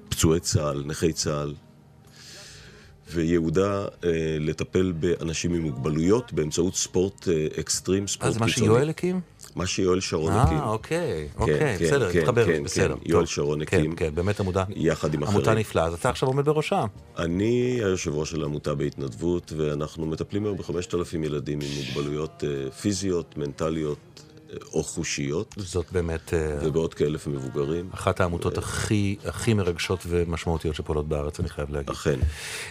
פצועי 0.09 0.41
צה"ל, 0.41 0.83
נכי 0.87 1.13
צה"ל, 1.13 1.55
וייעודה 3.13 3.83
אה, 4.05 4.11
לטפל 4.41 4.93
באנשים 4.93 5.55
עם 5.55 5.63
מוגבלויות 5.63 6.33
באמצעות 6.33 6.75
ספורט 6.77 7.29
אה, 7.29 7.47
אקסטרים, 7.61 8.03
אה, 8.03 8.09
ספורט 8.09 8.33
זה 8.33 8.41
מה 8.41 8.47
קיצוני. 8.47 8.67
שיואל 8.67 8.89
הקים? 8.89 9.21
מה 9.57 9.67
שיואל 9.67 10.01
שרון 10.01 10.33
הקים. 10.33 10.59
אה, 10.59 10.69
אוקיי, 10.69 11.29
כן, 11.35 11.41
אוקיי, 11.41 11.59
כן, 11.59 11.85
בסדר, 11.85 12.13
כן, 12.13 12.19
התחבר, 12.19 12.47
כן, 12.47 12.65
בסדר. 12.65 12.95
כן, 12.95 13.11
יואל. 13.11 13.27
שרון 13.27 13.65
כן, 13.65 13.77
הקים. 13.79 13.97
כן, 13.97 14.15
באמת 14.15 14.41
עמודה, 14.41 14.65
יחד 14.77 15.15
עם 15.15 15.25
עמותה 15.25 15.43
אחרים. 15.43 15.59
נפלאה. 15.59 15.85
אז 15.87 15.95
אתה 15.95 16.11
עכשיו 16.11 16.29
עומד 16.29 16.45
בראשה. 16.45 16.85
אני 17.19 17.81
היושב 17.83 18.15
ראש 18.15 18.31
של 18.31 18.43
העמותה 18.43 18.75
בהתנדבות, 18.75 19.53
ואנחנו 19.57 20.07
מטפלים 20.07 20.45
היום 20.45 20.57
ב-5,000 20.57 21.17
ילדים 21.25 21.59
עם 21.61 21.69
מוגבלויות 21.77 22.45
אה, 22.47 22.71
פיזיות, 22.71 23.37
מנטליות 23.37 23.99
אה, 24.19 24.32
או 24.73 24.83
חושיות, 24.83 25.55
זאת 25.59 25.93
באמת 25.93 26.35
אה, 26.35 26.59
ובעוד 26.63 26.95
כאלף 26.95 27.27
מבוגרים. 27.27 27.91
אחת 27.95 28.21
העמותות 28.21 28.59
הכי 28.59 29.17
הכי 29.25 29.55
מרגשות 29.55 30.01
ומשמעותיות 30.07 30.75
שפועלות 30.75 31.09
בארץ, 31.09 31.41
אני 31.41 31.49
חייב 31.49 31.71
להגיד. 31.71 31.91
אכן. 31.91 32.21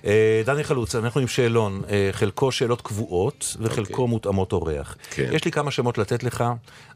אה, 0.05 0.41
דני 0.45 0.63
חלוץ, 0.63 0.95
אנחנו 0.95 1.21
עם 1.21 1.27
שאלון, 1.27 1.81
אה, 1.89 2.09
חלקו 2.11 2.51
שאלות 2.51 2.81
קבועות 2.81 3.57
וחלקו 3.59 3.91
אוקיי. 3.93 4.07
מותאמות 4.07 4.53
אורח. 4.53 4.97
כן. 5.09 5.29
יש 5.31 5.45
לי 5.45 5.51
כמה 5.51 5.71
שמות 5.71 5.97
לתת 5.97 6.23
לך, 6.23 6.43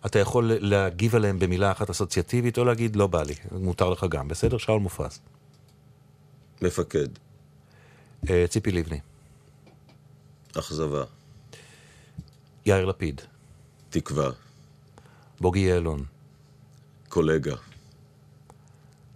אתה 0.05 0.19
יכול 0.19 0.51
להגיב 0.59 1.15
עליהם 1.15 1.39
במילה 1.39 1.71
אחת 1.71 1.89
אסוציאטיבית, 1.89 2.57
או 2.57 2.65
להגיד 2.65 2.95
לא 2.95 3.07
בא 3.07 3.23
לי, 3.23 3.33
מותר 3.51 3.89
לך 3.89 4.05
גם, 4.09 4.27
בסדר? 4.27 4.57
שאול 4.57 4.79
מופז. 4.79 5.19
מפקד, 6.61 7.07
ציפי 8.49 8.71
לבני, 8.71 8.99
אכזבה, 10.59 11.03
יאיר 12.65 12.85
לפיד, 12.85 13.21
תקווה, 13.89 14.29
בוגי 15.39 15.59
יעלון, 15.59 16.05
קולגה, 17.09 17.55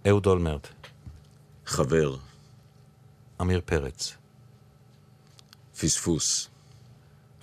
אהוד 0.08 0.26
אולמרט, 0.26 0.68
חבר, 1.66 2.16
עמיר 3.40 3.60
פרץ, 3.64 4.16
פספוס, 5.80 6.48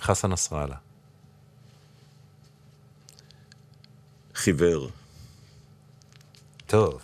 חסן 0.01 0.32
נסראללה, 0.32 0.75
חיוור, 4.36 4.89
טוב, 6.67 7.01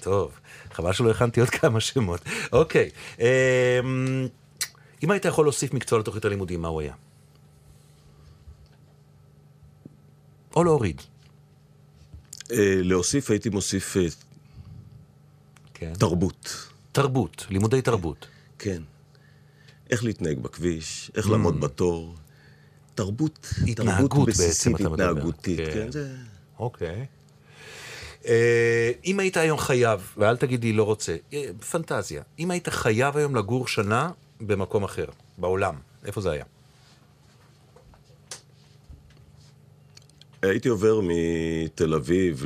טוב. 0.00 0.38
חבל 0.72 0.92
שלא 0.92 1.10
הכנתי 1.10 1.40
עוד 1.40 1.50
כמה 1.50 1.80
שמות. 1.80 2.20
אוקיי, 2.52 2.90
אמ, 3.18 4.28
אם 5.02 5.10
היית 5.10 5.24
יכול 5.24 5.44
להוסיף 5.44 5.74
מקצוע 5.74 5.98
לתוכנית 5.98 6.24
הלימודים, 6.24 6.62
מה 6.62 6.68
הוא 6.68 6.80
היה? 6.80 6.94
או 10.56 10.64
להוריד. 10.64 11.02
אה, 12.52 12.56
להוסיף, 12.82 13.30
הייתי 13.30 13.48
מוסיף 13.48 13.96
אה, 13.96 14.06
כן. 15.74 15.92
תרבות. 15.98 16.66
תרבות, 16.92 17.46
לימודי 17.50 17.82
תרבות. 17.82 18.26
כן. 18.58 18.82
איך 19.90 20.04
להתנהג 20.04 20.38
בכביש, 20.38 21.10
איך 21.14 21.30
לעמוד 21.30 21.60
בתור. 21.60 22.14
תרבות, 22.94 23.38
Mm. 23.52 23.70
התנהגות 23.70 24.10
תרבות 24.10 24.26
בעצם, 24.28 24.42
בסיסית, 24.42 24.74
אתה 24.80 24.88
מדבר. 24.88 25.10
התנהגותית, 25.10 25.58
כן. 25.58 25.72
כן, 25.74 25.92
זה... 25.92 26.16
אוקיי. 26.58 27.06
אה, 28.26 28.92
אם 29.04 29.20
היית 29.20 29.36
היום 29.36 29.58
חייב, 29.58 30.12
ואל 30.16 30.36
תגידי 30.36 30.72
לא 30.72 30.82
רוצה, 30.82 31.16
פנטזיה, 31.70 32.22
אם 32.38 32.50
היית 32.50 32.68
חייב 32.68 33.16
היום 33.16 33.36
לגור 33.36 33.66
שנה 33.68 34.10
במקום 34.40 34.84
אחר, 34.84 35.04
בעולם, 35.38 35.74
איפה 36.04 36.20
זה 36.20 36.30
היה? 36.30 36.44
הייתי 40.42 40.68
עובר 40.68 41.00
מתל 41.02 41.94
אביב 41.94 42.44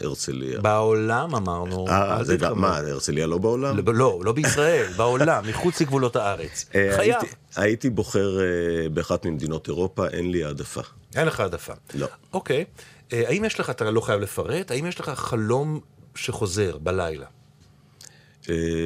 להרצליה. 0.00 0.60
בעולם 0.60 1.34
אמרנו. 1.34 1.88
אה, 1.88 2.24
זה. 2.24 2.36
גם, 2.36 2.60
מה, 2.60 2.76
הרצליה 2.76 3.26
לא 3.26 3.38
בעולם? 3.38 3.76
לא, 3.86 3.94
לא, 3.94 4.20
לא 4.24 4.32
בישראל, 4.32 4.86
בעולם, 4.96 5.44
מחוץ 5.48 5.80
לגבולות 5.80 6.16
הארץ. 6.16 6.66
אה, 6.74 6.92
חייב. 6.96 7.16
הייתי- 7.56 7.90
בוחר 7.90 8.40
אה, 8.40 8.44
באחת 8.88 9.26
ממדינות 9.26 9.68
אירופה, 9.68 10.08
אין 10.08 10.30
לי 10.30 10.44
העדפה. 10.44 10.80
אין 11.16 11.26
לך 11.26 11.40
העדפה. 11.40 11.72
לא. 11.94 12.06
אוקיי. 12.32 12.64
אה, 13.12 13.22
האם 13.28 13.44
יש 13.44 13.60
לך, 13.60 13.70
אתה 13.70 13.90
לא 13.90 14.00
חייב 14.00 14.20
לפרט, 14.20 14.70
האם 14.70 14.86
יש 14.86 15.00
לך 15.00 15.08
חלום 15.10 15.80
שחוזר 16.14 16.78
בלילה? 16.78 17.26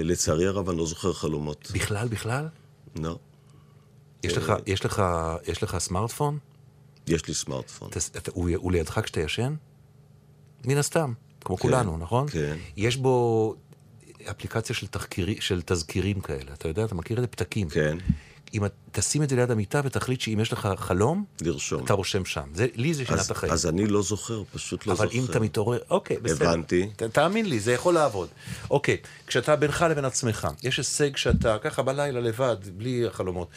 לצערי 0.03 0.47
הרב, 0.47 0.69
אני 0.69 0.79
לא 0.79 0.87
זוכר 0.87 1.13
חלומות. 1.13 1.69
בכלל, 1.75 2.09
בכלל? 2.09 2.49
לא. 3.03 3.19
יש 4.25 4.37
לך, 4.37 4.53
יש 4.67 4.85
לך, 4.85 5.03
יש 5.49 5.63
לך 5.63 5.79
סמארטפון? 5.79 6.39
יש 7.07 7.29
לי 7.29 7.35
סמארטפון. 7.35 7.89
אתה, 7.91 8.01
אתה, 8.19 8.31
הוא, 8.35 8.51
הוא 8.57 8.73
לידך 8.73 9.01
כשאתה 9.03 9.21
ישן? 9.21 9.55
מן 10.65 10.77
הסתם, 10.77 11.13
כמו 11.41 11.59
כולנו, 11.59 11.99
נכון? 11.99 12.29
כן. 12.29 12.57
יש 12.77 12.97
בו 12.97 13.55
אפליקציה 14.31 14.77
של, 14.77 14.87
תחקירי, 14.87 15.37
של 15.41 15.63
תזכירים 15.65 16.21
כאלה, 16.21 16.53
אתה 16.53 16.69
יודע, 16.69 16.85
אתה 16.85 16.95
מכיר 16.95 17.17
את 17.17 17.23
זה? 17.23 17.27
פתקים. 17.27 17.69
כן. 17.69 17.99
אם 18.55 18.63
תשים 18.93 19.23
את 19.23 19.29
זה 19.29 19.37
ליד 19.37 19.51
המיטה 19.51 19.81
ותחליט 19.85 20.21
שאם 20.21 20.41
יש 20.41 20.53
לך 20.53 20.69
חלום, 20.77 21.25
לרשום. 21.41 21.85
אתה 21.85 21.93
רושם 21.93 22.25
שם. 22.25 22.43
זה, 22.55 22.67
לי 22.75 22.95
זה 22.95 23.05
שינה 23.07 23.23
את 23.23 23.31
החיים. 23.31 23.53
אז 23.53 23.67
אני 23.67 23.87
לא 23.87 24.03
זוכר, 24.03 24.43
פשוט 24.53 24.87
לא 24.87 24.93
אבל 24.93 25.07
זוכר. 25.07 25.19
אם 25.19 25.25
אתה 25.25 25.41
מתעורר, 25.41 25.79
אוקיי, 25.91 26.17
בסדר. 26.17 26.49
הבנתי. 26.49 26.89
ת, 26.97 27.03
תאמין 27.03 27.47
לי, 27.47 27.61
זה 27.61 27.73
יכול 27.73 27.95
לעבוד. 27.95 28.29
אוקיי, 28.71 28.97
כשאתה 29.27 29.57
בינך 29.57 29.87
לבין 29.91 30.05
עצמך, 30.05 30.49
יש 30.63 30.79
הישג 30.79 31.17
שאתה 31.17 31.59
ככה 31.59 31.83
בלילה 31.83 32.21
לבד, 32.21 32.57
בלי 32.77 33.07
החלומות, 33.07 33.49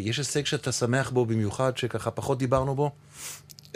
יש 0.00 0.18
הישג 0.18 0.46
שאתה 0.46 0.72
שמח 0.72 1.10
בו 1.10 1.26
במיוחד, 1.26 1.76
שככה 1.76 2.10
פחות 2.10 2.38
דיברנו 2.38 2.74
בו? 2.74 2.90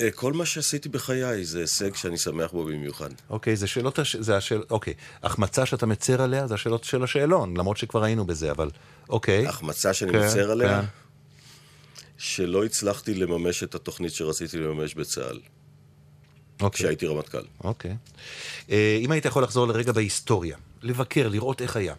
אה, 0.01 0.11
כל 0.11 0.33
מה 0.33 0.47
שעשיתי 0.47 0.89
בחיי 0.89 1.45
זה 1.45 1.61
הישג 1.61 1.95
שאני 1.95 2.18
שמח 2.18 2.53
בו 2.53 2.64
במיוחד. 2.64 3.11
אוקיי, 3.31 3.57
זה 3.57 3.66
שאלות. 3.66 3.99
זה 4.18 4.37
השאל... 4.37 4.62
אוקיי. 4.70 4.95
החמצה 5.22 5.66
שאתה 5.66 5.87
מצר 5.87 6.22
עליה, 6.22 6.47
זה 6.47 6.55
השאלות 6.55 6.85
של 6.85 7.05
השאלון, 7.05 7.57
למרות 7.57 7.77
שכבר 7.77 8.05
היינו 8.05 8.25
בזה, 8.25 8.51
אבל 8.51 8.70
אוקיי. 9.09 9.47
החמצה 9.47 9.95
שאני 9.95 10.12
כן, 10.12 10.27
מצר 10.27 10.51
עליה, 10.51 10.81
כן. 10.81 10.87
שלא 12.18 12.64
הצלחתי 12.64 13.14
לממש 13.14 13.62
את 13.62 13.75
התוכנית 13.75 14.12
שרציתי 14.12 14.59
לממש 14.59 14.95
בצה"ל, 14.95 15.41
אוקיי. 16.61 16.70
כשהייתי 16.70 17.07
רמטכ"ל. 17.07 17.45
אוקיי. 17.64 17.97
אה, 18.70 18.99
אם 19.01 19.11
היית 19.11 19.25
יכול 19.25 19.43
לחזור 19.43 19.68
לרגע 19.68 19.93
בהיסטוריה, 19.93 20.57
לבקר, 20.83 21.29
לראות 21.29 21.62
איך 21.62 21.77
היה. 21.77 21.95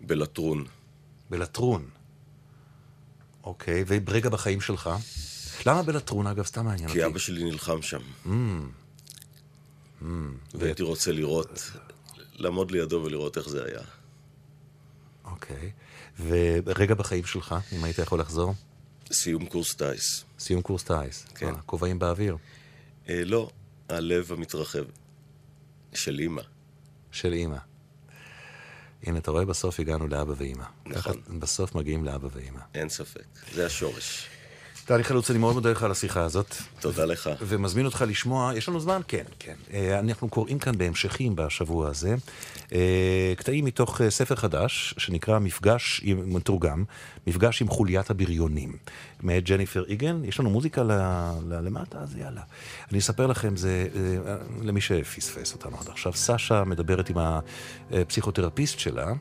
בלטרון. 0.00 0.64
בלטרון. 1.30 1.84
אוקיי, 3.44 3.84
ורגע 3.86 4.28
בחיים 4.28 4.60
שלך. 4.60 4.90
למה 5.66 5.82
בלטרון, 5.82 6.26
אגב? 6.26 6.46
סתם 6.46 6.64
מעניין 6.64 6.88
אותי. 6.88 7.00
כי 7.00 7.06
אבא 7.06 7.18
שלי 7.18 7.44
נלחם 7.44 7.82
שם. 7.82 8.00
והייתי 10.54 10.82
רוצה 10.82 11.12
לראות, 11.12 11.70
לעמוד 12.34 12.70
לידו 12.70 13.02
ולראות 13.04 13.38
איך 13.38 13.48
זה 13.48 13.64
היה. 13.64 13.80
אוקיי. 15.24 15.70
ורגע 16.26 16.94
בחיים 16.94 17.24
שלך, 17.24 17.54
אם 17.72 17.84
היית 17.84 17.98
יכול 17.98 18.20
לחזור? 18.20 18.54
סיום 19.12 19.46
קורס 19.46 19.74
טיס. 19.74 20.24
סיום 20.38 20.62
קורס 20.62 20.84
טיס. 20.84 21.26
כן. 21.34 21.54
אה, 21.54 21.60
כובעים 21.66 21.98
באוויר. 21.98 22.36
אה, 23.08 23.24
לא, 23.24 23.50
הלב 23.88 24.32
המתרחב. 24.32 24.84
של 25.94 26.18
אימא. 26.18 26.42
של 27.12 27.32
אימא. 27.32 27.56
הנה, 29.02 29.18
אתה 29.18 29.30
רואה, 29.30 29.44
בסוף 29.44 29.80
הגענו 29.80 30.08
לאבא 30.08 30.34
ואימא. 30.36 30.64
נכון. 30.86 31.20
בסוף 31.38 31.74
מגיעים 31.74 32.04
לאבא 32.04 32.28
ואימא. 32.32 32.60
אין 32.74 32.88
ספק. 32.88 33.24
זה 33.54 33.66
השורש. 33.66 34.28
טלי 34.84 35.04
חלוץ, 35.04 35.30
אני 35.30 35.38
מאוד 35.38 35.54
מודה 35.54 35.70
לך 35.70 35.82
על 35.82 35.90
השיחה 35.90 36.22
הזאת. 36.22 36.54
תודה 36.80 37.04
לך. 37.04 37.30
ומזמין 37.40 37.86
אותך 37.86 38.04
לשמוע, 38.08 38.52
יש 38.56 38.68
לנו 38.68 38.80
זמן? 38.80 39.00
כן, 39.08 39.24
כן. 39.38 39.54
אה, 39.72 39.98
אנחנו 39.98 40.28
קוראים 40.28 40.58
כאן 40.58 40.78
בהמשכים 40.78 41.36
בשבוע 41.36 41.88
הזה, 41.88 42.14
אה, 42.72 43.32
קטעים 43.36 43.64
מתוך 43.64 44.00
אה, 44.00 44.10
ספר 44.10 44.36
חדש, 44.36 44.94
שנקרא 44.98 45.38
מפגש, 45.38 46.00
עם- 46.04 46.34
מתורגם, 46.34 46.84
מפגש 47.26 47.62
עם 47.62 47.68
חוליית 47.68 48.10
הבריונים, 48.10 48.76
מאת 49.22 49.44
ג'ניפר 49.44 49.84
איגן. 49.88 50.24
יש 50.24 50.40
לנו 50.40 50.50
מוזיקה 50.50 50.82
ל, 50.82 50.92
ל, 51.48 51.60
למטה, 51.60 51.98
אז 51.98 52.16
יאללה. 52.16 52.42
אני 52.90 52.98
אספר 52.98 53.26
לכם, 53.26 53.56
זה 53.56 53.86
למי 54.62 54.80
שפספס 54.80 55.52
אותנו 55.52 55.76
עד 55.80 55.88
עכשיו. 55.88 56.12
סשה 56.12 56.64
מדברת 56.64 57.08
עם 57.10 57.16
הפסיכותרפיסט 57.90 58.78
שלה. 58.78 59.12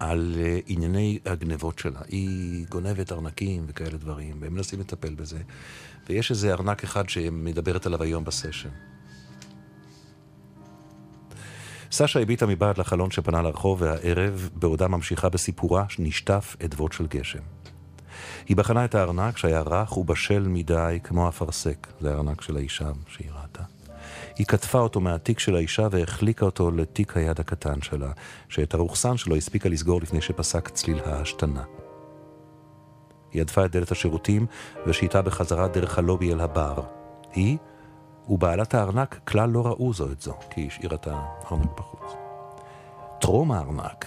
על 0.00 0.34
אה, 0.38 0.58
ענייני 0.66 1.18
הגנבות 1.26 1.78
שלה. 1.78 2.00
היא 2.08 2.66
גונבת 2.68 3.12
ארנקים 3.12 3.64
וכאלה 3.68 3.98
דברים, 3.98 4.36
והם 4.40 4.54
מנסים 4.54 4.80
לטפל 4.80 5.14
בזה. 5.14 5.38
ויש 6.08 6.30
איזה 6.30 6.52
ארנק 6.52 6.84
אחד 6.84 7.08
שמדברת 7.08 7.86
עליו 7.86 8.02
היום 8.02 8.24
בסשן. 8.24 8.68
סשה 11.92 12.20
הביטה 12.20 12.46
מבעד 12.46 12.78
לחלון 12.78 13.10
שפנה 13.10 13.42
לרחוב, 13.42 13.82
והערב, 13.82 14.50
בעודה 14.54 14.88
ממשיכה 14.88 15.28
בסיפורה, 15.28 15.84
נשטף 15.98 16.56
אדוות 16.64 16.92
של 16.92 17.06
גשם. 17.06 17.42
היא 18.48 18.56
בחנה 18.56 18.84
את 18.84 18.94
הארנק 18.94 19.36
שהיה 19.36 19.60
רך 19.60 19.96
ובשל 19.96 20.48
מדי 20.48 20.98
כמו 21.04 21.28
אפרסק, 21.28 21.86
זה 22.00 22.10
הארנק 22.10 22.40
של 22.40 22.56
האישה 22.56 22.90
שהיא 23.08 23.30
ראתה. 23.30 23.79
היא 24.40 24.46
כתפה 24.46 24.78
אותו 24.78 25.00
מהתיק 25.00 25.38
של 25.38 25.56
האישה 25.56 25.88
והחליקה 25.90 26.44
אותו 26.44 26.70
לתיק 26.70 27.16
היד 27.16 27.40
הקטן 27.40 27.82
שלה, 27.82 28.12
שאת 28.48 28.74
הרוכסן 28.74 29.16
שלו 29.16 29.36
הספיקה 29.36 29.68
לסגור 29.68 30.00
לפני 30.00 30.20
שפסק 30.20 30.68
צליל 30.68 31.00
ההשתנה. 31.04 31.62
היא 33.32 33.42
הדפה 33.42 33.64
את 33.64 33.72
דלת 33.72 33.90
השירותים 33.90 34.46
ושהיתה 34.86 35.22
בחזרה 35.22 35.68
דרך 35.68 35.98
הלובי 35.98 36.32
אל 36.32 36.40
הבר. 36.40 36.82
היא 37.32 37.56
ובעלת 38.28 38.74
הארנק 38.74 39.20
כלל 39.24 39.50
לא 39.50 39.66
ראו 39.66 39.92
זו 39.92 40.12
את 40.12 40.20
זו, 40.20 40.34
כי 40.50 40.66
השאירה 40.66 40.94
את 40.94 41.08
הארנק 41.10 41.70
בחוץ. 41.78 42.12
טרום 43.20 43.52
הארנק 43.52 44.06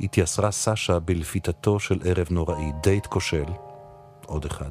התייסרה 0.00 0.50
סשה 0.50 0.98
בלפיתתו 0.98 1.80
של 1.80 2.00
ערב 2.04 2.26
נוראי, 2.30 2.72
דייט 2.82 3.06
כושל, 3.06 3.46
עוד 4.26 4.44
אחד, 4.44 4.70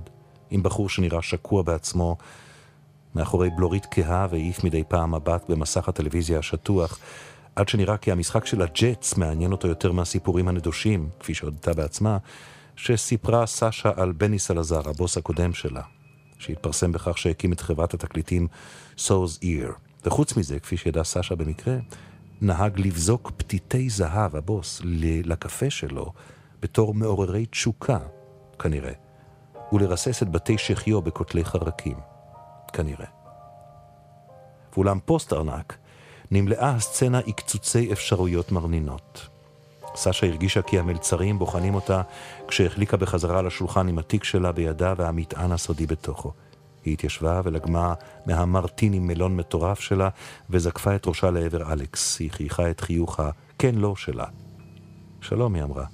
עם 0.50 0.64
בחור 0.64 0.90
שנראה 0.90 1.22
שקוע 1.22 1.62
בעצמו 1.62 2.18
מאחורי 3.16 3.50
בלורית 3.50 3.88
כהה 3.92 4.28
והעיף 4.30 4.64
מדי 4.64 4.84
פעם 4.88 5.16
מבט 5.16 5.50
במסך 5.50 5.90
הטלוויזיה 5.90 6.40
השטוח, 6.40 7.00
עד 7.56 7.70
שנראה 7.70 7.98
כי 7.98 8.12
המשחק 8.12 8.46
של 8.46 8.62
הג'טס 8.62 9.18
מעניין 9.18 9.52
אותו 9.52 9.68
יותר 9.68 9.92
מהסיפורים 9.92 10.48
הנדושים, 10.48 11.10
כפי 11.20 11.34
שהודתה 11.34 11.74
בעצמה, 11.74 12.18
שסיפרה 12.76 13.46
סשה 13.46 13.92
על 13.96 14.12
בני 14.12 14.40
סלזר, 14.40 14.90
הבוס 14.90 15.18
הקודם 15.18 15.54
שלה, 15.54 15.82
שהתפרסם 16.40 16.92
בכך 16.92 17.18
שהקים 17.18 17.54
את 17.54 17.62
חברת 17.62 17.94
התקליטים 17.94 18.48
So's 18.98 19.44
Ear. 19.44 19.72
וחוץ 20.06 20.38
מזה, 20.38 20.60
כפי 20.60 20.78
שידעה 20.78 21.04
סשה 21.04 21.36
במקרה, 21.36 21.76
נהג 22.42 22.80
לבזוק 22.80 23.32
פתיתי 23.38 23.90
זהב, 23.90 24.36
הבוס, 24.36 24.82
לקפה 25.24 25.70
שלו, 25.70 26.14
בתור 26.62 26.94
מעוררי 26.94 27.46
תשוקה, 27.46 28.00
כנראה, 28.60 28.94
ולרסס 29.74 30.24
את 30.24 30.30
בתי 30.30 30.58
שחיו 30.58 31.02
בכותלי 31.02 31.46
חרקים. 31.46 32.13
כנראה. 32.74 33.06
ואולם 34.74 35.00
פוסט 35.06 35.34
ארנק 35.34 35.78
נמלאה 36.32 36.70
הסצנה 36.70 37.20
עקצוצי 37.20 37.94
אפשרויות 37.94 38.52
מרנינות. 38.52 39.28
סשה 39.96 40.28
הרגישה 40.28 40.62
כי 40.62 40.80
המלצרים 40.80 41.40
בוחנים 41.40 41.76
אותה 41.76 42.02
כשהחליקה 42.48 42.98
בחזרה 42.98 43.40
על 43.40 43.48
השולחן 43.48 43.88
עם 43.88 44.00
התיק 44.00 44.24
שלה 44.24 44.52
בידה 44.52 44.94
והמטען 44.98 45.52
הסודי 45.52 45.86
בתוכו. 45.86 46.32
היא 46.86 46.94
התיישבה 46.94 47.42
ולגמה 47.44 47.94
מהמרטין 48.26 48.94
עם 48.94 49.08
מלון 49.08 49.38
מטורף 49.38 49.80
שלה 49.80 50.10
וזקפה 50.50 50.96
את 50.96 51.08
ראשה 51.08 51.32
לעבר 51.32 51.74
אלכס. 51.74 52.20
היא 52.20 52.32
חייכה 52.32 52.70
את 52.70 52.82
חיוך 52.82 53.20
ה"כן 53.20 53.76
לא" 53.76 53.96
שלה. 53.96 54.26
שלום, 55.22 55.56
היא 55.56 55.64
אמרה. 55.64 55.86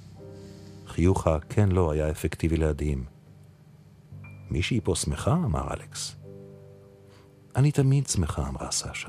חיוך 0.86 1.26
ה"כן 1.26 1.68
לא" 1.68 1.90
היה 1.90 2.10
אפקטיבי 2.10 2.56
להדהים. 2.56 3.04
מישהי 4.50 4.80
פה 4.84 4.94
שמחה? 4.94 5.32
אמר 5.32 5.74
אלכס. 5.74 6.19
אני 7.56 7.72
תמיד 7.72 8.06
שמחה, 8.06 8.48
אמרה 8.48 8.70
סשה. 8.70 9.08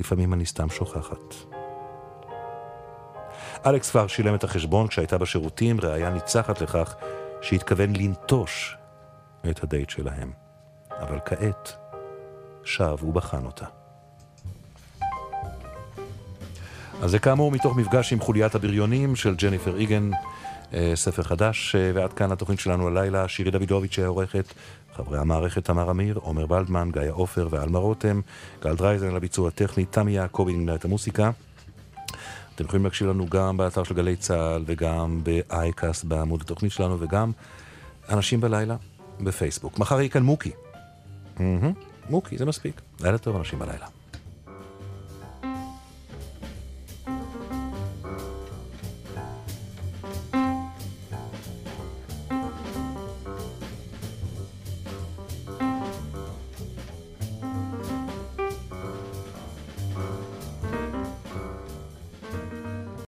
לפעמים 0.00 0.32
אני 0.32 0.46
סתם 0.46 0.70
שוכחת. 0.70 1.34
אלכס 3.66 3.90
כבר 3.90 4.06
שילם 4.06 4.34
את 4.34 4.44
החשבון 4.44 4.88
כשהיית 4.88 5.18
בשירותים, 5.18 5.80
ראיה 5.80 6.10
ניצחת 6.10 6.60
לכך 6.60 6.94
שהתכוון 7.42 7.96
לנטוש 7.96 8.76
את 9.50 9.64
הדייט 9.64 9.90
שלהם. 9.90 10.32
אבל 11.00 11.18
כעת 11.24 11.76
שב 12.64 12.96
ובחן 13.02 13.46
אותה. 13.46 13.66
אז 17.02 17.10
זה 17.10 17.18
כאמור 17.18 17.52
מתוך 17.52 17.76
מפגש 17.76 18.12
עם 18.12 18.20
חוליית 18.20 18.54
הבריונים 18.54 19.16
של 19.16 19.34
ג'ניפר 19.34 19.76
איגן, 19.76 20.10
אה, 20.74 20.92
ספר 20.94 21.22
חדש, 21.22 21.74
אה, 21.74 21.90
ועד 21.94 22.12
כאן 22.12 22.32
התוכנית 22.32 22.60
שלנו 22.60 22.88
הלילה, 22.88 23.28
שירי 23.28 23.50
דוידוביץ' 23.50 23.98
העורכת, 23.98 24.54
חברי 24.96 25.18
המערכת 25.18 25.64
תמר 25.64 25.90
אמיר, 25.90 26.18
עומר 26.22 26.52
ולדמן, 26.52 26.90
גיא 26.92 27.02
עופר 27.10 27.48
ועלמה 27.50 27.78
רותם, 27.78 28.20
גל 28.62 28.76
דרייזן 28.76 29.06
על 29.06 29.16
הביצוע 29.16 29.48
הטכני, 29.48 29.84
תמי 29.84 30.12
יעקבי 30.12 30.52
ערכה 30.52 30.74
את 30.74 30.84
המוסיקה. 30.84 31.30
אתם 32.54 32.64
יכולים 32.64 32.84
להקשיב 32.84 33.08
לנו 33.08 33.26
גם 33.28 33.56
באתר 33.56 33.84
של 33.84 33.94
גלי 33.94 34.16
צה"ל 34.16 34.64
וגם 34.66 35.20
באייקאסט 35.22 36.04
בעמוד 36.04 36.40
התוכנית 36.40 36.72
שלנו 36.72 36.96
וגם 37.00 37.32
אנשים 38.08 38.40
בלילה 38.40 38.76
בפייסבוק. 39.20 39.78
מחר 39.78 40.00
יהיה 40.00 40.08
כאן 40.08 40.22
מוקי. 40.22 40.50
מהמם, 41.38 41.72
מוקי, 42.10 42.38
זה 42.38 42.44
מספיק. 42.44 42.80
לילה 43.00 43.18
טוב, 43.18 43.36
אנשים 43.36 43.58
בלילה. 43.58 43.95